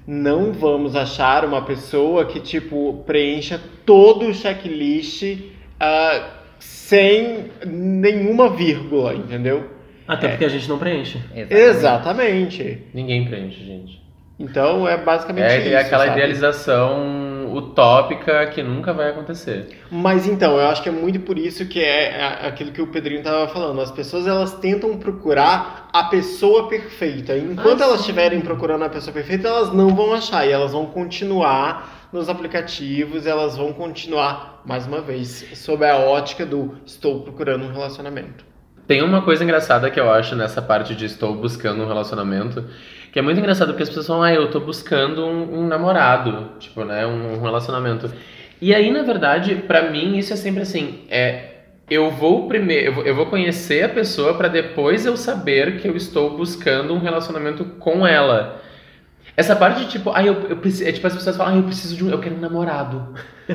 Não 0.06 0.52
vamos 0.52 0.96
achar 0.96 1.46
uma 1.46 1.62
pessoa 1.62 2.26
que, 2.26 2.40
tipo, 2.40 3.04
preencha 3.06 3.60
todo 3.86 4.28
o 4.28 4.34
checklist 4.34 5.38
ah, 5.80 6.30
sem 6.60 7.46
nenhuma 7.66 8.50
vírgula, 8.50 9.14
entendeu? 9.16 9.70
Até 10.08 10.28
É. 10.28 10.30
porque 10.32 10.46
a 10.46 10.50
gente 10.50 10.68
não 10.68 10.78
preenche. 10.78 11.20
Exatamente. 11.50 12.80
Ninguém 12.94 13.26
preenche, 13.26 13.64
gente. 13.64 14.03
Então 14.40 14.88
é 14.88 14.98
basicamente 14.98 15.46
É, 15.46 15.60
isso. 15.60 15.70
é 15.70 15.78
aquela 15.78 16.06
sabe? 16.08 16.18
idealização 16.20 17.54
utópica 17.56 18.48
que 18.48 18.64
nunca 18.64 18.92
vai 18.94 19.10
acontecer. 19.10 19.70
Mas 19.92 20.28
então, 20.28 20.58
eu 20.60 20.68
acho 20.68 20.82
que 20.82 20.90
é 20.90 20.92
muito 20.92 21.20
por 21.20 21.38
isso 21.38 21.68
que 21.68 21.80
é 21.84 22.20
a- 22.20 22.48
aquilo 22.48 22.72
que 22.72 22.82
o 22.82 22.88
Pedrinho 22.88 23.20
estava 23.20 23.48
falando. 23.48 23.80
As 23.80 23.92
pessoas 23.92 24.26
elas 24.26 24.54
tentam 24.56 24.98
procurar 24.98 25.88
a 25.94 26.06
pessoa 26.06 26.68
perfeita. 26.68 27.38
Enquanto 27.38 27.82
Ah, 27.82 27.86
elas 27.86 28.00
estiverem 28.00 28.42
procurando 28.42 28.84
a 28.84 28.90
pessoa 28.90 29.14
perfeita, 29.14 29.48
elas 29.48 29.72
não 29.72 29.90
vão 29.96 30.14
achar 30.14 30.48
e 30.48 30.52
elas 30.52 30.72
vão 30.72 30.88
continuar 30.88 32.10
nos 32.12 32.28
aplicativos, 32.28 33.28
elas 33.28 33.56
vão 33.56 33.72
continuar 33.72 34.62
mais 34.66 34.88
uma 34.88 35.00
vez 35.02 35.46
sob 35.54 35.86
a 35.86 35.98
ótica 35.98 36.46
do 36.46 36.76
estou 36.86 37.22
procurando 37.22 37.66
um 37.66 37.72
relacionamento. 37.72 38.46
Tem 38.88 39.02
uma 39.02 39.22
coisa 39.22 39.44
engraçada 39.44 39.90
que 39.90 40.00
eu 40.00 40.12
acho 40.12 40.36
nessa 40.36 40.62
parte 40.62 40.94
de 40.94 41.06
estou 41.06 41.34
buscando 41.36 41.82
um 41.84 41.88
relacionamento, 41.88 42.66
que 43.14 43.20
é 43.20 43.22
muito 43.22 43.40
engraçado 43.40 43.68
porque 43.68 43.84
as 43.84 43.90
pessoas 43.90 44.08
falam, 44.08 44.24
ah, 44.24 44.34
eu 44.34 44.50
tô 44.50 44.60
buscando 44.60 45.24
um, 45.24 45.60
um 45.60 45.68
namorado, 45.68 46.50
tipo, 46.60 46.84
né, 46.84 47.06
um, 47.06 47.36
um 47.36 47.42
relacionamento. 47.42 48.12
E 48.60 48.74
aí, 48.74 48.90
na 48.90 49.04
verdade, 49.04 49.54
pra 49.68 49.92
mim, 49.92 50.18
isso 50.18 50.34
é 50.34 50.36
sempre 50.36 50.64
assim, 50.64 51.02
é... 51.10 51.52
Eu 51.90 52.10
vou 52.10 52.48
primeiro, 52.48 53.02
eu 53.02 53.14
vou, 53.14 53.26
conhecer 53.26 53.84
a 53.84 53.90
pessoa 53.90 54.36
pra 54.36 54.48
depois 54.48 55.06
eu 55.06 55.18
saber 55.18 55.80
que 55.80 55.88
eu 55.88 55.96
estou 55.98 56.36
buscando 56.36 56.94
um 56.94 56.98
relacionamento 56.98 57.66
com 57.78 58.08
ela. 58.08 58.62
Essa 59.36 59.54
parte 59.54 59.82
de 59.82 59.92
tipo, 59.92 60.10
ah, 60.12 60.24
eu, 60.24 60.34
eu 60.50 60.58
preciso, 60.58 60.90
é 60.90 60.94
tipo 60.94 61.06
as 61.06 61.14
pessoas 61.14 61.36
falam, 61.36 61.54
ah, 61.54 61.58
eu 61.58 61.64
preciso 61.64 61.96
de 61.96 62.06
um, 62.06 62.10
eu 62.10 62.20
quero 62.20 62.36
um 62.36 62.40
namorado. 62.40 63.14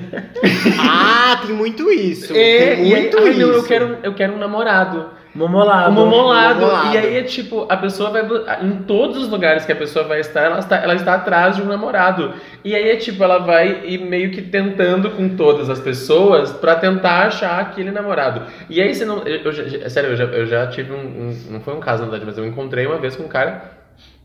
ah, 0.78 1.40
tem 1.44 1.56
muito 1.56 1.90
isso. 1.90 2.32
É, 2.36 2.76
tem 2.76 2.88
e 2.90 2.94
aí, 2.94 3.00
muito 3.00 3.18
isso. 3.26 3.40
não, 3.40 3.48
eu 3.48 3.64
quero, 3.64 3.98
eu 4.02 4.14
quero 4.14 4.34
um 4.34 4.38
namorado. 4.38 5.17
Momolado. 5.34 5.92
Momolado. 5.92 6.60
momolado. 6.60 6.94
E 6.94 6.98
aí 6.98 7.16
é 7.18 7.22
tipo, 7.22 7.66
a 7.68 7.76
pessoa 7.76 8.10
vai. 8.10 8.22
Em 8.62 8.82
todos 8.82 9.16
os 9.18 9.28
lugares 9.28 9.64
que 9.64 9.70
a 9.72 9.76
pessoa 9.76 10.04
vai 10.04 10.20
estar, 10.20 10.40
ela 10.42 10.58
está, 10.58 10.76
ela 10.78 10.94
está 10.94 11.14
atrás 11.14 11.54
de 11.56 11.62
um 11.62 11.66
namorado. 11.66 12.34
E 12.64 12.74
aí 12.74 12.88
é 12.90 12.96
tipo, 12.96 13.22
ela 13.22 13.38
vai 13.38 13.82
e 13.84 13.98
meio 13.98 14.30
que 14.30 14.42
tentando 14.42 15.10
com 15.10 15.36
todas 15.36 15.70
as 15.70 15.78
pessoas 15.80 16.50
pra 16.52 16.74
tentar 16.76 17.26
achar 17.26 17.60
aquele 17.60 17.90
namorado. 17.90 18.42
E 18.68 18.80
aí 18.80 18.94
você 18.94 19.04
não. 19.04 19.18
Eu, 19.26 19.52
eu 19.52 19.90
sério, 19.90 20.10
eu 20.10 20.16
já, 20.16 20.24
eu 20.24 20.46
já 20.46 20.66
tive 20.68 20.92
um, 20.92 20.96
um- 20.96 21.38
Não 21.50 21.60
foi 21.60 21.74
um 21.74 21.80
caso, 21.80 22.02
na 22.04 22.08
verdade, 22.10 22.26
mas 22.26 22.38
eu 22.38 22.46
encontrei 22.46 22.86
uma 22.86 22.98
vez 22.98 23.14
com 23.14 23.24
um 23.24 23.28
cara. 23.28 23.62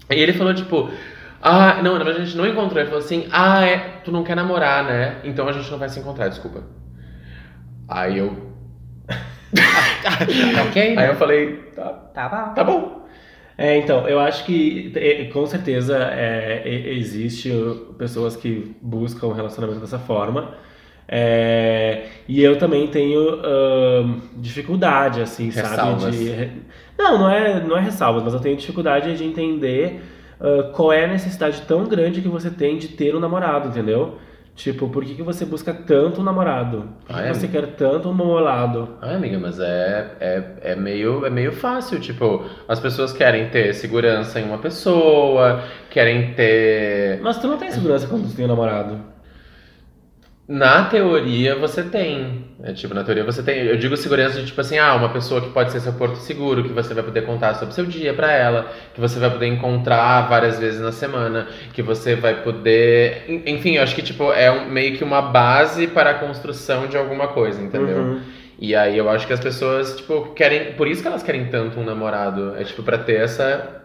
E 0.10 0.16
ele 0.16 0.34
falou, 0.34 0.54
tipo. 0.54 0.90
Ah, 1.46 1.82
não, 1.84 1.92
na 1.98 2.06
verdade 2.06 2.22
a 2.22 2.26
gente 2.26 2.38
não 2.38 2.48
encontrou. 2.48 2.80
Ele 2.80 2.90
falou 2.90 3.04
assim: 3.04 3.28
Ah, 3.30 3.66
é, 3.66 3.78
tu 4.06 4.12
não 4.14 4.24
quer 4.24 4.34
namorar, 4.36 4.84
né? 4.86 5.18
Então 5.26 5.48
a 5.48 5.52
gente 5.52 5.70
não 5.70 5.78
vai 5.78 5.90
se 5.90 6.00
encontrar, 6.00 6.30
desculpa. 6.30 6.64
Aí 7.88 8.18
eu. 8.18 8.53
ok? 10.70 10.98
Aí 10.98 11.08
eu 11.08 11.16
falei: 11.16 11.56
Tá, 11.76 11.90
Tá 12.14 12.30
bom. 12.30 12.54
tá 12.54 12.64
bom. 12.64 13.04
É, 13.58 13.78
então, 13.78 14.08
eu 14.08 14.20
acho 14.20 14.46
que 14.46 14.92
é, 14.96 15.26
com 15.26 15.46
certeza 15.46 15.98
é, 16.12 16.64
existe 16.66 17.52
uh, 17.52 17.94
pessoas 17.98 18.36
que 18.36 18.76
buscam 18.82 19.28
um 19.28 19.34
relacionamento 19.34 19.80
dessa 19.80 20.00
forma. 20.00 20.56
É, 21.08 22.06
e 22.28 22.42
eu 22.42 22.58
também 22.58 22.88
tenho 22.88 23.42
ahn, 23.44 24.20
dificuldade, 24.38 25.22
assim, 25.22 25.50
Ressalvas. 25.50 26.02
sabe? 26.04 26.18
De, 26.18 26.52
não, 26.98 27.20
não 27.20 27.30
é, 27.30 27.60
não 27.62 27.78
é 27.78 27.82
ressalvas, 27.82 28.24
mas 28.24 28.34
eu 28.34 28.40
tenho 28.40 28.56
dificuldade 28.58 29.16
de 29.16 29.24
entender 29.24 30.02
ah, 30.44 30.72
qual 30.74 30.92
é 30.92 31.06
a 31.06 31.08
necessidade 31.08 31.62
tão 31.62 31.86
grande 31.86 32.22
que 32.22 32.28
você 32.28 32.50
tem 32.50 32.78
de 32.78 32.90
ter 32.90 33.16
um 33.16 33.20
namorado, 33.20 33.70
entendeu? 33.70 34.18
Tipo, 34.56 34.88
por 34.88 35.04
que, 35.04 35.16
que 35.16 35.24
você 35.24 35.46
busca 35.46 35.74
tanto 35.74 36.22
um 36.22 36.24
namorado? 36.24 36.88
Por 37.08 37.16
que 37.16 37.22
Ah, 37.22 37.26
é? 37.26 37.34
você 37.34 37.48
quer 37.48 37.66
tanto 37.76 38.10
um 38.10 38.14
namorado? 38.16 38.98
Ai, 39.02 39.16
amiga, 39.16 39.40
mas 39.40 39.60
é, 39.60 40.12
é, 40.20 40.44
é, 40.62 40.76
meio, 40.76 41.26
é 41.26 41.30
meio 41.32 41.52
fácil. 41.52 42.00
Tipo, 42.00 42.46
as 42.68 42.80
pessoas 42.80 43.12
querem 43.12 43.50
ter 43.50 43.74
segurança 43.74 44.40
em 44.40 44.44
uma 44.44 44.60
pessoa, 44.60 45.64
querem 45.90 46.34
ter. 46.36 47.20
Mas 47.24 47.40
tu 47.40 47.48
não 47.48 47.58
tem 47.58 47.72
segurança 47.72 48.06
quando 48.08 48.30
tu 48.30 48.36
tem 48.36 48.46
um 48.46 48.50
namorado. 48.50 49.00
Na 50.48 50.86
teoria 50.86 51.56
você 51.56 51.82
tem. 51.84 52.43
É, 52.66 52.72
tipo, 52.72 52.94
na 52.94 53.04
teoria 53.04 53.26
você 53.26 53.44
tem. 53.44 53.60
Eu 53.66 53.76
digo 53.76 53.98
segurança 53.98 54.40
de 54.40 54.46
tipo 54.46 54.62
assim, 54.62 54.78
ah, 54.78 54.96
uma 54.96 55.10
pessoa 55.10 55.42
que 55.42 55.50
pode 55.50 55.70
ser 55.74 55.82
seu 55.82 55.92
porto 55.94 56.16
seguro, 56.16 56.64
que 56.64 56.72
você 56.72 56.94
vai 56.94 57.04
poder 57.04 57.24
contar 57.26 57.56
sobre 57.56 57.74
seu 57.74 57.86
dia 57.86 58.14
pra 58.14 58.32
ela, 58.32 58.68
que 58.94 59.02
você 59.02 59.20
vai 59.20 59.30
poder 59.30 59.48
encontrar 59.48 60.30
várias 60.30 60.58
vezes 60.60 60.80
na 60.80 60.94
semana, 60.94 61.48
que 61.74 61.82
você 61.82 62.16
vai 62.16 62.42
poder. 62.42 63.26
en- 63.28 63.44
Enfim, 63.48 63.76
eu 63.76 63.84
acho 63.84 63.94
que 63.94 64.02
tipo, 64.02 64.32
é 64.32 64.50
um- 64.50 64.70
meio 64.70 64.96
que 64.96 65.04
uma 65.04 65.22
base 65.22 65.88
para 65.88 66.12
a 66.12 66.14
construção 66.14 66.88
de 66.88 66.96
alguma 66.96 67.28
coisa, 67.28 67.62
entendeu? 67.62 67.98
Uhum. 67.98 68.22
E 68.58 68.74
aí 68.74 68.98
eu 68.98 69.10
acho 69.10 69.28
que 69.28 69.34
as 69.34 69.42
pessoas, 69.42 69.98
tipo, 69.98 70.34
querem. 70.34 70.72
Por 70.74 70.88
isso 70.88 71.02
que 71.02 71.08
elas 71.10 71.22
querem 71.22 71.48
tanto 71.48 71.78
um 71.82 71.84
namorado. 71.84 72.54
É 72.58 72.64
tipo, 72.64 72.82
pra 72.82 72.98
ter 72.98 73.16
essa. 73.20 73.83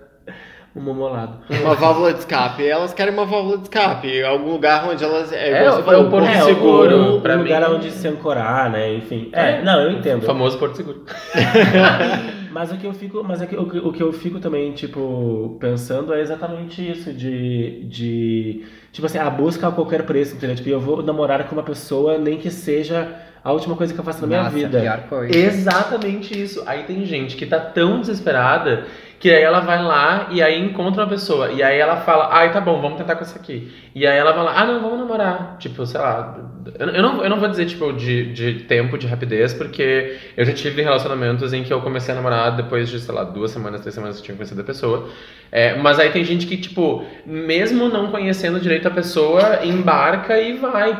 Um 0.79 0.85
mamolado. 0.85 1.39
Uma 1.51 1.75
válvula 1.75 2.13
de 2.13 2.21
escape. 2.21 2.65
Elas 2.67 2.95
querem 2.95 3.13
uma 3.13 3.25
válvula 3.27 3.57
de 3.59 3.65
escape. 3.65 4.23
Algum 4.23 4.53
lugar 4.53 4.89
onde 4.89 5.03
elas. 5.03 5.33
É, 5.33 5.51
É, 5.51 5.61
igual 5.63 5.75
você 5.75 5.81
é 5.81 5.85
falou, 5.85 6.07
o 6.07 6.11
porto 6.11 6.29
É, 6.29 6.41
seguro, 6.43 7.17
o, 7.17 7.21
pra 7.21 7.35
um 7.37 7.43
lugar 7.43 7.69
mim. 7.69 7.75
onde 7.77 7.91
se 7.91 8.07
ancorar, 8.07 8.71
né? 8.71 8.95
Enfim. 8.95 9.29
É, 9.33 9.61
não, 9.63 9.81
eu 9.83 9.91
entendo. 9.93 10.23
O 10.23 10.27
famoso 10.27 10.57
Porto 10.59 10.77
Seguro. 10.77 11.03
Mas 12.51 12.73
o 12.73 12.77
que 12.77 12.87
eu 12.87 12.93
fico, 12.95 13.23
mas 13.23 13.43
é 13.43 13.47
que, 13.47 13.55
o, 13.55 13.67
que- 13.69 13.79
o 13.79 13.93
que 13.93 14.03
eu 14.03 14.13
fico 14.13 14.41
também, 14.41 14.73
tipo, 14.73 15.57
pensando 15.61 16.13
é 16.15 16.21
exatamente 16.21 16.81
isso, 16.91 17.13
de, 17.13 17.85
de 17.85 18.65
tipo 18.91 19.07
assim, 19.07 19.19
a 19.19 19.29
busca 19.29 19.69
a 19.69 19.71
qualquer 19.71 20.03
preço, 20.05 20.35
entendeu? 20.35 20.57
Tipo, 20.57 20.69
eu 20.71 20.81
vou 20.81 21.03
namorar 21.03 21.45
com 21.47 21.55
uma 21.55 21.63
pessoa, 21.63 22.17
nem 22.19 22.39
que 22.39 22.51
seja 22.51 23.07
a 23.45 23.53
última 23.53 23.77
coisa 23.77 23.93
que 23.95 24.01
eu 24.01 24.05
faço 24.05 24.23
na 24.23 24.27
minha 24.27 24.43
Nossa, 24.45 24.55
vida. 24.57 24.81
pior 24.81 25.01
coisa. 25.09 25.37
Exatamente 25.39 26.41
isso. 26.43 26.63
Aí 26.67 26.83
tem 26.85 27.05
gente 27.05 27.37
que 27.37 27.47
tá 27.47 27.61
tão 27.61 28.01
desesperada 28.01 28.87
que 29.19 29.31
aí 29.31 29.43
ela 29.43 29.61
vai 29.61 29.83
lá 29.83 30.29
e 30.31 30.41
aí 30.41 30.61
encontra 30.63 31.03
uma 31.03 31.09
pessoa. 31.09 31.51
E 31.51 31.63
aí 31.63 31.79
ela 31.79 31.97
fala, 31.99 32.29
ai, 32.31 32.53
tá 32.53 32.61
bom, 32.61 32.81
vamos 32.81 32.99
tentar 32.99 33.17
com 33.17 33.23
essa 33.23 33.39
aqui. 33.39 33.73
E 33.95 34.07
aí 34.07 34.17
ela 34.17 34.33
vai 34.33 34.45
lá, 34.45 34.61
ah, 34.61 34.67
não, 34.67 34.81
vamos 34.81 34.99
namorar. 34.99 35.57
Tipo, 35.59 35.85
sei 35.85 36.01
lá. 36.01 36.39
Eu, 36.79 37.03
não, 37.03 37.25
eu 37.25 37.29
não 37.29 37.41
vou 37.41 37.49
dizer, 37.49 37.67
tipo, 37.67 37.93
de, 37.93 38.33
de 38.33 38.61
tempo, 38.65 38.97
de 38.97 39.09
rapidez, 39.09 39.53
porque 39.53 40.17
eu 40.37 40.45
já 40.45 40.53
tive 40.53 40.83
relacionamentos 40.83 41.53
em 41.53 41.65
que 41.65 41.73
eu 41.73 41.81
comecei 41.81 42.13
a 42.13 42.17
namorar 42.17 42.55
depois 42.57 42.89
de, 42.89 43.01
sei 43.01 43.13
lá, 43.13 43.25
duas 43.25 43.51
semanas, 43.51 43.81
três 43.81 43.95
semanas 43.95 44.17
que 44.17 44.23
eu 44.23 44.27
tinha 44.27 44.37
conhecido 44.37 44.61
a 44.61 44.65
pessoa. 44.65 45.09
É, 45.51 45.77
mas 45.77 45.99
aí 45.99 46.11
tem 46.11 46.23
gente 46.23 46.47
que, 46.47 46.57
tipo, 46.57 47.05
mesmo 47.27 47.89
não 47.89 48.13
conhecendo 48.13 48.61
direito 48.61 48.87
a 48.87 48.91
pessoa, 48.91 49.65
embarca 49.65 50.39
e 50.39 50.57
vai. 50.59 50.97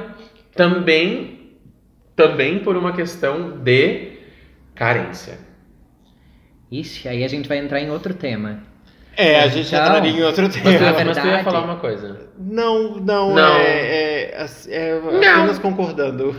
Também, 0.57 1.53
também 2.17 2.59
por 2.59 2.77
uma 2.77 2.93
questão 2.93 3.59
de 3.59 4.19
carência. 4.75 5.48
Ixi, 6.71 7.09
aí 7.09 7.25
a 7.25 7.29
gente 7.29 7.49
vai 7.49 7.59
entrar 7.59 7.81
em 7.81 7.91
outro 7.91 8.13
tema. 8.15 8.61
É, 9.17 9.41
a 9.41 9.49
gente 9.49 9.67
Então, 9.69 9.81
entraria 9.85 10.11
em 10.13 10.23
outro 10.23 10.45
Mas, 10.45 10.55
tema. 10.55 10.71
Na 10.81 10.93
tu- 10.93 11.05
mas 11.07 11.17
tu 11.17 11.19
ia 11.19 11.23
verdade- 11.25 11.45
falar 11.45 11.65
uma 11.65 11.77
coisa. 11.77 12.29
Não, 12.39 12.95
não, 13.01 13.35
Não. 13.35 13.57
é, 13.57 14.31
é, 14.31 14.47
é 14.69 14.93
apenas 14.97 15.59
concordando. 15.59 16.37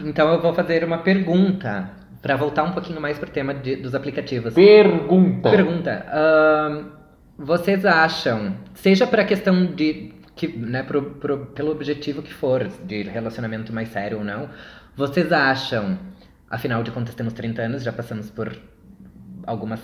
Então 0.00 0.32
eu 0.32 0.40
vou 0.40 0.54
fazer 0.54 0.82
uma 0.84 0.98
pergunta 0.98 1.90
para 2.22 2.34
voltar 2.36 2.62
um 2.64 2.72
pouquinho 2.72 2.98
mais 3.00 3.18
pro 3.18 3.28
tema 3.28 3.52
de- 3.52 3.76
dos 3.76 3.94
aplicativos. 3.94 4.54
Pergunta. 4.54 5.50
Pergunta: 5.50 6.06
ahn, 6.10 6.84
vocês 7.36 7.84
acham, 7.84 8.56
seja 8.72 9.06
para 9.06 9.22
questão 9.24 9.66
de 9.66 10.14
que, 10.34 10.48
né, 10.48 10.82
pro, 10.82 11.02
pro- 11.02 11.46
pelo 11.46 11.70
objetivo 11.72 12.22
que 12.22 12.32
for, 12.32 12.66
de 12.86 13.02
relacionamento 13.02 13.70
mais 13.72 13.88
sério 13.90 14.18
ou 14.18 14.24
não, 14.24 14.48
vocês 14.96 15.30
acham, 15.30 15.98
afinal 16.50 16.82
de 16.82 16.90
contas 16.90 17.14
temos 17.14 17.34
30 17.34 17.60
anos, 17.62 17.82
já 17.82 17.92
passamos 17.92 18.30
por 18.30 18.50
algumas 19.46 19.80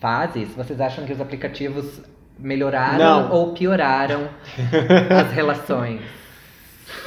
fases, 0.00 0.48
vocês 0.56 0.80
acham 0.80 1.04
que 1.04 1.12
os 1.12 1.20
aplicativos 1.20 2.00
melhoraram 2.38 2.98
Não. 2.98 3.30
ou 3.32 3.52
pioraram 3.52 4.28
as 5.26 5.32
relações? 5.32 6.00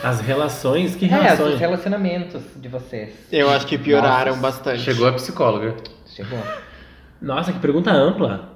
As 0.03 0.21
relações, 0.21 0.95
que 0.95 1.05
É, 1.05 1.07
relações? 1.09 1.53
os 1.55 1.59
relacionamentos 1.59 2.41
de 2.55 2.67
vocês. 2.69 3.13
Eu 3.31 3.49
acho 3.49 3.65
que 3.67 3.77
pioraram 3.77 4.31
Nossa, 4.35 4.41
bastante. 4.41 4.79
Chegou 4.81 5.07
a 5.07 5.13
psicóloga. 5.13 5.75
Chegou. 6.05 6.39
Nossa, 7.21 7.51
que 7.51 7.59
pergunta 7.59 7.91
ampla. 7.91 8.49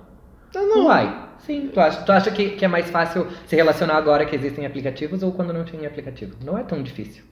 Não 0.53 0.85
vai. 0.85 1.27
Sim, 1.39 1.69
tu 1.73 1.79
acha, 1.79 2.01
tu 2.01 2.11
acha 2.11 2.31
que, 2.31 2.51
que 2.51 2.65
é 2.65 2.67
mais 2.67 2.89
fácil 2.89 3.27
se 3.47 3.55
relacionar 3.55 3.95
agora 3.97 4.25
que 4.25 4.35
existem 4.35 4.65
aplicativos 4.65 5.23
ou 5.23 5.31
quando 5.31 5.53
não 5.53 5.63
tinha 5.63 5.87
aplicativo? 5.87 6.35
Não 6.43 6.57
é 6.57 6.63
tão 6.63 6.81
difícil. 6.83 7.23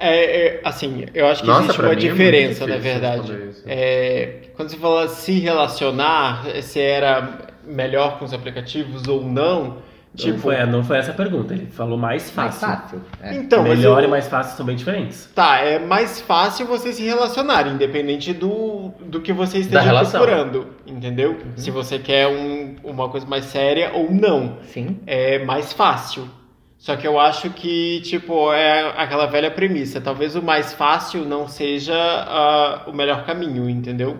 É, 0.00 0.46
é, 0.46 0.60
assim, 0.64 1.04
eu 1.14 1.26
acho 1.26 1.42
que 1.42 1.46
Nossa, 1.46 1.64
existe 1.64 1.80
uma 1.80 1.92
é 1.92 1.94
diferença, 1.94 2.66
na 2.66 2.76
difícil 2.76 2.92
verdade. 3.00 3.38
É, 3.66 4.32
quando 4.56 4.70
você 4.70 4.76
fala 4.78 5.08
se 5.08 5.38
relacionar, 5.38 6.44
se 6.62 6.80
era 6.80 7.28
melhor 7.64 8.18
com 8.18 8.24
os 8.24 8.32
aplicativos 8.32 9.06
ou 9.06 9.22
não, 9.24 9.76
Tipo, 10.16 10.32
não, 10.32 10.38
foi, 10.40 10.66
não 10.66 10.82
foi 10.84 10.98
essa 10.98 11.12
a 11.12 11.14
pergunta, 11.14 11.54
ele 11.54 11.66
falou 11.66 11.96
mais 11.96 12.34
Mais 12.34 12.56
fácil. 12.58 12.98
fácil. 12.98 13.02
É. 13.22 13.32
então, 13.36 13.62
Melhor 13.62 14.00
eu- 14.02 14.08
e 14.08 14.10
mais 14.10 14.26
fácil 14.26 14.56
são 14.56 14.66
bem 14.66 14.74
diferentes. 14.74 15.30
Tá, 15.32 15.58
é 15.58 15.78
mais 15.78 16.20
fácil 16.20 16.66
você 16.66 16.92
se 16.92 17.04
relacionar, 17.04 17.68
independente 17.68 18.32
do, 18.34 18.90
do 19.06 19.20
que 19.20 19.32
você 19.32 19.58
esteja 19.58 19.94
procurando, 20.04 20.66
entendeu? 20.84 21.38
Se 21.54 21.70
você 21.70 22.00
quer 22.00 22.26
um- 22.26 22.74
uma 22.82 23.08
coisa 23.08 23.24
mais 23.24 23.44
séria 23.44 23.92
ou 23.94 24.10
não. 24.10 24.56
Sim. 24.64 24.98
É 25.06 25.38
mais 25.44 25.72
fácil. 25.72 26.28
Só 26.80 26.96
que 26.96 27.06
eu 27.06 27.20
acho 27.20 27.50
que, 27.50 28.00
tipo, 28.00 28.50
é 28.54 28.94
aquela 28.96 29.26
velha 29.26 29.50
premissa. 29.50 30.00
Talvez 30.00 30.34
o 30.34 30.40
mais 30.42 30.72
fácil 30.72 31.26
não 31.26 31.46
seja 31.46 31.94
ah, 31.94 32.84
o 32.86 32.92
melhor 32.92 33.26
caminho, 33.26 33.68
entendeu? 33.68 34.16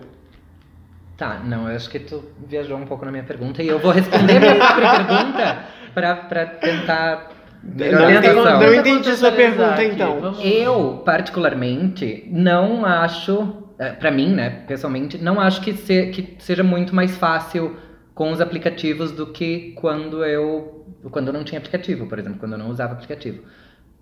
Tá, 1.17 1.41
não, 1.43 1.69
eu 1.71 1.75
acho 1.77 1.89
que 1.89 1.99
tu 1.99 2.23
viajou 2.47 2.77
um 2.77 2.85
pouco 2.85 3.05
na 3.07 3.11
minha 3.11 3.25
pergunta 3.25 3.63
e 3.63 3.69
eu 3.69 3.79
vou 3.79 3.91
responder 3.93 4.37
a 4.37 4.41
minha 4.41 4.55
própria 4.57 5.05
pergunta 5.05 5.59
pra, 5.95 6.17
pra 6.17 6.47
tentar 6.47 7.31
melhorar 7.63 8.11
Não 8.11 8.23
situação. 8.23 8.61
não 8.61 8.75
entendi 8.75 9.17
sua 9.17 9.33
pergunta, 9.33 9.83
então. 9.85 10.21
Vamos- 10.21 10.41
Eu, 10.45 11.03
particularmente, 11.05 12.27
não 12.31 12.85
acho, 12.85 13.55
eh, 13.79 13.93
pra 13.93 14.11
mim, 14.11 14.29
né, 14.35 14.65
pessoalmente, 14.67 15.17
não 15.19 15.41
acho 15.41 15.61
que, 15.63 15.73
se- 15.75 16.07
que 16.09 16.37
seja 16.39 16.63
muito 16.63 16.95
mais 16.95 17.17
fácil 17.17 17.77
com 18.15 18.31
os 18.33 18.41
aplicativos 18.41 19.13
do 19.13 19.27
que 19.27 19.73
quando 19.77 20.25
eu, 20.25 20.80
quando 21.11 21.29
eu 21.29 21.33
não 21.33 21.45
tinha 21.45 21.59
aplicativo, 21.59 22.07
por 22.07 22.19
exemplo, 22.19 22.39
quando 22.39 22.53
eu 22.53 22.59
não 22.59 22.69
usava 22.71 22.93
aplicativo. 22.95 23.43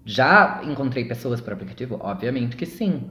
Já 0.05 0.61
encontrei 0.65 1.05
pessoas 1.05 1.41
por 1.41 1.53
aplicativo? 1.53 1.99
Obviamente 2.01 2.57
que 2.57 2.67
sim. 2.67 3.11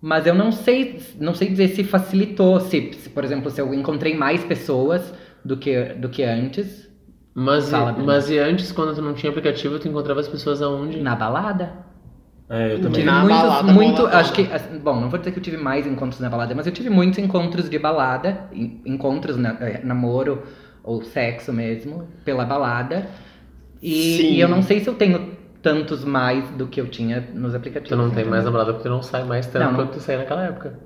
Mas 0.00 0.26
eu 0.26 0.34
não 0.34 0.52
sei, 0.52 1.00
não 1.18 1.34
sei 1.34 1.48
dizer 1.48 1.68
se 1.68 1.82
facilitou, 1.84 2.60
se, 2.60 2.92
se, 2.92 3.08
por 3.10 3.24
exemplo, 3.24 3.50
se 3.50 3.60
eu 3.60 3.72
encontrei 3.72 4.14
mais 4.16 4.44
pessoas 4.44 5.14
do 5.44 5.56
que, 5.56 5.94
do 5.94 6.08
que 6.10 6.22
antes 6.22 6.90
Mas, 7.34 7.70
Fala, 7.70 7.92
e, 7.98 8.02
mas 8.02 8.30
e 8.30 8.38
antes, 8.38 8.70
quando 8.72 8.94
tu 8.94 9.02
não 9.02 9.14
tinha 9.14 9.30
aplicativo, 9.30 9.78
tu 9.78 9.88
encontrava 9.88 10.20
as 10.20 10.28
pessoas 10.28 10.62
aonde? 10.62 11.00
na 11.00 11.16
balada. 11.16 11.84
É, 12.48 12.74
eu 12.74 12.80
também. 12.80 13.02
Tive 13.02 13.06
Na 13.06 13.20
muitos, 13.22 13.40
balada, 13.42 13.72
muito, 13.72 14.06
acho 14.06 14.32
que, 14.32 14.42
assim, 14.52 14.78
bom, 14.78 15.00
não 15.00 15.08
vou 15.08 15.18
dizer 15.18 15.32
que 15.32 15.38
eu 15.38 15.42
tive 15.42 15.56
mais 15.56 15.86
encontros 15.86 16.20
na 16.20 16.28
balada, 16.28 16.54
mas 16.54 16.66
eu 16.66 16.72
tive 16.72 16.90
muitos 16.90 17.18
encontros 17.18 17.68
de 17.70 17.78
balada, 17.78 18.48
en- 18.52 18.80
encontros, 18.84 19.36
na, 19.36 19.50
eh, 19.60 19.80
namoro 19.84 20.42
ou 20.82 21.02
sexo 21.02 21.52
mesmo, 21.52 22.06
pela 22.24 22.44
balada. 22.44 23.06
E, 23.84 24.36
e 24.36 24.40
eu 24.40 24.48
não 24.48 24.62
sei 24.62 24.80
se 24.80 24.88
eu 24.88 24.94
tenho 24.94 25.34
tantos 25.60 26.04
mais 26.04 26.48
do 26.52 26.66
que 26.66 26.80
eu 26.80 26.88
tinha 26.88 27.20
nos 27.34 27.54
aplicativos. 27.54 27.90
Tu 27.90 27.96
não 27.96 28.04
tem 28.04 28.12
entendeu? 28.12 28.30
mais 28.30 28.44
namorada 28.44 28.72
porque 28.72 28.88
tu 28.88 28.92
não 28.92 29.02
sai 29.02 29.24
mais 29.24 29.46
tanto 29.46 29.66
não. 29.66 29.74
quanto 29.74 29.92
tu 29.92 30.00
saía 30.00 30.20
naquela 30.20 30.44
época. 30.44 30.78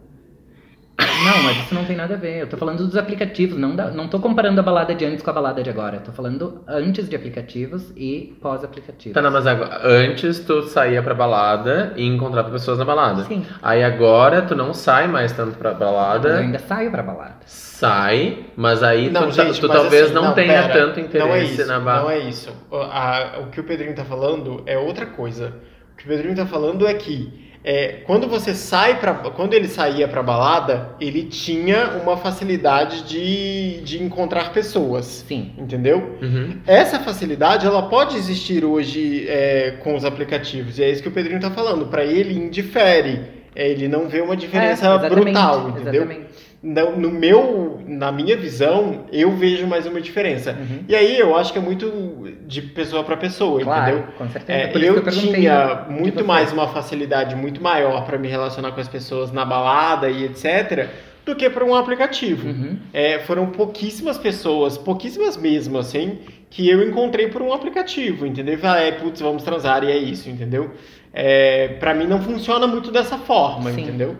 Não, 0.98 1.42
mas 1.44 1.56
isso 1.58 1.74
não 1.74 1.84
tem 1.84 1.94
nada 1.96 2.14
a 2.14 2.16
ver. 2.16 2.38
Eu 2.42 2.48
tô 2.48 2.56
falando 2.56 2.78
dos 2.84 2.96
aplicativos, 2.96 3.56
não, 3.58 3.74
da, 3.76 3.90
não 3.90 4.08
tô 4.08 4.18
comparando 4.18 4.58
a 4.60 4.62
balada 4.62 4.94
de 4.94 5.04
antes 5.04 5.22
com 5.22 5.30
a 5.30 5.32
balada 5.32 5.62
de 5.62 5.70
agora. 5.70 5.96
Eu 5.96 6.00
tô 6.00 6.10
falando 6.12 6.62
antes 6.66 7.08
de 7.08 7.14
aplicativos 7.14 7.92
e 7.96 8.36
pós-aplicativos. 8.42 9.14
Tá, 9.14 9.22
não, 9.22 9.30
mas 9.30 9.46
agora, 9.46 9.80
antes 9.84 10.40
tu 10.40 10.62
saía 10.62 11.02
pra 11.02 11.14
balada 11.14 11.92
e 11.96 12.04
encontrava 12.04 12.50
pessoas 12.50 12.78
na 12.78 12.84
balada. 12.84 13.24
Sim. 13.24 13.44
Aí 13.62 13.82
agora 13.84 14.42
tu 14.42 14.56
não 14.56 14.74
sai 14.74 15.06
mais 15.06 15.30
tanto 15.32 15.56
pra 15.56 15.70
Mas 15.72 15.80
eu 15.80 15.86
balada. 15.86 16.36
ainda 16.38 16.58
saio 16.58 16.90
pra 16.90 17.02
balada. 17.02 17.36
Sai, 17.46 18.46
mas 18.56 18.82
aí 18.82 19.08
Não, 19.10 19.28
tu, 19.30 19.36
ta- 19.36 19.44
gente, 19.44 19.60
tu 19.60 19.68
mas 19.68 19.76
talvez 19.80 20.02
assim, 20.06 20.14
não, 20.14 20.32
tenha 20.34 20.62
pera, 20.68 20.72
tanto 20.72 20.96
não 21.18 21.26
é 21.34 21.42
interesse 21.44 21.52
isso, 21.60 21.66
na 21.68 21.78
balada. 21.78 22.02
Não 22.04 22.10
é 22.10 22.18
isso. 22.18 22.52
O, 22.70 22.76
a- 22.76 23.32
o 23.42 23.46
que 23.50 23.60
o 23.60 23.64
Pedrinho 23.64 23.94
tá 23.94 24.04
falando 24.04 24.62
é 24.66 24.76
outra 24.76 25.06
coisa. 25.06 25.52
O 25.92 25.96
que 25.96 26.04
o 26.04 26.08
Pedrinho 26.08 26.34
tá 26.34 26.46
falando 26.46 26.86
é 26.86 26.94
que 26.94 27.47
é, 27.68 28.00
quando 28.06 28.26
você 28.26 28.54
sai 28.54 28.98
para 28.98 29.12
quando 29.12 29.52
ele 29.52 29.68
saía 29.68 30.08
pra 30.08 30.22
balada, 30.22 30.92
ele 30.98 31.24
tinha 31.24 31.98
uma 32.02 32.16
facilidade 32.16 33.02
de, 33.02 33.82
de 33.82 34.02
encontrar 34.02 34.54
pessoas, 34.54 35.22
Sim. 35.28 35.52
entendeu? 35.58 36.16
Uhum. 36.22 36.56
Essa 36.66 36.98
facilidade 36.98 37.66
ela 37.66 37.82
pode 37.82 38.16
existir 38.16 38.64
hoje 38.64 39.26
é, 39.28 39.72
com 39.82 39.94
os 39.94 40.06
aplicativos. 40.06 40.78
E 40.78 40.82
é 40.82 40.90
isso 40.90 41.02
que 41.02 41.08
o 41.08 41.12
Pedrinho 41.12 41.40
tá 41.40 41.50
falando. 41.50 41.84
Para 41.88 42.06
ele 42.06 42.32
indifere. 42.32 43.36
É, 43.54 43.68
ele 43.68 43.86
não 43.86 44.08
vê 44.08 44.22
uma 44.22 44.36
diferença 44.36 44.86
É, 44.86 45.08
brutal, 45.10 45.68
entendeu? 45.68 46.04
Exatamente. 46.04 46.47
No, 46.60 47.08
meu, 47.08 47.80
na 47.86 48.10
minha 48.10 48.36
visão, 48.36 49.04
eu 49.12 49.30
vejo 49.30 49.64
mais 49.66 49.86
uma 49.86 50.00
diferença. 50.00 50.56
Uhum. 50.58 50.84
E 50.88 50.96
aí 50.96 51.16
eu 51.16 51.36
acho 51.36 51.52
que 51.52 51.58
é 51.58 51.62
muito 51.62 52.34
de 52.46 52.60
pessoa 52.60 53.04
para 53.04 53.16
pessoa, 53.16 53.62
Claro, 53.62 53.98
entendeu? 53.98 54.12
com 54.18 54.28
certeza. 54.28 54.58
É, 54.58 54.68
eu 54.68 55.00
perguntei 55.02 55.34
tinha 55.34 55.84
de 55.86 55.92
muito 55.92 56.24
mais 56.24 56.52
uma 56.52 56.66
facilidade 56.66 57.36
muito 57.36 57.62
maior 57.62 58.04
para 58.04 58.18
me 58.18 58.26
relacionar 58.26 58.72
com 58.72 58.80
as 58.80 58.88
pessoas 58.88 59.30
na 59.30 59.44
balada 59.44 60.10
e 60.10 60.24
etc. 60.24 60.88
do 61.24 61.36
que 61.36 61.48
para 61.48 61.64
um 61.64 61.76
aplicativo. 61.76 62.48
Uhum. 62.48 62.76
É, 62.92 63.20
foram 63.20 63.46
pouquíssimas 63.46 64.18
pessoas, 64.18 64.76
pouquíssimas 64.76 65.36
mesmo, 65.36 65.78
assim, 65.78 66.18
que 66.50 66.68
eu 66.68 66.82
encontrei 66.82 67.28
por 67.28 67.40
um 67.40 67.52
aplicativo, 67.52 68.26
entendeu? 68.26 68.58
Falei, 68.58 68.88
é, 68.88 68.92
putz, 68.92 69.20
vamos 69.20 69.44
transar 69.44 69.84
e 69.84 69.92
é 69.92 69.96
isso, 69.96 70.28
entendeu? 70.28 70.72
É, 71.12 71.68
para 71.80 71.94
mim 71.94 72.06
não 72.06 72.20
funciona 72.20 72.66
muito 72.66 72.90
dessa 72.90 73.16
forma, 73.16 73.70
Sim. 73.72 73.82
entendeu? 73.82 74.16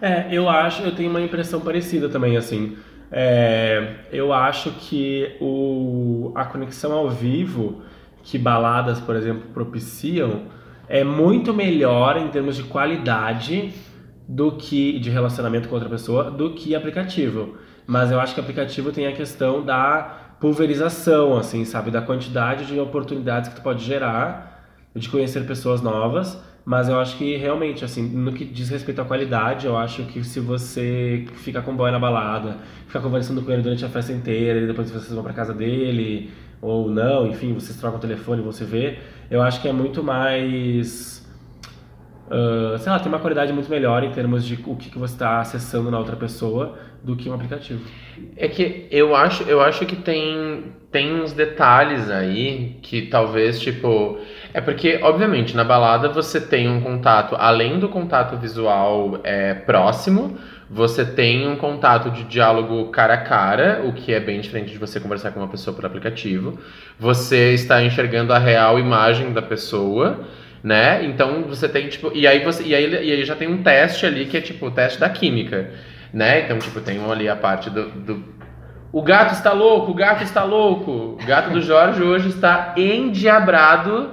É, 0.00 0.26
eu 0.30 0.48
acho, 0.48 0.82
eu 0.82 0.94
tenho 0.94 1.10
uma 1.10 1.20
impressão 1.20 1.60
parecida 1.60 2.08
também, 2.08 2.36
assim. 2.36 2.76
É, 3.10 3.96
eu 4.12 4.32
acho 4.32 4.70
que 4.72 5.36
o, 5.40 6.32
a 6.34 6.44
conexão 6.44 6.92
ao 6.92 7.10
vivo 7.10 7.82
que 8.22 8.38
baladas, 8.38 9.00
por 9.00 9.14
exemplo, 9.14 9.50
propiciam 9.52 10.42
é 10.88 11.04
muito 11.04 11.54
melhor 11.54 12.16
em 12.16 12.28
termos 12.28 12.56
de 12.56 12.62
qualidade 12.64 13.72
do 14.26 14.52
que 14.52 14.98
de 14.98 15.10
relacionamento 15.10 15.68
com 15.68 15.74
outra 15.74 15.88
pessoa 15.88 16.30
do 16.30 16.54
que 16.54 16.74
aplicativo. 16.74 17.56
Mas 17.86 18.10
eu 18.10 18.18
acho 18.20 18.34
que 18.34 18.40
aplicativo 18.40 18.90
tem 18.90 19.06
a 19.06 19.12
questão 19.12 19.64
da 19.64 20.36
pulverização, 20.40 21.36
assim, 21.36 21.64
sabe, 21.64 21.90
da 21.90 22.02
quantidade 22.02 22.66
de 22.66 22.78
oportunidades 22.80 23.48
que 23.50 23.56
tu 23.56 23.62
pode 23.62 23.84
gerar 23.84 24.64
de 24.94 25.08
conhecer 25.08 25.46
pessoas 25.46 25.82
novas. 25.82 26.42
Mas 26.64 26.88
eu 26.88 26.98
acho 26.98 27.18
que 27.18 27.36
realmente, 27.36 27.84
assim, 27.84 28.02
no 28.08 28.32
que 28.32 28.44
diz 28.44 28.70
respeito 28.70 29.00
à 29.00 29.04
qualidade, 29.04 29.66
eu 29.66 29.76
acho 29.76 30.04
que 30.04 30.24
se 30.24 30.40
você 30.40 31.26
fica 31.34 31.60
com 31.60 31.72
o 31.72 31.74
boy 31.74 31.90
na 31.90 31.98
balada, 31.98 32.56
ficar 32.86 33.00
conversando 33.00 33.42
com 33.42 33.52
ele 33.52 33.60
durante 33.62 33.84
a 33.84 33.88
festa 33.88 34.12
inteira 34.12 34.60
e 34.60 34.66
depois 34.66 34.90
vocês 34.90 35.12
vão 35.12 35.22
pra 35.22 35.34
casa 35.34 35.52
dele, 35.52 36.30
ou 36.62 36.88
não, 36.88 37.26
enfim, 37.26 37.52
vocês 37.52 37.78
trocam 37.78 37.98
o 37.98 38.00
telefone 38.00 38.40
e 38.40 38.44
você 38.44 38.64
vê, 38.64 38.98
eu 39.30 39.42
acho 39.42 39.60
que 39.60 39.68
é 39.68 39.72
muito 39.72 40.02
mais. 40.02 41.22
ah, 42.30 42.78
sei 42.78 42.90
lá, 42.90 42.98
tem 42.98 43.08
uma 43.08 43.18
qualidade 43.18 43.52
muito 43.52 43.68
melhor 43.68 44.02
em 44.02 44.10
termos 44.10 44.44
de 44.46 44.58
o 44.64 44.74
que, 44.74 44.88
que 44.88 44.98
você 44.98 45.14
está 45.14 45.40
acessando 45.40 45.90
na 45.90 45.98
outra 45.98 46.16
pessoa 46.16 46.78
do 47.02 47.14
que 47.14 47.28
um 47.28 47.34
aplicativo. 47.34 47.84
É 48.36 48.48
que 48.48 48.86
eu 48.90 49.14
acho, 49.14 49.42
eu 49.42 49.60
acho 49.60 49.84
que 49.84 49.96
tem, 49.96 50.72
tem 50.90 51.12
uns 51.20 51.32
detalhes 51.34 52.10
aí 52.10 52.78
que 52.80 53.02
talvez, 53.02 53.60
tipo. 53.60 54.18
É 54.54 54.60
porque, 54.60 55.00
obviamente, 55.02 55.56
na 55.56 55.64
balada 55.64 56.08
você 56.08 56.40
tem 56.40 56.68
um 56.68 56.80
contato, 56.80 57.34
além 57.36 57.80
do 57.80 57.88
contato 57.88 58.36
visual 58.36 59.18
é, 59.24 59.52
próximo, 59.52 60.38
você 60.70 61.04
tem 61.04 61.48
um 61.48 61.56
contato 61.56 62.08
de 62.10 62.22
diálogo 62.22 62.86
cara 62.90 63.14
a 63.14 63.18
cara, 63.18 63.82
o 63.84 63.92
que 63.92 64.14
é 64.14 64.20
bem 64.20 64.40
diferente 64.40 64.70
de 64.72 64.78
você 64.78 65.00
conversar 65.00 65.32
com 65.32 65.40
uma 65.40 65.48
pessoa 65.48 65.74
por 65.74 65.84
aplicativo. 65.84 66.56
Você 67.00 67.52
está 67.52 67.82
enxergando 67.82 68.32
a 68.32 68.38
real 68.38 68.78
imagem 68.78 69.32
da 69.32 69.42
pessoa. 69.42 70.20
Né? 70.62 71.04
Então 71.04 71.42
você 71.42 71.68
tem, 71.68 71.88
tipo. 71.88 72.10
E 72.14 72.26
aí 72.26 72.42
você. 72.42 72.62
E 72.62 72.74
aí, 72.74 72.90
e 72.90 73.12
aí 73.12 73.24
já 73.26 73.36
tem 73.36 73.48
um 73.48 73.62
teste 73.62 74.06
ali 74.06 74.24
que 74.24 74.36
é 74.38 74.40
tipo 74.40 74.66
o 74.66 74.70
teste 74.70 74.98
da 74.98 75.10
química 75.10 75.70
né? 76.10 76.42
Então, 76.44 76.58
tipo, 76.60 76.80
tem 76.80 76.98
ali 77.10 77.28
a 77.28 77.34
parte 77.36 77.68
do, 77.68 77.90
do- 77.90 78.24
O 78.92 79.02
gato 79.02 79.32
está 79.34 79.52
louco, 79.52 79.90
o 79.90 79.94
gato 79.94 80.22
está 80.22 80.44
louco. 80.44 81.18
O 81.20 81.26
gato 81.26 81.50
do 81.50 81.60
Jorge 81.60 82.02
hoje 82.02 82.28
está 82.28 82.72
endiabrado 82.76 84.10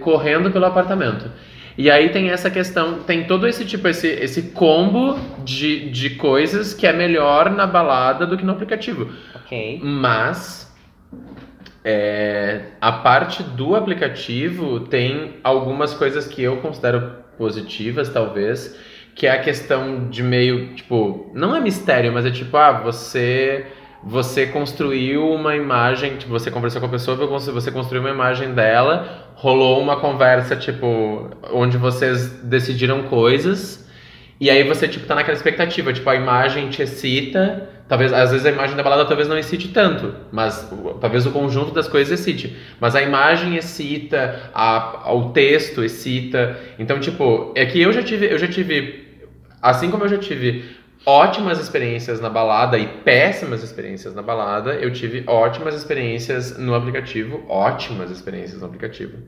correndo 0.00 0.50
pelo 0.50 0.66
apartamento. 0.66 1.30
E 1.78 1.90
aí 1.90 2.10
tem 2.10 2.30
essa 2.30 2.50
questão, 2.50 3.02
tem 3.04 3.24
todo 3.24 3.46
esse 3.46 3.64
tipo, 3.64 3.88
esse, 3.88 4.08
esse 4.08 4.50
combo 4.50 5.18
de, 5.44 5.88
de 5.90 6.10
coisas 6.10 6.74
que 6.74 6.86
é 6.86 6.92
melhor 6.92 7.50
na 7.50 7.66
balada 7.66 8.26
do 8.26 8.36
que 8.36 8.44
no 8.44 8.52
aplicativo. 8.52 9.10
Ok. 9.34 9.80
Mas 9.82 10.70
é, 11.84 12.72
a 12.80 12.92
parte 12.92 13.42
do 13.42 13.74
aplicativo 13.74 14.80
tem 14.80 15.36
algumas 15.42 15.94
coisas 15.94 16.26
que 16.26 16.42
eu 16.42 16.58
considero 16.58 17.14
positivas, 17.38 18.10
talvez, 18.10 18.78
que 19.14 19.26
é 19.26 19.30
a 19.30 19.40
questão 19.40 20.10
de 20.10 20.22
meio, 20.22 20.74
tipo, 20.74 21.30
não 21.34 21.56
é 21.56 21.60
mistério, 21.60 22.12
mas 22.12 22.26
é 22.26 22.30
tipo, 22.30 22.56
ah, 22.56 22.72
você 22.72 23.66
você 24.02 24.46
construiu 24.46 25.30
uma 25.30 25.54
imagem, 25.54 26.16
tipo, 26.16 26.32
você 26.32 26.50
conversou 26.50 26.80
com 26.80 26.86
a 26.86 26.90
pessoa, 26.90 27.16
você 27.16 27.50
você 27.50 27.70
construiu 27.70 28.02
uma 28.02 28.10
imagem 28.10 28.54
dela, 28.54 29.29
rolou 29.40 29.80
uma 29.80 29.96
conversa, 29.96 30.54
tipo, 30.54 31.30
onde 31.50 31.78
vocês 31.78 32.28
decidiram 32.42 33.04
coisas, 33.04 33.88
e 34.38 34.50
aí 34.50 34.62
você, 34.64 34.86
tipo, 34.86 35.06
tá 35.06 35.14
naquela 35.14 35.34
expectativa, 35.34 35.94
tipo, 35.94 36.10
a 36.10 36.14
imagem 36.14 36.68
te 36.68 36.82
excita, 36.82 37.66
talvez, 37.88 38.12
às 38.12 38.32
vezes 38.32 38.44
a 38.44 38.50
imagem 38.50 38.76
da 38.76 38.82
balada 38.82 39.06
talvez 39.06 39.26
não 39.28 39.38
excite 39.38 39.68
tanto, 39.68 40.14
mas 40.30 40.70
talvez 41.00 41.24
o 41.24 41.30
conjunto 41.30 41.72
das 41.72 41.88
coisas 41.88 42.20
excite. 42.20 42.54
Mas 42.78 42.94
a 42.94 43.00
imagem 43.00 43.56
excita, 43.56 44.50
a, 44.52 45.10
o 45.10 45.30
texto 45.30 45.82
excita. 45.82 46.58
Então, 46.78 47.00
tipo, 47.00 47.50
é 47.56 47.64
que 47.64 47.80
eu 47.80 47.94
já 47.94 48.02
tive, 48.02 48.30
eu 48.30 48.38
já 48.38 48.46
tive, 48.46 49.08
assim 49.62 49.90
como 49.90 50.04
eu 50.04 50.08
já 50.08 50.18
tive 50.18 50.64
ótimas 51.04 51.58
experiências 51.58 52.20
na 52.20 52.28
balada 52.28 52.78
e 52.78 52.86
péssimas 52.86 53.62
experiências 53.62 54.14
na 54.14 54.22
balada, 54.22 54.74
eu 54.74 54.92
tive 54.92 55.24
ótimas 55.26 55.74
experiências 55.74 56.58
no 56.58 56.74
aplicativo, 56.74 57.44
ótimas 57.48 58.10
experiências 58.10 58.60
no 58.60 58.66
aplicativo. 58.66 59.18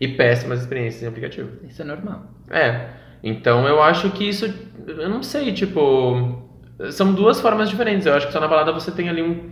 E 0.00 0.08
péssimas 0.08 0.60
experiências 0.60 1.02
em 1.02 1.06
aplicativo. 1.06 1.50
Isso 1.68 1.82
é 1.82 1.84
normal. 1.84 2.24
É. 2.48 2.88
Então 3.22 3.68
eu 3.68 3.82
acho 3.82 4.10
que 4.10 4.26
isso. 4.26 4.52
Eu 4.86 5.08
não 5.10 5.22
sei, 5.22 5.52
tipo. 5.52 6.48
São 6.90 7.12
duas 7.12 7.38
formas 7.38 7.68
diferentes. 7.68 8.06
Eu 8.06 8.14
acho 8.14 8.26
que 8.26 8.32
só 8.32 8.40
na 8.40 8.48
balada 8.48 8.72
você 8.72 8.90
tem 8.90 9.10
ali 9.10 9.20
um 9.20 9.50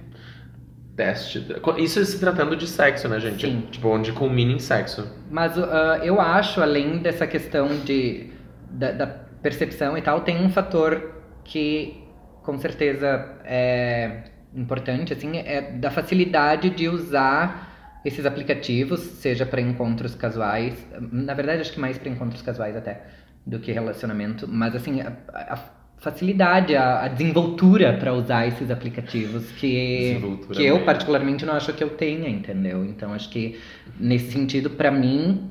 teste. 0.97 1.47
Isso 1.77 2.03
se 2.05 2.19
tratando 2.19 2.57
de 2.57 2.67
sexo, 2.67 3.07
né, 3.09 3.21
gente? 3.21 3.47
Sim. 3.47 3.69
Tipo, 3.71 3.89
onde 3.89 4.11
culmina 4.13 4.53
em 4.53 4.59
sexo. 4.59 5.07
Mas 5.31 5.59
ah, 5.59 6.01
eu 6.03 6.19
acho, 6.19 6.63
além 6.63 6.97
dessa 6.99 7.27
questão 7.27 7.69
de, 7.85 8.31
da, 8.71 8.93
da 8.93 9.07
percepção 9.07 9.99
e 9.99 10.03
tal, 10.03 10.23
tem 10.23 10.43
um 10.43 10.49
fator 10.49 11.18
que 11.49 12.05
com 12.43 12.59
certeza 12.59 13.07
é 13.45 14.25
importante, 14.55 15.13
assim, 15.13 15.39
é 15.39 15.73
da 15.73 15.91
facilidade 15.91 16.71
de 16.71 16.89
usar 16.89 18.01
esses 18.05 18.25
aplicativos, 18.25 19.01
seja 19.01 19.45
para 19.45 19.61
encontros 19.61 20.15
casuais, 20.15 20.75
na 21.13 21.35
verdade 21.35 21.61
acho 21.61 21.73
que 21.73 21.81
mais 21.81 21.99
para 21.99 22.09
encontros 22.11 22.43
casuais 22.43 22.77
até, 22.77 23.03
do 23.45 23.59
que 23.59 23.73
relacionamento, 23.73 24.47
mas 24.49 24.75
assim, 24.75 25.01
a, 25.01 25.13
a 25.35 25.57
facilidade, 25.99 26.77
a, 26.77 27.05
a 27.05 27.09
desenvoltura 27.09 27.97
para 27.99 28.13
usar 28.15 28.47
esses 28.47 28.71
aplicativos 28.71 29.51
que, 29.53 30.17
que 30.53 30.65
eu 30.65 30.75
mesmo. 30.75 30.87
particularmente 30.87 31.45
não 31.45 31.55
acho 31.55 31.73
que 31.73 31.83
eu 31.83 31.91
tenha, 31.91 32.29
entendeu? 32.29 32.85
Então 32.85 33.13
acho 33.13 33.29
que 33.31 33.59
nesse 33.99 34.31
sentido, 34.33 34.71
para 34.71 34.91
mim, 34.91 35.51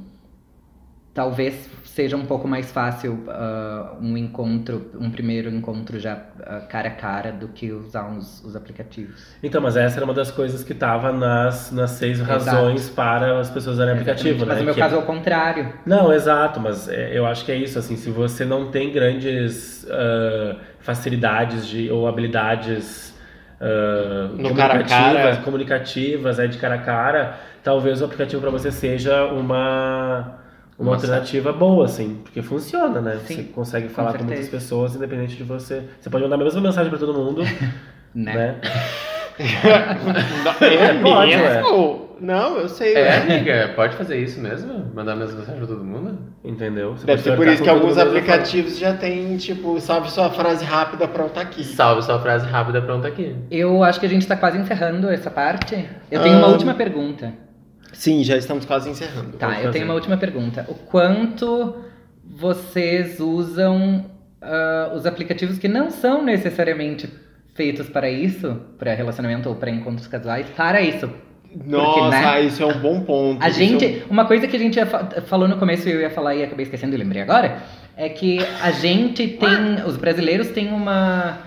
talvez 1.18 1.68
seja 1.84 2.16
um 2.16 2.28
pouco 2.28 2.48
mais 2.48 2.72
fácil 2.72 3.24
ah, 3.28 3.96
um 4.00 4.16
encontro, 4.16 4.92
um 5.02 5.10
primeiro 5.10 5.50
encontro 5.50 6.00
já 6.00 6.22
ah, 6.46 6.60
cara 6.70 6.90
a 6.90 6.92
cara 6.92 7.32
do 7.32 7.48
que 7.48 7.72
usar 7.72 8.08
os, 8.16 8.44
os 8.46 8.56
aplicativos. 8.56 9.26
Então, 9.42 9.60
mas 9.60 9.76
essa 9.76 9.98
era 9.98 10.06
uma 10.06 10.14
das 10.14 10.30
coisas 10.30 10.64
que 10.64 10.74
estava 10.74 11.12
nas, 11.12 11.72
nas 11.72 11.90
seis 11.92 12.20
Exato. 12.20 12.32
razões 12.32 12.88
para 12.92 13.40
as 13.40 13.50
pessoas 13.50 13.78
usarem 13.78 13.94
aplicativo. 13.94 14.46
Mas 14.46 14.48
né? 14.50 14.60
no 14.60 14.66
meu 14.66 14.76
Que- 14.76 14.80
caso 14.80 14.94
é 14.94 15.00
o 15.00 15.02
contrário. 15.02 15.74
Não, 15.88 16.14
exato, 16.14 16.60
mas 16.60 16.88
é, 16.88 17.18
eu 17.18 17.26
acho 17.26 17.44
que 17.44 17.52
é 17.52 17.56
isso, 17.56 17.80
assim, 17.80 17.96
se 17.96 18.12
você 18.12 18.46
não 18.46 18.70
tem 18.70 18.92
grandes 18.92 19.88
ah, 19.90 20.56
facilidades 20.80 21.66
de, 21.68 21.90
ou 21.90 22.08
habilidades 22.08 23.12
ah, 23.60 24.30
No 24.38 24.54
cara 24.54 24.76
a 24.76 24.84
cara. 24.84 25.38
comunicativas, 25.38 26.38
é, 26.38 26.46
de 26.46 26.60
cara 26.60 26.76
a 26.76 26.78
cara, 26.78 27.40
talvez 27.64 28.04
o 28.04 28.06
aplicativo 28.06 28.40
para 28.40 28.52
você 28.52 28.72
seja 28.72 29.26
uma 29.26 30.46
uma 30.80 30.92
Nossa. 30.92 31.06
alternativa 31.08 31.52
boa, 31.52 31.86
assim, 31.86 32.20
porque 32.24 32.42
funciona, 32.42 33.02
né? 33.02 33.20
Sim, 33.26 33.36
você 33.36 33.44
consegue 33.44 33.90
falar 33.90 34.12
com, 34.14 34.20
muitas 34.20 34.46
certeza. 34.46 34.52
pessoas, 34.64 34.96
independente 34.96 35.36
de 35.36 35.44
você. 35.44 35.84
Você 36.00 36.10
pode 36.10 36.24
mandar 36.24 36.36
a 36.36 36.44
mesma 36.44 36.62
mensagem 36.62 36.90
pra 36.90 37.00
todo 37.00 37.14
mundo, 37.14 37.42
Né? 38.14 38.34
né? 38.34 38.56
É 40.62 40.94
Pode, 41.02 41.36
mesmo? 41.38 42.08
Não, 42.20 42.58
eu 42.58 42.68
sei. 42.68 42.96
É, 42.96 43.02
ué. 43.04 43.18
amiga, 43.18 43.74
pode 43.76 43.96
fazer 43.96 44.18
isso 44.18 44.40
mesmo? 44.40 44.92
Mandar 44.96 45.16
minhas 45.16 45.32
mensagens 45.32 45.60
pra 45.60 45.68
todo 45.68 45.84
mundo? 45.86 46.18
Entendeu? 46.44 46.94
Você 46.98 47.06
Deve 47.06 47.22
ser 47.22 47.36
por 47.36 47.48
isso 47.48 47.60
com 47.60 47.64
que 47.66 47.70
alguns 47.70 47.96
mesma 47.96 48.04
aplicativos 48.10 48.80
já 48.80 48.94
tem, 48.96 49.38
tipo, 49.38 49.80
salve 49.80 50.10
sua 50.10 50.32
frase 50.32 50.66
rápida, 50.66 51.08
pronto 51.08 51.40
aqui. 51.40 51.64
Salve 51.64 52.02
sua 52.02 52.20
frase 52.20 52.48
rápida 52.48 52.82
pronta 52.82 53.08
aqui. 53.08 53.36
Eu 53.52 53.84
acho 53.84 54.00
que 54.00 54.08
a 54.08 54.10
gente 54.10 54.26
tá 54.26 54.36
quase 54.36 54.58
encerrando 54.58 55.08
essa 55.10 55.30
parte. 55.30 55.88
Eu 56.10 56.22
tenho 56.24 56.38
uma 56.40 56.48
Ah. 56.48 56.52
última 56.52 56.74
pergunta. 56.74 57.32
Sim, 57.94 58.24
já 58.24 58.38
estamos 58.38 58.66
quase 58.66 58.90
encerrando. 58.90 59.38
Tá, 59.38 59.50
eu 59.50 59.56
fazer. 59.56 59.72
tenho 59.72 59.86
uma 59.86 59.94
última 59.94 60.18
pergunta. 60.18 60.66
O 60.68 60.76
quanto 60.76 61.76
vocês 62.24 63.20
usam 63.20 64.06
ah, 64.42 64.92
os 64.96 65.06
aplicativos 65.06 65.58
que 65.58 65.68
não 65.68 65.90
são 65.90 66.24
necessariamente 66.24 67.10
feitos 67.56 67.90
para 67.90 68.10
isso, 68.10 68.62
para 68.78 68.94
relacionamento 68.94 69.50
ou 69.50 69.56
para 69.56 69.72
encontros 69.72 70.08
casuais, 70.08 70.48
para 70.56 70.82
isso? 70.82 71.10
Nossa, 71.66 72.10
né? 72.10 72.42
isso 72.42 72.62
é 72.62 72.66
um 72.66 72.80
bom 72.80 73.02
ponto. 73.02 73.44
A 73.44 73.50
Isso 73.50 73.58
gente, 73.58 74.04
uma 74.10 74.26
coisa 74.26 74.48
que 74.48 74.56
a 74.56 74.60
gente 74.60 74.78
falou 75.26 75.48
no 75.48 75.58
começo 75.58 75.88
e 75.90 75.92
eu 75.92 76.02
ia 76.02 76.10
falar 76.10 76.36
e 76.36 76.44
acabei 76.44 76.64
esquecendo 76.64 76.94
e 76.94 76.98
lembrei 76.98 77.22
agora, 77.22 77.58
é 77.96 78.10
que 78.10 78.40
a 78.62 78.70
gente 78.72 79.28
tem, 79.28 79.84
os 79.86 79.98
brasileiros 79.98 80.50
têm 80.50 80.72
uma, 80.72 81.40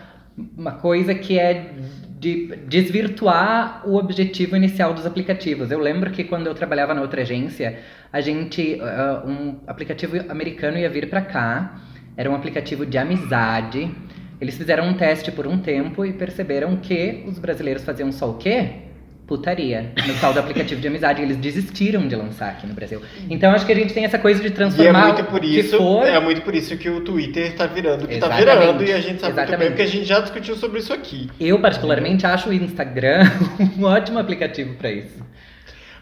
uma 0.57 0.72
coisa 0.72 1.14
que 1.14 1.38
é 1.38 1.74
de 2.21 2.55
desvirtuar 2.68 3.83
o 3.89 3.97
objetivo 3.97 4.55
inicial 4.55 4.93
dos 4.93 5.07
aplicativos. 5.07 5.71
Eu 5.71 5.79
lembro 5.79 6.11
que 6.11 6.23
quando 6.23 6.47
eu 6.47 6.55
trabalhava 6.55 6.93
na 6.93 7.01
outra 7.01 7.23
agência, 7.23 7.79
a 8.12 8.21
gente, 8.21 8.79
ah, 8.83 9.23
um 9.25 9.57
aplicativo 9.66 10.18
americano 10.31 10.77
ia 10.77 10.91
vir 10.91 11.09
pra 11.09 11.23
cá, 11.23 11.81
era 12.14 12.31
um 12.31 12.35
aplicativo 12.35 12.85
de 12.85 12.99
amizade. 12.99 13.91
Eles 14.39 14.55
fizeram 14.55 14.87
um 14.87 14.95
teste 14.95 15.33
por 15.33 15.47
um 15.47 15.59
tempo 15.59 16.05
e 16.05 16.12
perceberam 16.12 16.77
que 16.77 17.25
os 17.27 17.39
brasileiros 17.39 17.85
faziam 17.85 18.12
só 18.12 18.29
o 18.31 18.35
quê? 18.37 18.89
Putaria. 19.31 19.93
No 20.09 20.14
tal 20.14 20.33
do 20.33 20.41
aplicativo 20.41 20.81
de 20.81 20.89
amizade. 20.89 21.22
Eles 21.22 21.37
desistiram 21.37 22.09
de 22.09 22.16
lançar 22.16 22.49
aqui 22.49 22.66
no 22.66 22.74
Brasil. 22.74 23.01
Então 23.31 23.53
acho 23.53 23.64
que 23.64 23.70
a 23.70 23.76
gente 23.76 23.95
tem 23.95 24.05
essa 24.05 24.18
coisa 24.18 24.41
de 24.41 24.49
E 24.49 24.51
é 24.51 24.53
transformar 24.53 25.07
muito 25.07 25.22
por 25.26 25.45
isso, 25.45 25.76
for. 25.76 26.05
é 26.05 26.18
muito 26.18 26.43
por 26.43 26.53
isso 26.53 26.76
que 26.76 26.91
o 26.91 27.01
Twitter 27.03 27.55
tá 27.55 27.64
virando 27.68 28.07
o 28.07 28.09
que 28.09 28.18
tá 28.18 28.26
Exatamente. 28.26 28.45
virando 28.45 28.83
e 28.85 28.93
a 28.93 29.01
gente 29.01 29.20
sabe 29.20 29.33
muito 29.33 29.37
bem 29.37 29.45
Exatamente. 29.45 29.68
porque 29.68 29.83
a 29.83 29.87
gente 29.87 30.05
já 30.05 30.18
discutiu 30.18 30.57
sobre 30.57 30.81
isso 30.81 30.93
aqui. 30.93 31.31
Eu, 31.39 31.61
particularmente, 31.61 32.26
acho 32.26 32.49
o 32.49 32.53
Instagram 32.53 33.22
um 33.78 33.85
ótimo 33.85 34.18
aplicativo 34.18 34.74
pra 34.74 34.91
isso. 34.91 35.24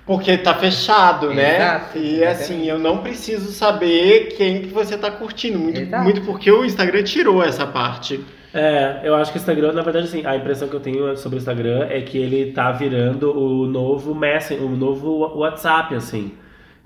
Porque 0.06 0.38
tá 0.38 0.54
fechado, 0.54 1.34
né? 1.34 1.56
Exato, 1.56 1.98
e 1.98 2.22
exatamente. 2.22 2.24
assim, 2.42 2.66
eu 2.66 2.78
não 2.78 3.02
preciso 3.02 3.52
saber 3.52 4.32
quem 4.38 4.62
que 4.62 4.68
você 4.68 4.96
tá 4.96 5.10
curtindo. 5.10 5.58
Muito, 5.58 5.78
Exato. 5.82 6.02
muito 6.02 6.22
porque 6.22 6.50
o 6.50 6.64
Instagram 6.64 7.02
tirou 7.02 7.44
essa 7.44 7.66
parte. 7.66 8.24
É, 8.52 9.00
eu 9.04 9.14
acho 9.14 9.30
que 9.30 9.38
o 9.38 9.40
Instagram, 9.40 9.72
na 9.72 9.82
verdade, 9.82 10.06
assim, 10.06 10.24
a 10.24 10.36
impressão 10.36 10.68
que 10.68 10.74
eu 10.74 10.80
tenho 10.80 11.16
sobre 11.16 11.36
o 11.36 11.40
Instagram 11.40 11.86
é 11.90 12.00
que 12.00 12.18
ele 12.18 12.52
tá 12.52 12.72
virando 12.72 13.36
o 13.36 13.66
novo 13.66 14.14
Messenger, 14.14 14.64
o 14.64 14.76
novo 14.76 15.38
WhatsApp, 15.38 15.94
assim. 15.94 16.32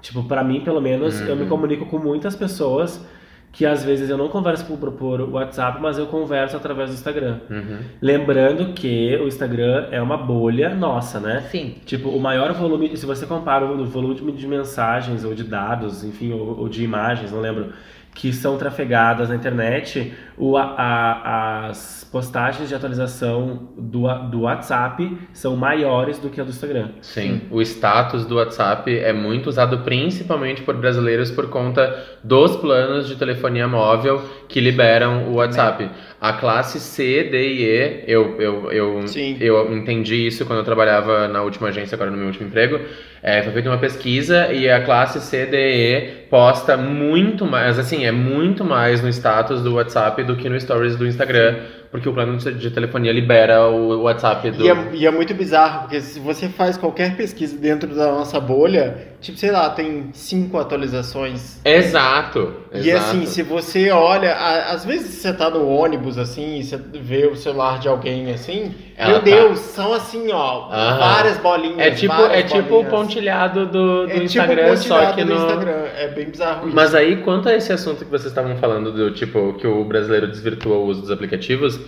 Tipo, 0.01 0.25
pra 0.25 0.43
mim, 0.43 0.61
pelo 0.61 0.81
menos, 0.81 1.21
eu 1.21 1.37
me 1.37 1.47
comunico 1.47 1.87
com 1.87 1.99
muitas 1.99 2.35
pessoas 2.35 3.05
que 3.53 3.67
às 3.67 3.85
vezes 3.85 4.09
eu 4.09 4.17
não 4.17 4.29
converso 4.29 4.65
por, 4.65 4.93
por 4.93 5.21
WhatsApp, 5.21 5.79
mas 5.81 5.99
eu 5.99 6.07
converso 6.07 6.57
através 6.57 6.89
do 6.89 6.95
Instagram. 6.95 7.39
Uhum. 7.51 7.79
Lembrando 8.01 8.73
que 8.73 9.15
o 9.17 9.29
Instagram 9.29 9.89
é 9.91 10.01
uma 10.01 10.17
bolha 10.17 10.75
nossa, 10.75 11.21
né? 11.21 11.43
Sim. 11.51 11.75
Tipo, 11.85 12.09
o 12.09 12.19
maior 12.19 12.55
volume, 12.55 12.97
se 12.97 13.05
você 13.05 13.27
compara 13.27 13.67
o 13.67 13.85
volume 13.85 14.33
de 14.33 14.47
mensagens 14.47 15.23
ou 15.23 15.35
de 15.35 15.45
dados, 15.45 16.03
enfim, 16.03 16.33
ou, 16.33 16.61
ou 16.61 16.69
de 16.69 16.83
imagens, 16.83 17.31
não 17.31 17.41
lembro, 17.41 17.73
que 18.15 18.33
são 18.33 18.59
trafegadas 18.59 19.31
na 19.31 19.35
internet, 19.37 20.13
o, 20.37 20.57
a- 20.59 20.75
a- 20.77 21.67
as 21.69 22.07
postagens 22.13 22.69
de 22.69 22.75
atualização 22.75 23.71
do, 23.77 24.03
do 24.29 24.41
WhatsApp 24.43 25.17
são 25.33 25.57
maiores 25.57 26.19
do 26.19 26.29
que 26.29 26.39
a 26.41 26.45
do 26.45 26.51
Instagram. 26.51 26.91
Sim, 27.01 27.43
o 27.51 27.63
status 27.63 28.27
do 28.27 28.37
WhatsApp 28.37 28.95
é 28.99 29.13
muito 29.15 29.47
usado 29.49 29.79
principalmente 29.79 30.61
por 30.63 30.77
brasileiros 30.77 31.31
por 31.31 31.49
conta 31.49 32.05
dos 32.23 32.55
planos 32.57 33.09
de 33.09 33.17
telefonia 33.17 33.67
móvel 33.67 34.23
que 34.47 34.61
liberam 34.61 35.29
o 35.29 35.37
WhatsApp. 35.37 35.89
A 36.23 36.35
classe 36.35 36.79
C, 36.79 37.25
D 37.25 37.49
e 37.49 37.65
E, 37.65 38.05
eu, 38.07 38.41
eu, 38.41 38.71
eu, 38.71 39.09
Sim. 39.09 39.37
eu 39.41 39.77
entendi 39.77 40.25
isso 40.25 40.47
quando 40.47 40.61
eu 40.61 40.65
trabalhava 40.65 41.27
na 41.27 41.43
última 41.43 41.67
agência, 41.67 41.97
agora 41.97 42.13
no 42.13 42.17
meu 42.17 42.27
último 42.27 42.47
emprego. 42.47 42.79
É, 43.21 43.43
foi 43.43 43.53
feita 43.53 43.69
uma 43.69 43.79
pesquisa 43.79 44.53
e 44.53 44.71
a 44.71 44.85
classe 44.85 45.21
C, 45.21 45.47
D 45.47 45.57
e 45.57 45.97
E 45.97 46.01
posta 46.31 46.77
muito 46.77 47.45
mais, 47.45 47.77
assim, 47.77 48.05
é 48.05 48.13
muito 48.13 48.65
mais 48.65 49.03
no 49.03 49.09
status 49.09 49.63
do 49.63 49.75
WhatsApp 49.75 50.23
do 50.23 50.37
que 50.37 50.49
no 50.49 50.61
Stories 50.61 50.95
do 50.95 51.09
Instagram, 51.09 51.57
porque 51.91 52.09
o 52.09 52.13
plano 52.13 52.37
de 52.37 52.53
de 52.55 52.71
telefonia 52.71 53.13
libera 53.13 53.67
o 53.67 54.03
WhatsApp 54.03 54.49
do... 54.53 54.65
E 54.65 54.71
é, 54.71 54.77
e 54.93 55.05
é 55.05 55.11
muito 55.11 55.35
bizarro, 55.35 55.81
porque 55.81 56.01
se 56.01 56.21
você 56.21 56.49
faz 56.49 56.77
qualquer 56.77 57.17
pesquisa 57.17 57.59
dentro 57.59 57.93
da 57.93 58.13
nossa 58.13 58.39
bolha, 58.39 59.12
tipo, 59.23 59.39
sei 59.39 59.51
lá, 59.51 59.71
tem 59.71 60.11
cinco 60.13 60.59
atualizações. 60.59 61.59
Exato, 61.65 62.55
E 62.75 62.91
exato. 62.91 62.97
assim, 63.07 63.27
se 63.27 63.43
você 63.43 63.91
olha, 63.91 64.35
a- 64.35 64.73
às 64.73 64.85
vezes 64.85 65.15
você 65.15 65.33
tá 65.33 65.49
no 65.49 65.67
ônibus 65.67 66.19
assim, 66.19 66.59
e 66.59 66.65
você 66.65 66.77
vê 66.77 67.27
o 67.27 67.37
celular 67.37 67.79
de 67.79 67.89
alguém 67.89 68.31
assim, 68.33 68.75
Ela 68.97 69.09
meu 69.11 69.19
tá- 69.21 69.25
Deus, 69.25 69.59
são 69.61 69.93
assim, 69.93 70.31
ó, 70.33 70.69
Aham. 70.71 70.99
várias 70.99 71.39
bolinhas. 71.39 71.79
É 71.79 71.91
tipo, 71.93 72.13
é 72.21 72.43
tipo 72.43 72.81
o 72.81 72.85
pontilhado 72.85 73.67
do, 73.67 74.07
do 74.07 74.11
É 74.11 74.13
tipo 74.15 74.25
Instagram, 74.25 74.73
o 74.73 74.77
só 74.77 75.13
que 75.13 75.25
no. 75.25 75.35
Instagram. 75.35 75.85
É 75.97 76.09
bem 76.09 76.27
bizarro 76.29 76.67
isso. 76.67 76.77
Mas 76.77 76.95
aí, 76.95 77.17
quanto 77.23 77.49
a 77.49 77.55
esse 77.55 77.73
assunto 77.73 78.05
que 78.05 78.11
vocês 78.11 78.27
estavam 78.27 78.57
falando, 78.57 78.93
do 78.93 79.11
tipo, 79.13 79.55
que 79.55 79.67
o 79.67 79.85
brasileiro 79.85 80.27
desvirtua 80.29 80.77
o 80.77 80.85
uso 80.87 81.01
dos 81.03 81.11
aplicativos, 81.11 81.81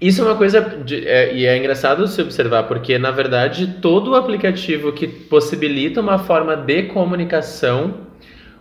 isso 0.00 0.20
é 0.22 0.24
uma 0.24 0.36
coisa. 0.36 0.60
de- 0.60 1.06
é- 1.06 1.34
e 1.34 1.46
é 1.46 1.56
engraçado 1.56 2.06
se 2.06 2.20
observar, 2.22 2.64
porque 2.64 2.98
na 2.98 3.10
verdade 3.10 3.76
todo 3.80 4.14
aplicativo 4.14 4.92
que 4.92 5.06
possibilita 5.06 6.00
uma 6.00 6.18
forma 6.18 6.56
de 6.56 6.84
comunicação. 6.84 8.06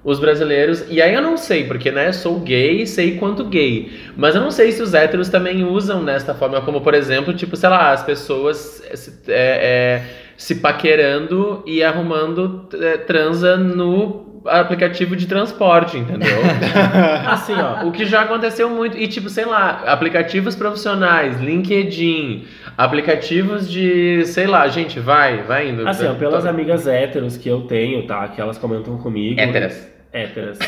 Os 0.04 0.20
brasileiros, 0.20 0.86
e 0.88 1.02
aí 1.02 1.16
eu 1.16 1.22
não 1.22 1.36
sei, 1.36 1.64
porque 1.64 1.92
né, 1.92 2.12
sou 2.14 2.40
gay, 2.40 2.86
sei 2.86 3.18
quanto 3.18 3.44
gay, 3.46 3.92
mas 4.16 4.36
eu 4.36 4.42
não 4.42 4.52
sei 4.52 4.72
se 4.72 4.80
os 4.84 4.94
héteros 4.94 5.30
também 5.30 5.64
usam 5.64 6.04
nesta 6.04 6.36
forma, 6.36 6.62
como 6.62 6.80
por 6.82 6.94
exemplo, 6.94 7.34
tipo, 7.34 7.56
sei 7.56 7.70
lá, 7.70 7.92
as 7.92 8.04
pessoas 8.04 8.84
se- 8.94 9.12
é, 9.28 10.04
é, 10.04 10.04
se 10.38 10.58
paquerando 10.58 11.64
e 11.66 11.82
arrumando 11.84 12.70
é, 12.80 12.98
transa 12.98 13.58
no 13.58 14.25
aplicativo 14.46 15.16
de 15.16 15.26
transporte, 15.28 15.98
entendeu? 15.98 16.38
Assim, 17.28 17.54
ó. 17.54 17.86
O 17.88 17.92
que 17.92 18.06
já 18.06 18.22
aconteceu 18.22 18.70
muito. 18.70 18.98
E, 18.98 19.08
tipo, 19.08 19.30
sei 19.30 19.46
lá, 19.46 19.84
aplicativos 19.88 20.56
profissionais, 20.56 21.40
LinkedIn, 21.42 22.46
aplicativos 22.78 23.70
de. 23.70 24.26
sei 24.26 24.48
lá, 24.48 24.68
gente, 24.68 25.00
vai, 25.00 25.44
vai 25.44 25.70
indo. 25.70 25.88
Assim, 25.88 26.08
ó, 26.08 26.14
pelas 26.14 26.44
Tô- 26.44 26.50
amigas 26.50 26.88
héteros 26.88 27.38
que 27.38 27.50
eu 27.50 27.62
tenho, 27.62 28.06
tá? 28.06 28.28
Que 28.28 28.40
elas 28.42 28.58
comentam 28.58 28.98
comigo. 28.98 29.40
Héteras. 29.40 29.92
héteras. 30.14 30.60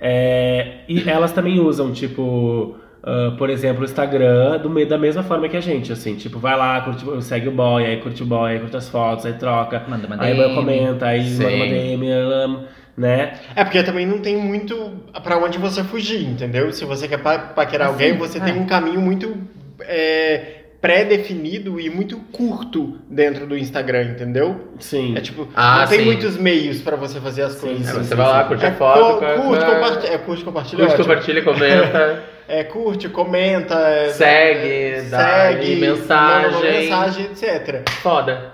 É, 0.00 0.78
e 0.88 1.08
elas 1.08 1.32
também 1.32 1.58
usam, 1.58 1.92
tipo, 1.92 2.76
ah, 3.02 3.34
por 3.38 3.48
exemplo, 3.48 3.82
o 3.82 3.84
Instagram 3.84 4.58
do, 4.58 4.68
me- 4.68 4.84
da 4.84 4.98
mesma 4.98 5.22
forma 5.22 5.48
que 5.48 5.56
a 5.56 5.60
gente, 5.60 5.92
assim, 5.92 6.16
tipo, 6.16 6.38
vai 6.38 6.56
lá, 6.56 6.80
curte, 6.82 7.04
segue 7.24 7.48
o 7.48 7.52
boy, 7.52 7.84
aí 7.84 7.96
curte 7.98 8.22
o 8.22 8.26
boy, 8.26 8.50
aí 8.52 8.58
curte 8.58 8.76
as 8.76 8.88
fotos, 8.88 9.24
aí 9.24 9.32
troca, 9.34 9.82
Manda 9.88 10.06
uma 10.06 10.22
aí 10.22 10.34
DM. 10.36 10.54
comenta, 10.54 11.06
aí 11.06 11.24
Sim. 11.24 11.42
manda 11.44 11.56
uma 11.56 11.66
DM, 11.66 12.06
né? 12.96 13.34
É 13.54 13.62
porque 13.64 13.82
também 13.82 14.06
não 14.06 14.18
tem 14.18 14.36
muito 14.36 14.92
pra 15.22 15.36
onde 15.38 15.58
você 15.58 15.84
fugir, 15.84 16.22
entendeu? 16.22 16.72
Se 16.72 16.84
você 16.84 17.06
quer 17.06 17.18
pa- 17.18 17.38
paquerar 17.38 17.88
Assim, 17.88 18.04
alguém, 18.04 18.16
você 18.18 18.38
é. 18.38 18.40
tem 18.40 18.54
um 18.58 18.66
caminho 18.66 19.00
muito 19.00 19.36
é, 19.80 20.52
pré-definido 20.80 21.78
e 21.80 21.90
muito 21.90 22.16
curto 22.32 22.98
dentro 23.10 23.46
do 23.46 23.56
Instagram, 23.56 24.02
entendeu? 24.12 24.68
Sim. 24.78 25.14
É 25.16 25.20
tipo, 25.20 25.48
Ah, 25.54 25.80
não 25.80 25.88
tem 25.88 25.98
sim. 26.00 26.04
muitos 26.06 26.36
meios 26.36 26.80
pra 26.80 26.96
você 26.96 27.20
fazer 27.20 27.42
as 27.42 27.52
Sim, 27.54 27.66
coisas. 27.68 27.88
É, 27.88 27.92
você 27.92 28.14
vai 28.14 28.26
lá, 28.26 28.44
curte 28.44 28.64
É, 28.64 28.68
a 28.68 28.72
foto, 28.72 29.18
co- 29.18 29.42
curte, 29.42 29.64
co- 29.64 29.72
compartilha, 29.72 30.12
é, 30.14 30.18
curte, 30.18 30.44
compartilha, 30.44 30.78
curte, 30.86 30.92
ótimo. 31.00 31.06
compartilha, 31.08 31.42
comenta. 31.42 32.22
É, 32.48 32.62
curte, 32.62 33.08
comenta, 33.08 33.74
é, 33.74 34.10
Segue, 34.10 35.08
dá 35.10 35.18
segue, 35.18 35.74
mensagem. 35.80 36.50
manda 36.52 36.58
uma 36.58 36.70
mensagem, 36.70 37.24
etc. 37.24 37.88
Foda. 38.00 38.52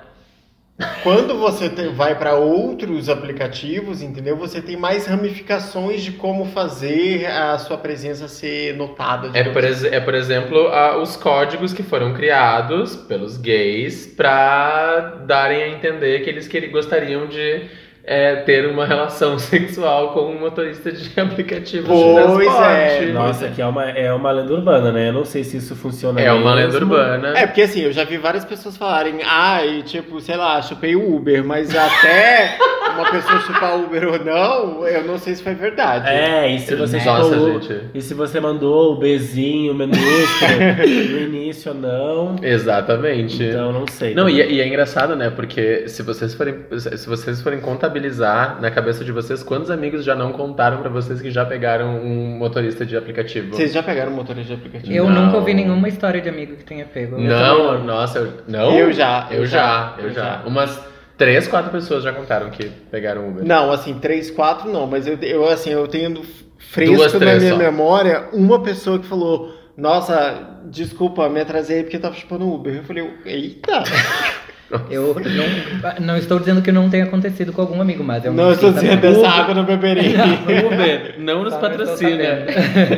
Quando 1.02 1.38
você 1.38 1.68
te- 1.68 1.88
vai 1.88 2.18
para 2.18 2.34
outros 2.34 3.08
aplicativos, 3.08 4.02
entendeu? 4.02 4.36
Você 4.36 4.60
tem 4.60 4.76
mais 4.76 5.06
ramificações 5.06 6.02
de 6.02 6.12
como 6.12 6.46
fazer 6.46 7.26
a 7.26 7.56
sua 7.58 7.76
presença 7.76 8.26
ser 8.26 8.76
notada. 8.76 9.30
É 9.36 9.44
por, 9.44 9.62
ex- 9.62 9.84
é, 9.84 10.00
por 10.00 10.14
exemplo, 10.14 10.68
a- 10.68 10.96
os 10.96 11.16
códigos 11.16 11.72
que 11.72 11.82
foram 11.82 12.14
criados 12.14 12.96
pelos 12.96 13.36
gays 13.36 14.06
pra 14.06 15.22
darem 15.26 15.62
a 15.62 15.68
entender 15.68 16.20
que 16.20 16.30
eles 16.30 16.48
queri- 16.48 16.68
gostariam 16.68 17.26
de 17.28 17.68
é, 18.04 18.36
ter 18.36 18.66
uma 18.66 18.84
relação 18.84 19.38
sexual 19.40 20.12
com 20.12 20.22
um 20.32 20.40
motorista 20.40 20.90
de 20.90 21.08
aplicativo 21.20 21.86
Pois 21.86 21.98
de 22.00 22.14
transporte. 22.14 23.04
é. 23.04 23.12
Nossa, 23.12 23.48
que 23.48 23.62
é 23.62 23.66
uma, 23.66 23.88
é 23.90 24.12
uma 24.12 24.30
lenda 24.32 24.52
urbana, 24.52 24.90
né? 24.92 25.08
Eu 25.08 25.12
não 25.12 25.24
sei 25.24 25.44
se 25.44 25.56
isso 25.58 25.76
funciona 25.76 26.20
É 26.20 26.32
uma 26.32 26.54
lenda 26.54 26.72
mesmo. 26.72 26.92
urbana. 26.92 27.38
É, 27.38 27.46
porque 27.46 27.62
assim, 27.62 27.82
eu 27.82 27.92
já 27.92 28.04
vi 28.04 28.16
várias 28.18 28.44
pessoas 28.44 28.76
falarem, 28.76 29.20
ah, 29.24 29.64
e 29.64 29.82
tipo, 29.82 30.20
sei 30.20 30.36
lá, 30.36 30.60
chupei 30.62 30.96
o 30.96 31.14
Uber, 31.14 31.44
mas 31.44 31.74
até 31.76 32.56
uma 32.94 33.10
pessoa 33.10 33.40
chupar 33.40 33.76
Uber 33.78 34.08
ou 34.08 34.18
não, 34.24 34.86
eu 34.86 35.04
não 35.04 35.18
sei 35.18 35.34
se 35.34 35.42
foi 35.42 35.54
verdade. 35.54 36.08
É, 36.08 36.50
e 36.54 36.58
se 36.58 36.74
você 36.74 36.98
Nossa, 37.04 37.34
chupou- 37.34 37.60
gente. 37.60 37.80
E 37.94 38.00
se 38.00 38.14
você 38.14 38.40
mandou 38.40 38.92
o 38.94 38.96
bezinho 38.98 39.74
minúsculo 39.74 40.02
no 41.12 41.18
início 41.20 41.72
ou 41.72 41.78
não. 41.78 42.36
Exatamente. 42.42 43.42
Então 43.42 43.72
não 43.72 43.86
sei. 43.86 44.14
Não, 44.14 44.28
e, 44.28 44.40
é- 44.40 44.50
e 44.50 44.60
é 44.60 44.66
engraçado, 44.66 45.14
né? 45.16 45.30
Porque 45.30 45.88
se 45.88 46.02
vocês 46.02 46.34
forem 46.34 46.54
se 46.78 47.08
vocês 47.08 47.40
forem 47.42 47.60
contabilizar 47.60 48.60
na 48.60 48.70
cabeça 48.70 49.04
de 49.04 49.12
vocês, 49.12 49.42
quantos 49.42 49.70
amigos 49.70 50.04
já 50.04 50.14
não 50.14 50.32
contaram 50.32 50.78
pra 50.78 50.88
vocês 50.90 51.20
que 51.20 51.30
já 51.30 51.44
pegaram 51.44 51.96
um 51.96 52.36
motorista 52.38 52.84
de 52.86 52.96
aplicativo? 52.96 53.54
Vocês 53.54 53.72
já 53.72 53.82
pegaram 53.82 54.12
motorista 54.12 54.54
de 54.54 54.60
aplicativo? 54.60 54.92
Eu 54.92 55.08
Não. 55.08 55.26
nunca 55.26 55.36
ouvi 55.38 55.54
nenhuma 55.54 55.88
história 55.88 56.20
de 56.20 56.28
amigo 56.28 56.56
que 56.56 56.64
tenha 56.64 56.84
pego. 56.84 57.18
Não, 57.18 57.82
nossa, 57.84 58.18
eu, 58.20 58.32
não? 58.48 58.72
Eu 58.78 58.92
já, 58.92 59.28
eu 59.30 59.40
eu 59.40 59.46
já, 59.46 59.58
já, 59.58 59.94
eu 59.98 60.04
eu 60.08 60.14
já. 60.14 60.22
já. 60.22 60.42
Umas 60.46 60.91
três, 61.22 61.46
quatro 61.46 61.70
pessoas 61.70 62.02
já 62.02 62.12
contaram 62.12 62.50
que 62.50 62.70
pegaram 62.90 63.28
Uber. 63.28 63.44
Não, 63.44 63.70
assim, 63.70 63.94
três, 63.94 64.30
quatro 64.30 64.70
não, 64.70 64.86
mas 64.86 65.06
eu, 65.06 65.16
eu 65.22 65.48
assim, 65.48 65.70
eu 65.70 65.86
tenho 65.86 66.22
fresco 66.58 66.96
Duas, 66.96 67.12
na 67.12 67.34
minha 67.36 67.52
só. 67.52 67.56
memória 67.56 68.28
uma 68.32 68.60
pessoa 68.60 68.98
que 68.98 69.06
falou, 69.06 69.54
nossa, 69.76 70.58
desculpa, 70.66 71.28
me 71.28 71.40
atrasei 71.40 71.82
porque 71.82 71.96
eu 71.96 72.00
tava 72.00 72.14
chupando 72.14 72.52
Uber. 72.52 72.74
Eu 72.74 72.84
falei, 72.84 73.10
eita! 73.24 73.82
Eu 74.88 75.14
não, 75.14 76.06
não 76.06 76.16
estou 76.16 76.38
dizendo 76.38 76.62
que 76.62 76.72
não 76.72 76.88
tenha 76.88 77.04
acontecido 77.04 77.52
com 77.52 77.60
algum 77.60 77.78
amigo, 77.82 78.02
mas 78.02 78.24
eu 78.24 78.32
não, 78.32 78.52
estou 78.52 78.72
dizendo, 78.72 79.06
essa 79.06 79.28
água 79.28 79.54
não 79.54 79.66
beberei. 79.66 80.14
Uber, 80.64 81.16
não 81.18 81.44
nos 81.44 81.54
patrocina. 81.56 82.46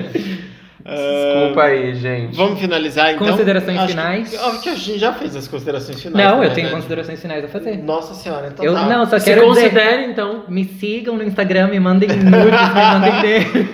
Desculpa 0.87 1.62
aí, 1.62 1.95
gente. 1.95 2.37
Vamos 2.37 2.61
finalizar 2.61 3.14
então? 3.14 3.26
Considerações 3.26 3.78
Acho 3.78 3.87
que- 3.87 3.93
finais? 3.93 4.35
acho 4.35 4.62
que 4.62 4.68
a 4.68 4.74
gente 4.74 4.99
já 4.99 5.12
fez 5.14 5.35
as 5.35 5.49
considerações 5.49 6.03
finais. 6.03 6.26
Não, 6.28 6.39
na 6.39 6.45
eu 6.45 6.49
tenho 6.51 6.55
verdade. 6.55 6.74
considerações 6.76 7.20
finais 7.22 7.45
a 7.45 7.49
fazer. 7.49 7.78
Nossa 7.78 8.12
senhora, 8.14 8.49
então 8.53 8.62
Eu 8.64 8.74
tá. 8.74 8.87
não, 8.87 9.07
só 9.07 9.18
Se 9.18 9.24
quero 9.24 9.49
dizer, 9.49 9.62
considere, 9.70 10.05
então. 10.11 10.45
me 10.47 10.64
sigam 10.64 11.16
no 11.16 11.22
Instagram, 11.24 11.68
me 11.68 11.80
mandem 11.80 12.09
nudes, 12.11 12.24
me 12.24 12.41
mandem 12.41 13.20
DM. 13.22 13.68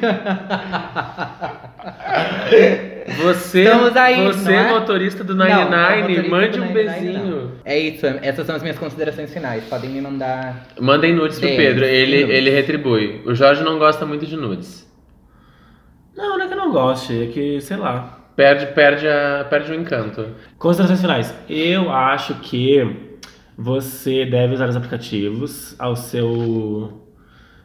Você, 3.23 3.63
Estamos 3.65 3.97
aí, 3.97 4.25
você 4.25 4.53
não 4.53 4.59
é? 4.59 4.71
motorista 4.71 5.25
do 5.25 5.35
Não, 5.35 5.45
99, 5.47 5.97
motorista 6.01 6.29
mande 6.31 6.49
do 6.59 6.63
um 6.63 6.67
99 6.69 6.85
bezinho. 7.01 7.27
não. 7.27 7.51
É 7.65 7.79
isso, 7.79 8.07
essas 8.23 8.47
são 8.47 8.55
as 8.55 8.63
minhas 8.63 8.79
considerações 8.79 9.33
finais. 9.33 9.65
Podem 9.65 9.91
me 9.91 10.01
mandar. 10.01 10.67
Mandem 10.81 11.13
nudes 11.15 11.39
pro 11.41 11.49
Pedro, 11.49 11.85
ele, 11.85 12.21
nudes. 12.23 12.37
ele 12.37 12.51
retribui. 12.51 13.21
O 13.27 13.35
Jorge 13.35 13.65
não 13.65 13.79
gosta 13.79 14.07
muito 14.07 14.25
de 14.27 14.37
nudes. 14.37 14.89
Não, 16.17 16.39
não 16.39 16.45
é 16.45 16.49
que 16.49 16.55
eu 16.55 16.59
não 16.59 16.73
goste, 16.73 17.25
é 17.25 17.27
que, 17.27 17.61
sei 17.61 17.77
lá. 17.77 18.19
Perde, 18.37 18.67
perde, 18.69 19.07
a, 19.07 19.47
perde 19.49 19.73
o 19.73 19.75
encanto. 19.75 20.29
Considerações 20.59 21.01
finais. 21.01 21.35
Eu 21.49 21.91
acho 21.91 22.35
que 22.37 23.11
você 23.57 24.25
deve 24.25 24.55
usar 24.55 24.69
os 24.69 24.77
aplicativos 24.77 25.75
ao 25.79 25.95
seu. 25.95 27.07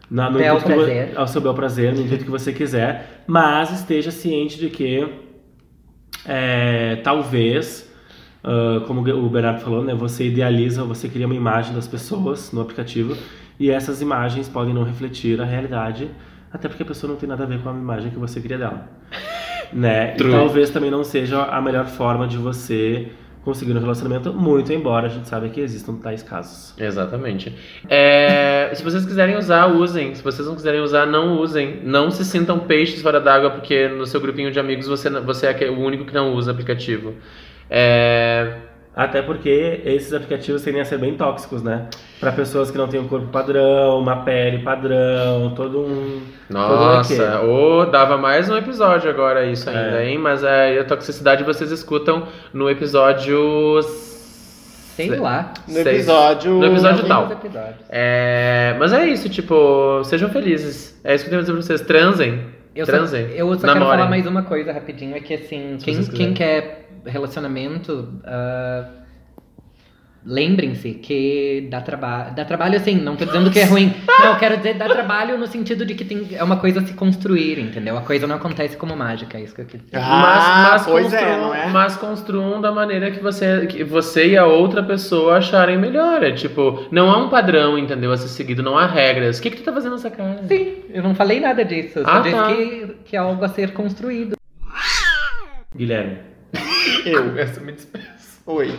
Na, 0.09 0.29
no 0.29 0.37
Bel 0.37 0.57
intuito 0.57 0.67
que 0.67 0.85
prazer. 0.85 1.17
ao 1.17 1.27
seu 1.27 1.41
bel 1.41 1.53
prazer, 1.53 1.93
no 1.95 2.01
intuito 2.01 2.25
que 2.25 2.29
você 2.29 2.53
quiser, 2.53 3.23
mas 3.25 3.71
esteja 3.71 4.11
ciente 4.11 4.59
de 4.59 4.69
que 4.69 5.07
é, 6.25 6.97
talvez, 6.97 7.91
ah, 8.43 8.83
como 8.85 9.01
o 9.01 9.29
Bernardo 9.29 9.61
falou, 9.61 9.83
né, 9.83 9.95
você 9.95 10.27
idealiza, 10.27 10.83
você 10.83 11.07
cria 11.09 11.25
uma 11.25 11.35
imagem 11.35 11.73
das 11.73 11.87
pessoas 11.87 12.51
no 12.51 12.61
aplicativo 12.61 13.17
e 13.59 13.71
essas 13.71 14.01
imagens 14.01 14.49
podem 14.49 14.73
não 14.73 14.83
refletir 14.83 15.41
a 15.41 15.45
realidade, 15.45 16.09
até 16.51 16.67
porque 16.67 16.83
a 16.83 16.85
pessoa 16.85 17.11
não 17.11 17.17
tem 17.17 17.27
nada 17.27 17.43
a 17.43 17.47
ver 17.47 17.59
com 17.59 17.69
a 17.69 17.73
imagem 17.73 18.11
que 18.11 18.19
você 18.19 18.39
cria 18.39 18.57
dela. 18.57 18.87
né? 19.73 20.13
E 20.13 20.17
True. 20.17 20.31
talvez 20.31 20.69
também 20.69 20.91
não 20.91 21.03
seja 21.03 21.43
a 21.43 21.61
melhor 21.61 21.85
forma 21.85 22.27
de 22.27 22.37
você 22.37 23.09
conseguir 23.45 23.73
um 23.73 23.79
relacionamento, 23.79 24.33
muito 24.33 24.73
embora 24.73 25.05
a 25.05 25.09
gente 25.09 25.29
saiba 25.29 25.47
que 25.49 25.61
existam 25.61 25.97
tais 25.97 26.23
casos. 26.23 26.73
Exatamente. 26.79 27.55
É, 27.87 28.71
se 28.73 28.83
vocês 28.83 29.05
quiserem 29.05 29.37
usar, 29.37 29.67
usem. 29.67 30.15
Se 30.15 30.23
vocês 30.23 30.47
não 30.47 30.55
quiserem 30.55 30.81
usar, 30.81 31.05
não 31.05 31.37
usem. 31.39 31.81
Não 31.83 32.09
se 32.09 32.25
sintam 32.25 32.57
peixes 32.57 33.03
fora 33.03 33.21
d'água, 33.21 33.51
porque 33.51 33.87
no 33.87 34.07
seu 34.07 34.19
grupinho 34.19 34.51
de 34.51 34.59
amigos 34.59 34.87
você, 34.87 35.11
você 35.21 35.45
é 35.45 35.69
o 35.69 35.79
único 35.79 36.05
que 36.05 36.13
não 36.13 36.33
usa 36.33 36.51
aplicativo. 36.51 37.13
É, 37.69 38.57
Até 38.95 39.21
porque 39.21 39.81
esses 39.83 40.13
aplicativos 40.13 40.61
tendem 40.61 40.79
a 40.79 40.85
ser 40.85 40.97
bem 40.97 41.15
tóxicos, 41.15 41.61
né? 41.61 41.87
Para 42.17 42.31
pessoas 42.31 42.71
que 42.71 42.77
não 42.77 42.87
têm 42.87 42.99
um 43.01 43.07
corpo 43.09 43.27
padrão, 43.27 43.99
uma 43.99 44.23
pele 44.23 44.59
padrão, 44.59 45.53
todo 45.53 45.81
um. 45.81 46.21
Nossa, 46.49 47.41
ô, 47.41 47.85
dava 47.85 48.17
mais 48.17 48.49
um 48.49 48.55
episódio 48.55 49.09
agora 49.09 49.45
isso 49.45 49.69
ainda, 49.69 50.01
É. 50.01 50.09
hein? 50.09 50.17
Mas 50.17 50.43
é, 50.45 50.79
a 50.79 50.85
toxicidade 50.85 51.43
vocês 51.43 51.71
escutam 51.71 52.27
no 52.53 52.69
episódio. 52.69 53.81
Sei 54.95 55.09
se- 55.09 55.15
lá. 55.17 55.53
No 55.67 55.73
seis. 55.73 55.87
episódio... 55.87 56.53
No 56.53 56.65
episódio 56.65 57.05
tal. 57.05 57.29
É, 57.89 58.75
mas 58.79 58.93
é 58.93 59.05
isso, 59.07 59.27
tipo, 59.27 60.01
sejam 60.05 60.29
felizes. 60.29 60.97
É 61.03 61.13
isso 61.13 61.25
que 61.25 61.27
eu 61.27 61.31
tenho 61.31 61.39
a 61.39 61.41
dizer 61.41 61.51
pra 61.53 61.61
vocês. 61.61 61.81
Transem. 61.81 62.45
Eu 62.73 62.85
só, 62.85 62.91
Transem. 62.93 63.27
eu 63.35 63.53
só 63.55 63.59
quero 63.61 63.73
namorem. 63.79 63.97
falar 63.99 64.09
mais 64.09 64.25
uma 64.25 64.43
coisa 64.43 64.71
rapidinho, 64.71 65.15
é 65.15 65.19
que 65.19 65.33
assim, 65.33 65.77
quem, 65.81 66.03
quem 66.03 66.33
quer 66.33 66.84
relacionamento, 67.05 68.19
ah, 68.23 68.85
lembrem-se 70.27 70.91
que 70.95 71.67
dá 71.69 71.81
trabalho. 71.81 72.33
Dá 72.35 72.43
trabalho 72.43 72.77
assim, 72.77 72.95
não 72.95 73.15
tô 73.15 73.25
dizendo 73.25 73.51
que 73.51 73.59
é 73.59 73.63
ruim. 73.65 73.93
Não, 74.19 74.27
eu 74.33 74.39
quero 74.39 74.57
dizer 74.57 74.73
dá 74.75 74.87
trabalho 74.87 75.37
no 75.37 75.45
sentido 75.45 75.85
de 75.85 75.93
que 75.93 76.03
tem, 76.03 76.27
é 76.33 76.43
uma 76.43 76.57
coisa 76.57 76.79
a 76.79 76.83
se 76.85 76.93
construir, 76.93 77.59
entendeu? 77.59 77.95
A 77.97 78.01
coisa 78.01 78.25
não 78.25 78.37
acontece 78.37 78.75
como 78.77 78.95
mágica, 78.95 79.37
é 79.37 79.41
isso 79.43 79.53
que 79.53 79.61
eu 79.61 79.65
quis 79.65 79.81
dizer. 79.83 79.97
Ah, 80.01 80.81
pois 80.83 81.13
é, 81.13 81.19
construam- 81.19 81.41
não 81.41 81.53
é? 81.53 81.67
Mas 81.69 81.95
construam 81.97 82.59
da 82.61 82.71
maneira 82.71 83.11
que 83.11 83.19
você, 83.21 83.67
que 83.67 83.83
você 83.83 84.29
e 84.29 84.37
a 84.37 84.45
outra 84.45 84.81
pessoa 84.81 85.37
acharem 85.37 85.77
melhor. 85.77 86.23
É 86.23 86.31
tipo, 86.31 86.87
não 86.91 87.11
há 87.11 87.17
um 87.23 87.29
padrão, 87.29 87.77
entendeu? 87.77 88.11
A 88.11 88.17
ser 88.17 88.29
seguido, 88.29 88.63
não 88.63 88.77
há 88.77 88.87
regras. 88.87 89.37
O 89.37 89.41
que, 89.43 89.51
que 89.51 89.57
tu 89.57 89.63
tá 89.63 89.73
fazendo 89.73 89.91
nessa 89.91 90.09
cara? 90.09 90.41
Sim, 90.47 90.75
eu 90.89 91.03
não 91.03 91.13
falei 91.13 91.39
nada 91.39 91.63
disso. 91.63 91.99
Eu 91.99 92.05
só 92.05 92.11
Ah, 92.11 92.19
disse 92.21 92.35
tá. 92.35 92.47
que, 92.47 92.95
que 93.05 93.15
é 93.15 93.19
algo 93.19 93.43
a 93.45 93.49
ser 93.49 93.73
construído. 93.73 94.35
Guilherme, 95.75 96.17
Eu. 97.05 97.37
Essa 97.37 97.61
me 97.61 97.71
despeço. 97.71 98.41
Oi. 98.45 98.73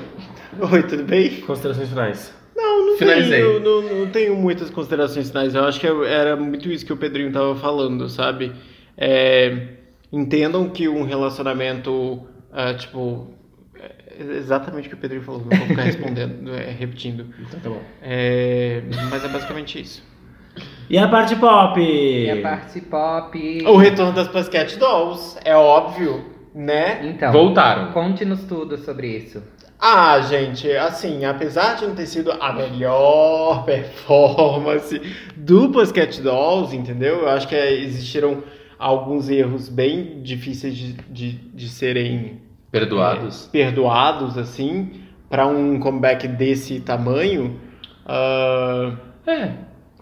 Oi, 0.73 0.83
tudo 0.85 1.05
bem? 1.05 1.41
considerações 1.43 1.89
finais. 1.89 2.35
Não, 2.55 2.87
não 2.87 2.97
Finalizei. 2.97 3.43
tenho, 3.43 3.61
não, 3.61 3.83
não 3.83 4.11
tenho 4.11 4.35
muitas 4.37 4.71
considerações 4.71 5.29
finais. 5.29 5.55
Eu 5.55 5.65
acho 5.65 5.79
que 5.79 5.87
era 5.87 6.37
muito 6.37 6.71
isso 6.71 6.87
que 6.87 6.93
o 6.93 6.97
Pedrinho 6.97 7.31
tava 7.33 7.55
falando, 7.57 8.09
sabe? 8.09 8.53
É, 8.97 9.69
entendam 10.11 10.69
que 10.71 10.89
um 10.89 11.05
relacionamento, 11.05 12.27
ah, 12.53 12.73
tipo, 12.73 13.35
é 13.79 14.37
exatamente 14.37 14.87
o 14.87 14.91
que 14.91 14.95
o 14.95 14.99
Pedrinho 14.99 15.23
falou, 15.23 15.43
não 15.43 15.57
vou 15.57 15.67
ficar 15.67 15.83
respondendo, 15.83 16.51
é, 16.55 16.71
repetindo. 16.71 17.27
Então 17.39 17.61
tá 17.61 17.69
bom. 17.69 17.83
É, 18.01 18.83
mas 19.11 19.25
é 19.25 19.29
basicamente 19.29 19.81
isso. 19.81 20.03
E 20.89 20.97
a 20.97 21.09
parte 21.09 21.37
pop? 21.37 21.81
E 21.81 22.31
a 22.31 22.41
parte 22.41 22.81
pop. 22.81 23.63
O 23.67 23.77
retorno 23.77 24.13
das 24.13 24.29
Pussycat 24.29 24.79
Dolls, 24.79 25.37
é 25.45 25.55
óbvio, 25.55 26.25
né? 26.57 27.01
Então, 27.07 27.31
Voltaram. 27.33 27.93
conte-nos 27.93 28.43
tudo 28.45 28.79
sobre 28.79 29.09
isso. 29.09 29.43
Ah, 29.79 30.19
gente, 30.23 30.71
assim, 30.73 31.27
apesar 31.27 31.75
de 31.77 31.87
não 31.87 31.95
ter 31.95 32.07
sido 32.07 32.33
a 32.33 32.51
melhor 32.55 33.63
performance 33.67 34.99
do 35.37 35.69
Pussycat 35.69 36.21
Dolls, 36.23 36.75
entendeu? 36.75 37.21
Eu 37.21 37.29
acho 37.29 37.47
que 37.47 37.55
é, 37.55 37.73
existiram 37.75 38.43
alguns 38.79 39.29
erros 39.29 39.69
bem 39.69 40.23
difíceis 40.23 40.75
de, 40.75 40.93
de, 40.95 41.33
de 41.33 41.69
serem 41.69 42.41
Perdoados. 42.71 43.49
perdoados, 43.53 44.39
assim, 44.39 44.93
para 45.29 45.47
um 45.47 45.79
comeback 45.79 46.27
desse 46.27 46.81
tamanho. 46.81 47.61
Ah, 48.07 48.93
É. 49.27 49.51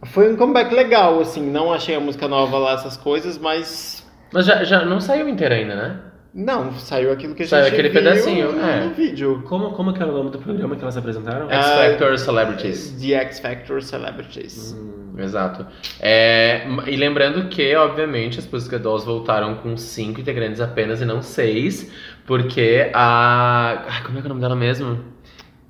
foi 0.06 0.32
um 0.32 0.36
comeback 0.36 0.72
legal, 0.72 1.18
assim, 1.20 1.42
não 1.50 1.72
achei 1.72 1.94
a 1.96 2.00
música 2.00 2.28
nova 2.28 2.58
lá, 2.58 2.72
essas 2.74 2.96
coisas, 2.96 3.38
mas... 3.38 4.06
Mas 4.32 4.46
já, 4.46 4.62
já 4.64 4.84
não 4.84 5.00
saiu 5.00 5.28
inteira 5.28 5.54
ainda, 5.56 5.74
né? 5.74 6.00
Não, 6.34 6.72
saiu 6.72 7.12
aquilo 7.12 7.32
que 7.32 7.44
a 7.44 7.46
gente 7.46 7.50
Saiu 7.50 7.68
aquele 7.68 7.90
viu 7.90 8.02
pedacinho, 8.02 8.52
no, 8.52 8.60
é. 8.60 8.86
no 8.86 8.94
vídeo. 8.94 9.42
Como, 9.46 9.70
como 9.70 9.92
que 9.92 10.02
era 10.02 10.10
o 10.10 10.14
nome 10.16 10.30
do 10.30 10.38
programa 10.38 10.74
que 10.74 10.82
elas 10.82 10.96
apresentaram? 10.96 11.48
X 11.48 11.64
Ah, 11.64 11.76
Factor 11.76 12.18
Celebrities. 12.18 12.90
The 13.00 13.14
X 13.14 13.38
Factor 13.38 13.80
Celebrities. 13.80 14.72
Hum, 14.76 15.14
Exato. 15.16 15.64
É, 16.00 16.66
e 16.88 16.96
lembrando 16.96 17.48
que, 17.48 17.76
obviamente, 17.76 18.40
as 18.40 18.46
Pussycat 18.46 18.82
Dolls 18.82 19.06
voltaram 19.06 19.54
com 19.58 19.76
cinco 19.76 20.20
integrantes 20.20 20.60
apenas 20.60 21.00
e 21.00 21.04
não 21.04 21.22
seis, 21.22 21.92
porque 22.26 22.90
a. 22.92 23.84
Ai, 23.86 24.02
como 24.02 24.18
é 24.18 24.20
que 24.20 24.26
é 24.26 24.28
o 24.28 24.30
nome 24.30 24.40
dela 24.40 24.56
mesmo? 24.56 24.98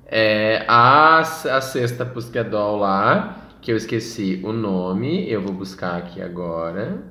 É, 0.07 0.65
a, 0.67 1.19
a 1.19 1.61
sexta 1.61 2.03
Pussycat 2.07 2.49
Doll 2.49 2.77
lá, 2.77 3.49
que 3.61 3.71
eu 3.71 3.77
esqueci 3.77 4.41
o 4.43 4.51
nome, 4.51 5.29
eu 5.29 5.43
vou 5.43 5.53
buscar 5.53 5.95
aqui 5.97 6.23
agora. 6.23 7.03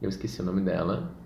Eu 0.00 0.08
esqueci 0.08 0.40
o 0.40 0.44
nome 0.44 0.62
dela. 0.62 1.19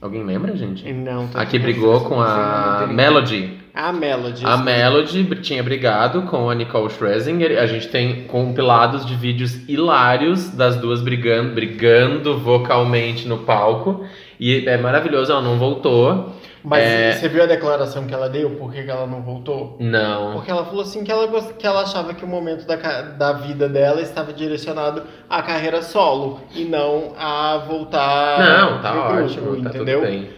Alguém 0.00 0.24
lembra, 0.24 0.56
gente? 0.56 0.90
Não, 0.92 1.28
tô 1.28 1.36
A 1.36 1.42
que 1.42 1.56
aqui 1.56 1.58
brigou 1.58 2.00
com 2.00 2.22
a 2.22 2.86
Melody. 2.90 3.58
A 3.74 3.92
Melody. 3.92 4.46
A 4.46 4.56
sim. 4.56 4.64
Melody 4.64 5.24
tinha 5.42 5.62
brigado 5.62 6.22
com 6.22 6.48
a 6.48 6.54
Nicole 6.54 6.88
Scherzinger. 6.88 7.58
A 7.58 7.66
gente 7.66 7.88
tem 7.88 8.24
compilados 8.24 9.04
de 9.04 9.14
vídeos 9.14 9.68
hilários 9.68 10.48
das 10.50 10.76
duas 10.76 11.02
brigando, 11.02 11.54
brigando 11.54 12.38
vocalmente 12.38 13.28
no 13.28 13.38
palco. 13.38 14.02
E 14.38 14.66
é 14.66 14.78
maravilhoso, 14.78 15.32
ela 15.32 15.42
não 15.42 15.58
voltou. 15.58 16.34
Mas 16.62 16.82
É. 16.84 17.12
você 17.12 17.28
viu 17.28 17.42
a 17.42 17.46
declaração 17.46 18.06
que 18.06 18.12
ela 18.12 18.28
deu? 18.28 18.50
Por 18.50 18.70
que 18.72 18.80
ela 18.80 19.06
não 19.06 19.22
voltou? 19.22 19.76
Não. 19.80 20.34
Porque 20.34 20.50
ela 20.50 20.64
falou 20.64 20.82
assim 20.82 21.02
que 21.02 21.10
ela, 21.10 21.26
gost- 21.26 21.54
que 21.54 21.66
ela 21.66 21.82
achava 21.82 22.12
que 22.12 22.24
o 22.24 22.28
momento 22.28 22.66
da, 22.66 22.76
ca- 22.76 23.02
da 23.02 23.32
vida 23.32 23.68
dela 23.68 24.00
estava 24.02 24.32
direcionado 24.32 25.02
à 25.28 25.42
carreira 25.42 25.82
solo 25.82 26.40
e 26.54 26.64
não 26.64 27.14
a 27.18 27.56
voltar 27.58 28.38
Não, 28.38 28.82
tá 28.82 28.92
pro 28.92 29.24
ótimo, 29.24 29.46
grupo, 29.46 29.62
tá 29.62 29.68
entendeu? 29.70 30.00
tudo 30.00 30.10
bem. 30.10 30.30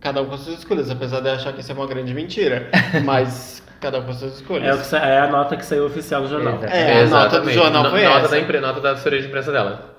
Cada 0.00 0.22
um 0.22 0.26
com 0.26 0.36
suas 0.36 0.58
escolhas, 0.58 0.90
apesar 0.90 1.20
de 1.20 1.28
eu 1.28 1.34
achar 1.34 1.52
que 1.52 1.60
isso 1.60 1.70
é 1.72 1.74
uma 1.74 1.86
grande 1.86 2.12
mentira. 2.14 2.68
mas 3.04 3.62
cada 3.80 3.98
um 4.00 4.02
com 4.02 4.12
suas 4.12 4.34
escolhas. 4.36 4.64
É, 4.68 4.74
o 4.74 4.78
que 4.78 4.86
sa- 4.86 4.98
é 4.98 5.20
a 5.20 5.26
nota 5.28 5.56
que 5.56 5.64
saiu 5.64 5.86
oficial 5.86 6.22
no 6.22 6.28
jornal. 6.28 6.54
Exato. 6.56 6.74
É, 6.74 7.02
a 7.02 7.06
nota 7.06 7.40
do 7.40 7.50
jornal 7.50 7.82
No- 7.84 7.90
foi 7.90 8.04
nota 8.04 8.18
essa. 8.18 8.28
Da 8.28 8.38
impre- 8.38 8.60
nota 8.60 8.80
da 8.80 8.90
assessoria 8.92 9.20
de 9.20 9.28
imprensa 9.28 9.50
dela. 9.52 9.94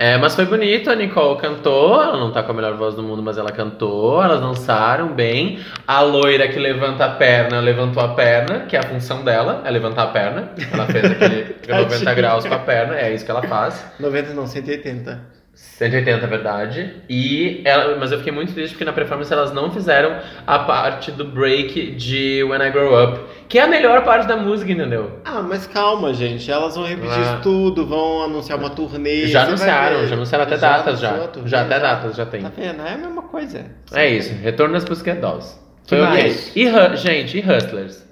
É, 0.00 0.16
mas 0.16 0.36
foi 0.36 0.46
bonito, 0.46 0.88
a 0.88 0.94
Nicole 0.94 1.40
cantou, 1.40 2.00
ela 2.00 2.16
não 2.16 2.30
tá 2.30 2.40
com 2.44 2.52
a 2.52 2.54
melhor 2.54 2.74
voz 2.74 2.94
do 2.94 3.02
mundo, 3.02 3.20
mas 3.20 3.36
ela 3.36 3.50
cantou, 3.50 4.22
elas 4.22 4.40
dançaram 4.40 5.08
bem. 5.08 5.58
A 5.84 6.02
loira 6.02 6.46
que 6.46 6.56
levanta 6.56 7.04
a 7.04 7.08
perna, 7.08 7.58
levantou 7.58 8.00
a 8.00 8.14
perna, 8.14 8.60
que 8.60 8.76
é 8.76 8.78
a 8.78 8.84
função 8.84 9.24
dela, 9.24 9.60
é 9.64 9.70
levantar 9.72 10.04
a 10.04 10.06
perna. 10.06 10.52
Ela 10.72 10.86
fez 10.86 11.04
aquele 11.04 11.56
90 11.68 11.88
Tadinha. 11.88 12.14
graus 12.14 12.46
com 12.46 12.54
a 12.54 12.58
perna, 12.60 12.96
é 12.96 13.12
isso 13.12 13.24
que 13.24 13.30
ela 13.32 13.42
faz. 13.42 13.84
90 13.98 14.34
não, 14.34 14.46
180. 14.46 15.36
180, 15.52 16.24
é 16.24 16.28
verdade. 16.28 16.94
E 17.08 17.60
ela, 17.64 17.96
mas 17.96 18.12
eu 18.12 18.18
fiquei 18.18 18.32
muito 18.32 18.54
triste 18.54 18.74
porque 18.74 18.84
na 18.84 18.92
performance 18.92 19.32
elas 19.32 19.52
não 19.52 19.72
fizeram 19.72 20.16
a 20.46 20.60
parte 20.60 21.10
do 21.10 21.24
break 21.24 21.96
de 21.96 22.44
When 22.44 22.62
I 22.62 22.70
Grow 22.70 23.02
Up, 23.02 23.20
que 23.48 23.58
é 23.58 23.62
a 23.62 23.66
melhor 23.66 24.04
parte 24.04 24.26
da 24.28 24.36
música, 24.36 24.70
entendeu? 24.70 25.20
Ah, 25.24 25.40
mas 25.42 25.66
calma, 25.66 26.12
gente. 26.12 26.50
Elas 26.50 26.76
vão 26.76 26.84
repetir 26.84 27.10
Ah. 27.16 27.20
isso 27.34 27.42
tudo, 27.42 27.86
vão 27.86 28.22
anunciar 28.24 28.58
uma 28.58 28.70
turnê. 28.70 29.26
Já 29.26 29.44
anunciaram, 29.44 30.06
já 30.06 30.14
anunciaram 30.14 30.44
até 30.44 30.56
datas 30.58 31.00
já. 31.00 31.08
anunciou 31.08 31.28
a 31.28 31.32
turnê, 31.32 31.48
Já 31.48 31.60
até 31.62 31.80
datas 31.80 32.16
já 32.16 32.26
tem. 32.26 32.42
Tá 32.42 32.50
vendo? 32.54 32.82
É 32.82 32.92
a 32.92 32.98
mesma 32.98 33.22
coisa. 33.22 33.64
É 33.92 34.08
isso, 34.08 34.34
retorno 34.34 34.74
das 34.74 34.84
Pussycat 34.84 35.20
Dolls. 35.20 35.58
Que 35.86 35.96
Foi 35.96 36.00
ok. 36.04 36.22
mais? 36.22 36.52
E, 36.54 36.96
gente, 36.96 37.38
e 37.38 37.40
Hustlers? 37.40 38.06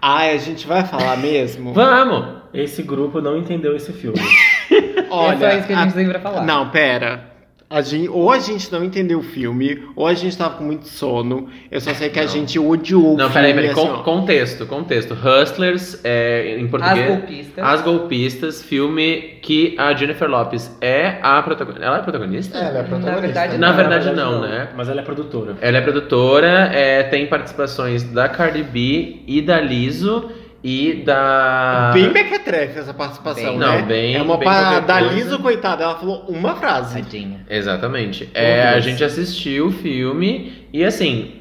Ai, 0.00 0.32
a 0.34 0.38
gente 0.38 0.66
vai 0.66 0.84
falar 0.84 1.16
mesmo? 1.16 1.72
Vamos! 1.74 2.40
Esse 2.54 2.82
grupo 2.82 3.20
não 3.20 3.36
entendeu 3.36 3.76
esse 3.76 3.92
filme. 3.92 4.18
Olha, 5.10 5.46
é 5.46 5.50
só 5.50 5.56
isso 5.58 5.66
que 5.66 5.72
a 5.72 5.82
gente 5.82 5.94
tem 5.94 6.08
pra 6.08 6.20
falar. 6.20 6.42
Não, 6.44 6.70
pera. 6.70 7.29
A 7.72 7.82
gente, 7.82 8.08
ou 8.08 8.32
a 8.32 8.40
gente 8.40 8.72
não 8.72 8.82
entendeu 8.82 9.20
o 9.20 9.22
filme, 9.22 9.84
ou 9.94 10.04
a 10.04 10.12
gente 10.12 10.36
tava 10.36 10.56
com 10.56 10.64
muito 10.64 10.88
sono. 10.88 11.48
Eu 11.70 11.80
só 11.80 11.94
sei 11.94 12.08
que 12.08 12.18
a 12.18 12.22
Não. 12.22 12.28
gente 12.28 12.58
odiou 12.58 13.14
o 13.14 13.16
Não, 13.16 13.30
filme. 13.30 13.32
peraí, 13.34 13.54
peraí. 13.54 13.70
assim, 13.70 13.80
Con- 13.80 14.02
contexto, 14.02 14.66
contexto. 14.66 15.14
Hustlers, 15.14 16.00
é, 16.02 16.56
em 16.58 16.66
português. 16.66 16.98
As 16.98 17.06
golpistas. 17.16 17.64
As 17.64 17.80
Golpistas, 17.82 18.62
filme 18.64 19.38
que 19.40 19.76
a 19.78 19.94
Jennifer 19.94 20.28
Lopes 20.28 20.76
é 20.80 21.18
a 21.22 21.40
protagonista. 21.42 21.84
Ela 21.86 21.96
é 21.96 22.00
a 22.00 22.02
protagonista? 22.02 22.58
Ela 22.58 22.66
é 22.78 22.80
a 22.80 22.84
protagonista. 22.84 23.20
verdade, 23.20 23.58
Na 23.58 23.70
verdade, 23.70 24.10
não, 24.16 24.40
né? 24.40 24.68
Mas 24.76 24.88
ela 24.88 25.00
é 25.00 25.04
produtora. 25.04 25.56
Ela 25.60 25.78
é 25.78 25.80
produtora, 25.80 26.70
é, 26.74 27.04
tem 27.04 27.24
participações 27.28 28.02
da 28.02 28.28
Cardi 28.28 28.64
B 28.64 29.18
e 29.28 29.40
da 29.40 29.60
Liso 29.60 30.28
e 30.62 31.02
da. 31.04 31.90
Bem 31.94 32.10
mequetrefe 32.12 32.78
essa 32.78 32.92
participação, 32.94 33.50
Bem- 33.50 33.58
né? 33.58 33.78
Não, 33.80 33.86
bem- 33.86 34.14
É 34.16 34.22
uma 34.22 34.36
bem 34.36 34.48
pa... 34.48 34.60
qualquer 34.62 34.80
Da. 34.86 35.00
Liso, 35.00 35.38
coitada, 35.38 35.84
ela 35.84 35.96
falou 35.96 36.24
uma 36.28 36.54
frase. 36.56 37.02
Tadinha. 37.02 37.44
Exatamente. 37.48 38.28
É, 38.34 38.68
a 38.68 38.80
gente 38.80 39.02
assistiu 39.02 39.68
o 39.68 39.72
filme 39.72 40.66
e 40.72 40.84
assim, 40.84 41.32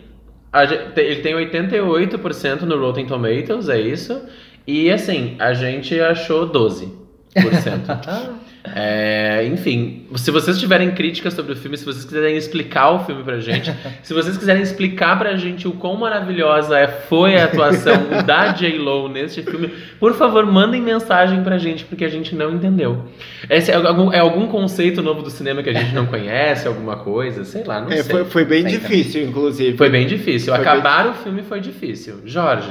ele 0.95 1.17
tem 1.17 1.35
88% 1.35 2.61
no 2.61 2.79
Rotten 2.79 3.05
Tomatoes, 3.05 3.69
é 3.69 3.79
isso. 3.79 4.21
E 4.65 4.89
assim, 4.91 5.35
a 5.39 5.53
gente 5.53 5.99
achou 5.99 6.49
12%. 6.49 6.89
É, 8.75 9.45
enfim, 9.45 10.05
se 10.15 10.31
vocês 10.31 10.59
tiverem 10.59 10.91
críticas 10.91 11.33
sobre 11.33 11.53
o 11.53 11.55
filme, 11.55 11.77
se 11.77 11.85
vocês 11.85 12.05
quiserem 12.05 12.35
explicar 12.37 12.91
o 12.91 12.99
filme 13.05 13.23
pra 13.23 13.39
gente, 13.39 13.73
se 14.03 14.13
vocês 14.13 14.37
quiserem 14.37 14.61
explicar 14.61 15.17
pra 15.17 15.35
gente 15.35 15.67
o 15.67 15.71
quão 15.71 15.95
maravilhosa 15.95 16.77
é- 16.77 16.87
foi 16.87 17.35
a 17.37 17.45
atuação 17.45 17.93
da 18.25 18.49
J-Lo 18.53 19.07
neste 19.09 19.41
filme, 19.43 19.69
por 19.99 20.13
favor, 20.15 20.45
mandem 20.45 20.81
mensagem 20.81 21.43
pra 21.43 21.57
gente, 21.57 21.85
porque 21.85 22.05
a 22.05 22.09
gente 22.09 22.35
não 22.35 22.53
entendeu. 22.53 23.05
Esse 23.49 23.71
é 23.71 23.75
algum, 23.75 24.11
é 24.13 24.19
algum 24.19 24.47
conceito 24.47 25.01
novo 25.01 25.21
do 25.21 25.29
cinema 25.29 25.63
que 25.63 25.69
a 25.69 25.73
gente 25.73 25.93
não 25.93 26.05
conhece, 26.07 26.67
alguma 26.67 26.97
coisa, 26.97 27.43
sei 27.45 27.63
lá, 27.63 27.81
não 27.81 27.91
É, 27.91 28.03
sei. 28.03 28.11
foi, 28.15 28.25
foi 28.25 28.45
bem 28.45 28.63
Sei 28.63 28.71
difícil, 28.71 29.23
inclusive. 29.23 29.77
Foi 29.77 29.89
bem 29.89 30.05
difícil. 30.07 30.53
Foi 30.53 30.61
Acabar 30.61 31.07
o 31.07 31.13
filme 31.13 31.41
foi 31.43 31.59
difícil. 31.59 32.15
Jorge. 32.25 32.69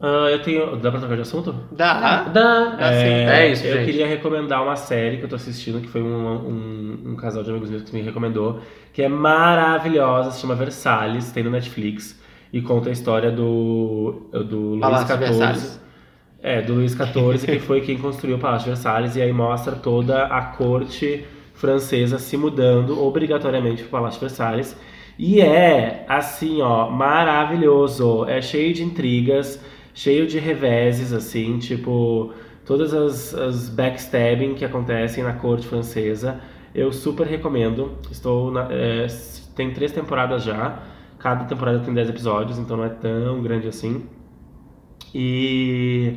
Ah, 0.00 0.28
eu 0.30 0.40
tenho. 0.40 0.76
Dá 0.76 0.90
pra 0.90 0.98
trocar 0.98 1.14
de 1.14 1.22
assunto? 1.22 1.54
Dá. 1.70 2.22
Dá. 2.24 2.76
Assim, 2.78 3.04
é 3.04 3.52
isso, 3.52 3.66
eu 3.66 3.76
gente. 3.76 3.84
queria 3.84 4.06
recomendar 4.06 4.62
uma 4.62 4.74
série 4.74 5.18
que 5.18 5.24
eu 5.24 5.28
tô 5.28 5.36
assistindo, 5.36 5.80
que 5.80 5.88
foi 5.88 6.02
um, 6.02 6.26
um, 6.26 6.98
um 7.08 7.16
casal 7.16 7.42
de 7.42 7.50
amigos 7.50 7.68
meus 7.68 7.82
que 7.82 7.94
me 7.94 8.00
recomendou, 8.00 8.60
que 8.94 9.02
é 9.02 9.08
maravilhosa, 9.08 10.30
se 10.30 10.40
chama 10.40 10.54
Versalhes, 10.54 11.30
tem 11.32 11.42
no 11.42 11.50
Netflix, 11.50 12.18
e 12.50 12.62
conta 12.62 12.88
a 12.88 12.92
história 12.92 13.30
do, 13.30 14.30
do 14.32 14.60
Luís 14.70 14.80
Palácio 14.80 15.16
XIV. 15.16 15.80
É, 16.42 16.62
do 16.62 16.72
Luís 16.72 16.92
XIV, 16.92 17.46
que 17.46 17.58
foi 17.58 17.82
quem 17.82 17.98
construiu 17.98 18.36
o 18.36 18.38
Palácio 18.38 18.64
de 18.64 18.70
Versalhes, 18.70 19.16
e 19.16 19.20
aí 19.20 19.32
mostra 19.32 19.76
toda 19.76 20.24
a 20.24 20.40
corte 20.40 21.26
francesa 21.52 22.18
se 22.18 22.38
mudando 22.38 22.98
obrigatoriamente 23.04 23.82
pro 23.82 23.90
Palácio 23.90 24.18
de 24.18 24.26
Versalhes. 24.26 24.74
E 25.18 25.42
é, 25.42 26.06
assim, 26.08 26.62
ó, 26.62 26.88
maravilhoso. 26.88 28.24
É 28.26 28.40
cheio 28.40 28.72
de 28.72 28.82
intrigas, 28.82 29.62
cheio 29.94 30.26
de 30.26 30.38
reveses, 30.38 31.12
assim, 31.12 31.58
tipo, 31.58 32.32
todas 32.64 32.94
as, 32.94 33.34
as 33.34 33.68
backstabbing 33.68 34.54
que 34.54 34.64
acontecem 34.64 35.22
na 35.24 35.32
corte 35.34 35.66
francesa. 35.66 36.40
Eu 36.74 36.92
super 36.92 37.26
recomendo. 37.26 37.98
Estou 38.10 38.50
na- 38.50 38.68
é, 38.70 39.06
tem 39.56 39.72
três 39.72 39.92
temporadas 39.92 40.42
já. 40.44 40.82
Cada 41.18 41.44
temporada 41.44 41.80
tem 41.80 41.92
10 41.92 42.08
episódios, 42.08 42.58
então 42.58 42.76
não 42.76 42.84
é 42.84 42.88
tão 42.90 43.42
grande 43.42 43.68
assim. 43.68 44.06
E 45.14 46.16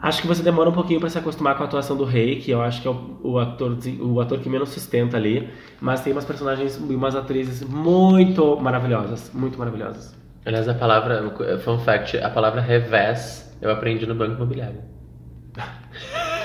acho 0.00 0.22
que 0.22 0.28
você 0.28 0.42
demora 0.42 0.70
um 0.70 0.72
pouquinho 0.72 1.00
para 1.00 1.10
se 1.10 1.18
acostumar 1.18 1.56
com 1.56 1.62
a 1.64 1.66
atuação 1.66 1.96
do 1.96 2.04
rei, 2.04 2.40
que 2.40 2.50
eu 2.50 2.62
acho 2.62 2.82
que 2.82 2.88
é 2.88 2.90
o, 2.90 3.20
o 3.22 3.38
ator, 3.38 3.78
o 4.00 4.20
ator 4.20 4.40
que 4.40 4.48
menos 4.50 4.70
sustenta 4.70 5.16
ali. 5.16 5.48
Mas 5.80 6.02
tem 6.02 6.12
umas 6.12 6.24
personagens 6.24 6.76
e 6.76 6.96
umas 6.96 7.14
atrizes 7.16 7.62
muito 7.64 8.56
maravilhosas, 8.60 9.32
muito 9.34 9.58
maravilhosas. 9.58 10.17
Aliás, 10.48 10.68
a 10.68 10.74
palavra, 10.74 11.22
fun 11.60 11.78
fact, 11.78 12.16
a 12.18 12.30
palavra 12.30 12.60
revés 12.60 13.56
eu 13.60 13.70
aprendi 13.70 14.06
no 14.06 14.14
Banco 14.14 14.32
Imobiliário. 14.34 14.80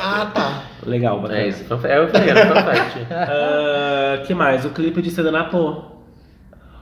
Ah, 0.02 0.30
tá. 0.34 0.64
Legal, 0.86 1.22
bacana. 1.22 1.40
É 1.40 1.48
isso, 1.48 1.64
é 1.86 2.00
o 2.02 2.08
primeiro, 2.08 2.40
fun 2.40 2.54
fact. 2.56 3.08
Ah, 3.12 4.22
que 4.26 4.34
mais? 4.34 4.66
O 4.66 4.70
clipe 4.72 5.02
de 5.02 5.10
Sedanapo. 5.10 5.86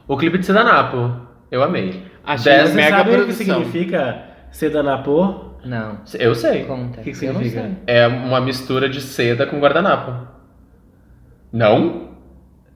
O 0.08 0.18
clipe 0.18 0.38
de 0.40 0.46
Sedanapo, 0.46 1.16
eu 1.52 1.62
amei. 1.64 2.06
Achei 2.24 2.52
Dez- 2.52 2.70
Você 2.70 2.76
mega 2.76 2.98
sabe 2.98 3.10
o 3.10 3.14
que 3.14 3.18
produção. 3.20 3.46
significa 3.46 4.24
Sedanapo? 4.52 5.52
Não. 5.64 6.00
Eu 6.20 6.34
sei. 6.34 6.64
Conta. 6.66 7.02
O 7.02 7.04
que 7.04 7.12
que 7.12 7.18
significa? 7.18 7.70
É 7.86 8.08
uma 8.08 8.42
mistura 8.42 8.90
de 8.90 9.00
seda 9.00 9.46
com 9.46 9.60
guardanapo. 9.60 10.28
Não? 11.54 12.11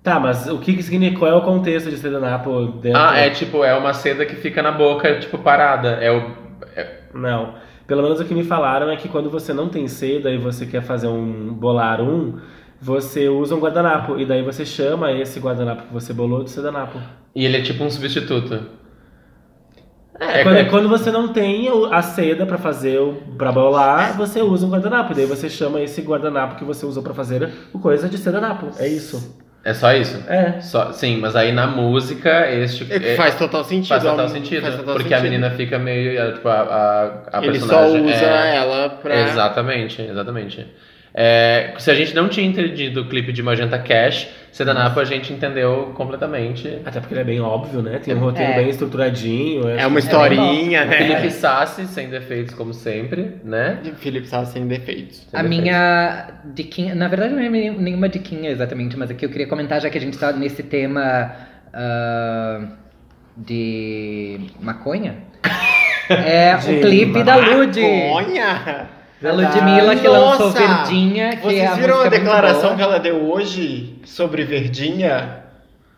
Tá, 0.05 0.19
mas 0.19 0.47
o 0.47 0.59
que, 0.59 0.75
que 0.75 0.83
significa? 0.83 1.17
Qual 1.17 1.31
é 1.31 1.33
o 1.33 1.41
contexto 1.41 1.89
de 1.89 1.97
Sedanapo 1.97 2.67
dentro? 2.79 3.01
Ah, 3.01 3.17
é 3.17 3.31
tipo, 3.31 3.63
é 3.63 3.75
uma 3.75 3.91
seda 3.91 4.23
que 4.23 4.35
fica 4.35 4.61
na 4.61 4.71
boca, 4.71 5.17
tipo, 5.17 5.35
parada. 5.39 5.93
É 5.93 6.11
o. 6.11 6.29
é- 6.75 6.99
Não. 7.11 7.55
Pelo 7.87 8.03
menos 8.03 8.19
o 8.19 8.25
que 8.25 8.35
me 8.35 8.43
falaram 8.43 8.87
é 8.91 8.97
que 8.97 9.09
quando 9.09 9.31
você 9.31 9.51
não 9.51 9.67
tem 9.67 9.87
seda 9.87 10.29
e 10.29 10.37
você 10.37 10.67
quer 10.67 10.83
fazer 10.83 11.07
um 11.07 11.51
bolar 11.55 12.01
um, 12.01 12.37
você 12.79 13.27
usa 13.27 13.55
um 13.55 13.59
guardanapo 13.59 14.19
e 14.19 14.27
daí 14.27 14.43
você 14.43 14.63
chama 14.63 15.11
esse 15.11 15.39
guardanapo 15.39 15.87
que 15.87 15.93
você 15.93 16.13
bolou 16.13 16.43
de 16.43 16.51
sedanapo. 16.51 16.99
E 17.33 17.43
ele 17.43 17.57
é 17.57 17.61
tipo 17.63 17.83
um 17.83 17.89
substituto. 17.89 18.59
É, 20.19 20.43
quando, 20.43 20.69
quando 20.69 20.89
você 20.89 21.09
não 21.11 21.29
tem 21.29 21.67
a 21.91 22.01
seda 22.03 22.45
pra 22.45 22.59
fazer 22.59 22.99
o 22.99 23.15
para 23.37 23.51
bolar, 23.51 24.15
você 24.15 24.39
usa 24.39 24.67
um 24.67 24.69
guardanapo 24.69 25.13
e 25.13 25.15
daí 25.15 25.25
você 25.25 25.49
chama 25.49 25.81
esse 25.81 25.99
guardanapo 26.03 26.55
que 26.57 26.63
você 26.63 26.85
usou 26.85 27.01
pra 27.01 27.13
fazer 27.15 27.51
o 27.73 27.79
coisa 27.79 28.07
de 28.07 28.19
sedanapo. 28.19 28.67
É 28.77 28.87
isso. 28.87 29.43
É 29.65 29.73
só 29.73 29.91
isso? 29.93 30.23
É. 30.29 30.61
Só, 30.61 30.91
sim, 30.91 31.17
mas 31.17 31.35
aí 31.35 31.51
na 31.51 31.65
música, 31.65 32.47
este. 32.51 32.85
É 32.93 33.15
faz 33.15 33.33
total 33.35 33.63
sentido. 33.63 33.87
faz 33.89 34.03
total 34.03 34.25
é 34.27 34.29
sentido. 34.29 34.61
faz 34.61 34.75
total 34.75 34.93
porque 34.95 35.11
a 35.13 35.17
sentido. 35.17 35.31
menina 35.31 35.51
fica 35.51 35.79
meio. 35.79 36.21
é, 36.21 36.31
Tipo, 36.33 36.47
a, 36.49 36.53
a, 37.31 37.39
a 37.39 37.43
Ele 37.43 37.59
só 37.59 37.67
personagem. 37.79 38.05
usa 38.05 38.25
é, 38.25 38.55
ela 38.57 38.89
pra. 38.89 39.19
Exatamente, 39.21 40.01
exatamente. 40.03 40.67
É, 41.17 41.73
se 41.77 41.89
a 41.89 41.95
gente 41.95 42.13
não 42.13 42.27
tinha 42.27 42.45
entendido 42.45 43.01
o 43.01 43.07
clipe 43.07 43.31
de 43.31 43.41
Magenta 43.41 43.79
Cash, 43.79 44.27
Sedanapo 44.51 44.99
a 44.99 45.05
gente 45.05 45.31
entendeu 45.31 45.93
completamente. 45.95 46.79
Até 46.85 46.99
porque 46.99 47.13
ele 47.13 47.21
é 47.21 47.23
bem 47.23 47.39
óbvio, 47.39 47.81
né? 47.81 47.99
Tem 48.03 48.13
um 48.13 48.19
roteiro 48.19 48.51
É. 48.51 48.55
bem 48.57 48.69
estruturadinho. 48.69 49.65
É 49.69 49.87
uma 49.87 49.99
historinha, 49.99 50.83
né? 50.83 50.97
Felipe 50.97 51.31
Sassi, 51.31 51.87
sem 51.87 52.09
defeitos, 52.09 52.53
como 52.53 52.73
sempre, 52.73 53.37
né? 53.45 53.79
Felipe 53.97 54.25
estava 54.25 54.45
sem 54.45 54.67
defeitos. 54.67 55.25
Sem 55.29 55.39
A 55.39 55.41
defeitos. 55.43 55.63
minha 55.63 56.27
diquinha, 56.53 56.93
na 56.95 57.07
verdade 57.07 57.33
não 57.33 57.41
é 57.43 57.49
nenhum- 57.49 57.79
nenhuma 57.79 58.09
diquinha 58.09 58.49
exatamente, 58.51 58.97
mas 58.97 59.09
aqui 59.09 59.25
eu 59.25 59.29
queria 59.29 59.47
comentar, 59.47 59.79
já 59.79 59.89
que 59.89 59.97
a 59.97 60.01
gente 60.01 60.17
tá 60.17 60.33
nesse 60.33 60.63
tema 60.63 61.31
ah, 61.73 62.61
de 63.37 64.39
maconha. 64.61 65.15
É 66.07 66.55
De 66.57 66.71
o 66.71 66.81
clipe 66.81 67.23
da 67.23 67.35
Lud. 67.35 67.81
Maconha! 67.81 68.87
Da 69.21 69.31
Ludmilla 69.31 69.95
que 69.95 70.07
lançou 70.07 70.47
Nossa! 70.47 70.59
Verdinha, 70.59 71.37
que 71.37 71.43
Vocês 71.43 71.59
é 71.61 71.67
a 71.67 71.73
viram 71.73 72.01
a 72.01 72.09
declaração 72.09 72.75
que 72.75 72.81
ela 72.81 72.99
deu 72.99 73.31
hoje 73.31 73.95
sobre 74.03 74.43
Verdinha? 74.43 75.43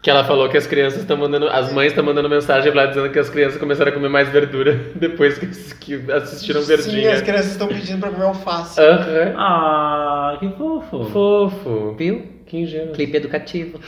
Que 0.01 0.11
ela 0.11 0.23
falou 0.23 0.47
que 0.47 0.55
as 0.55 0.67
crianças 0.67 1.01
estão 1.01 1.17
mandando. 1.17 1.49
As 1.49 1.73
mães 1.73 1.87
estão 1.87 2.03
mandando 2.03 2.29
mensagem 2.29 2.71
lá 2.71 2.85
dizendo 2.85 3.09
que 3.09 3.17
as 3.17 3.29
crianças 3.29 3.59
começaram 3.59 3.91
a 3.91 3.93
comer 3.93 4.09
mais 4.09 4.29
verdura 4.29 4.79
depois 4.95 5.37
que, 5.39 5.47
que 5.47 6.11
assistiram 6.11 6.61
Sim, 6.61 6.67
verdinha. 6.67 7.13
as 7.13 7.21
crianças 7.21 7.51
estão 7.51 7.67
pedindo 7.67 7.99
pra 7.99 8.11
comer 8.11 8.25
alface. 8.25 8.79
Aham. 8.79 9.33
Ah, 9.35 10.37
que 10.39 10.49
fofo. 10.51 11.05
Fofo. 11.05 11.95
Viu? 11.97 12.36
Que 12.47 12.57
ingênuo. 12.57 12.93
Clipe 12.93 13.17
educativo 13.17 13.79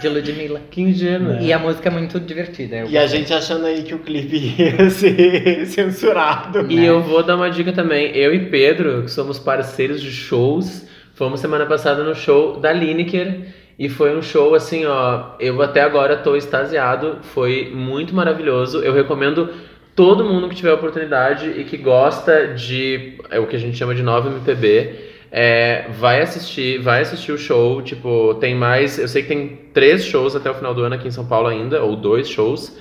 de 0.00 0.08
Ludmilla. 0.08 0.60
Que 0.70 0.82
ingênuo. 0.82 1.40
E 1.40 1.52
a 1.52 1.58
música 1.58 1.88
é 1.88 1.92
muito 1.92 2.18
divertida. 2.20 2.76
eu 2.76 2.90
E 2.90 2.98
a 2.98 3.06
gente 3.06 3.32
achando 3.32 3.64
aí 3.66 3.82
que 3.82 3.94
o 3.94 4.00
clipe 4.00 4.54
ia 4.58 4.90
ser 4.90 5.66
censurado. 5.66 6.70
E 6.70 6.84
eu 6.84 7.00
vou 7.00 7.22
dar 7.22 7.36
uma 7.36 7.48
dica 7.48 7.72
também. 7.72 8.14
Eu 8.16 8.34
e 8.34 8.46
Pedro, 8.46 9.04
que 9.04 9.10
somos 9.10 9.38
parceiros 9.38 10.02
de 10.02 10.10
shows, 10.10 10.86
fomos 11.14 11.40
semana 11.40 11.64
passada 11.64 12.02
no 12.02 12.14
show 12.14 12.58
da 12.58 12.72
Lineker. 12.72 13.40
E 13.78 13.88
foi 13.88 14.16
um 14.16 14.20
show 14.20 14.54
assim, 14.56 14.84
ó. 14.84 15.36
Eu 15.38 15.62
até 15.62 15.80
agora 15.80 16.16
tô 16.16 16.34
extasiado. 16.34 17.18
Foi 17.22 17.70
muito 17.72 18.12
maravilhoso. 18.12 18.82
Eu 18.82 18.92
recomendo 18.92 19.48
todo 19.94 20.24
mundo 20.24 20.48
que 20.48 20.56
tiver 20.56 20.72
oportunidade 20.72 21.48
e 21.56 21.64
que 21.64 21.76
gosta 21.76 22.48
de 22.54 23.18
é 23.30 23.38
o 23.38 23.46
que 23.46 23.54
a 23.54 23.58
gente 23.58 23.76
chama 23.76 23.94
de 23.94 24.02
nova 24.02 24.28
MPB. 24.28 25.08
É, 25.30 25.86
vai 25.98 26.20
assistir, 26.20 26.80
vai 26.80 27.02
assistir 27.02 27.32
o 27.32 27.38
show. 27.38 27.82
Tipo, 27.82 28.34
tem 28.34 28.54
mais. 28.54 28.98
Eu 28.98 29.08
sei 29.08 29.22
que 29.22 29.28
tem 29.28 29.48
três 29.72 30.04
shows 30.04 30.34
até 30.34 30.50
o 30.50 30.54
final 30.54 30.74
do 30.74 30.82
ano 30.82 30.94
aqui 30.94 31.08
em 31.08 31.12
São 31.12 31.26
Paulo 31.26 31.48
ainda, 31.48 31.82
ou 31.82 31.96
dois 31.96 32.28
shows. 32.28 32.76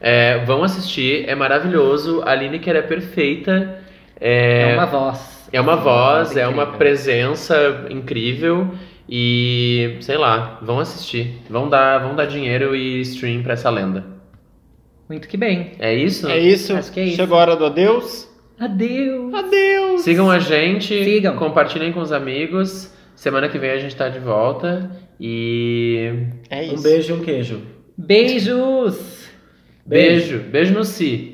É, 0.00 0.44
vão 0.44 0.62
assistir, 0.62 1.28
é 1.28 1.34
maravilhoso. 1.34 2.22
A 2.24 2.34
Lineker 2.34 2.76
é 2.76 2.82
perfeita. 2.82 3.78
É 4.20 4.74
uma 4.74 4.86
voz. 4.86 5.48
É 5.52 5.60
uma 5.60 5.76
voz, 5.76 6.36
é 6.36 6.46
uma 6.46 6.66
presença 6.66 7.86
incrível 7.90 8.72
e 9.08 9.96
sei 10.00 10.16
lá, 10.16 10.60
vão 10.62 10.78
assistir, 10.78 11.40
vão 11.50 11.68
dar, 11.68 11.98
vão 11.98 12.14
dar 12.14 12.26
dinheiro 12.26 12.76
e 12.76 13.00
stream 13.00 13.42
pra 13.42 13.54
essa 13.54 13.68
lenda. 13.68 14.04
Muito 15.08 15.26
que 15.26 15.36
bem. 15.36 15.72
É 15.80 15.92
isso? 15.92 16.28
É 16.28 16.38
isso? 16.38 16.76
Acho 16.76 16.92
que 16.92 17.00
é 17.00 17.04
isso. 17.04 17.16
Chegou 17.16 17.36
a 17.36 17.40
hora 17.40 17.56
do 17.56 17.66
adeus? 17.66 18.29
Adeus. 18.60 19.32
Adeus! 19.32 20.02
Sigam 20.02 20.30
a 20.30 20.38
gente, 20.38 21.02
Sigam. 21.02 21.34
compartilhem 21.36 21.92
com 21.92 22.00
os 22.00 22.12
amigos. 22.12 22.94
Semana 23.16 23.48
que 23.48 23.58
vem 23.58 23.70
a 23.70 23.78
gente 23.78 23.96
tá 23.96 24.08
de 24.08 24.18
volta 24.18 24.90
e 25.18 26.10
É 26.50 26.64
isso. 26.64 26.76
Um 26.76 26.82
beijo 26.82 27.12
e 27.14 27.16
um 27.16 27.20
queijo. 27.20 27.62
Beijos. 27.96 29.28
beijo, 29.84 30.38
beijo 30.50 30.74
no 30.74 30.84
si. 30.84 31.29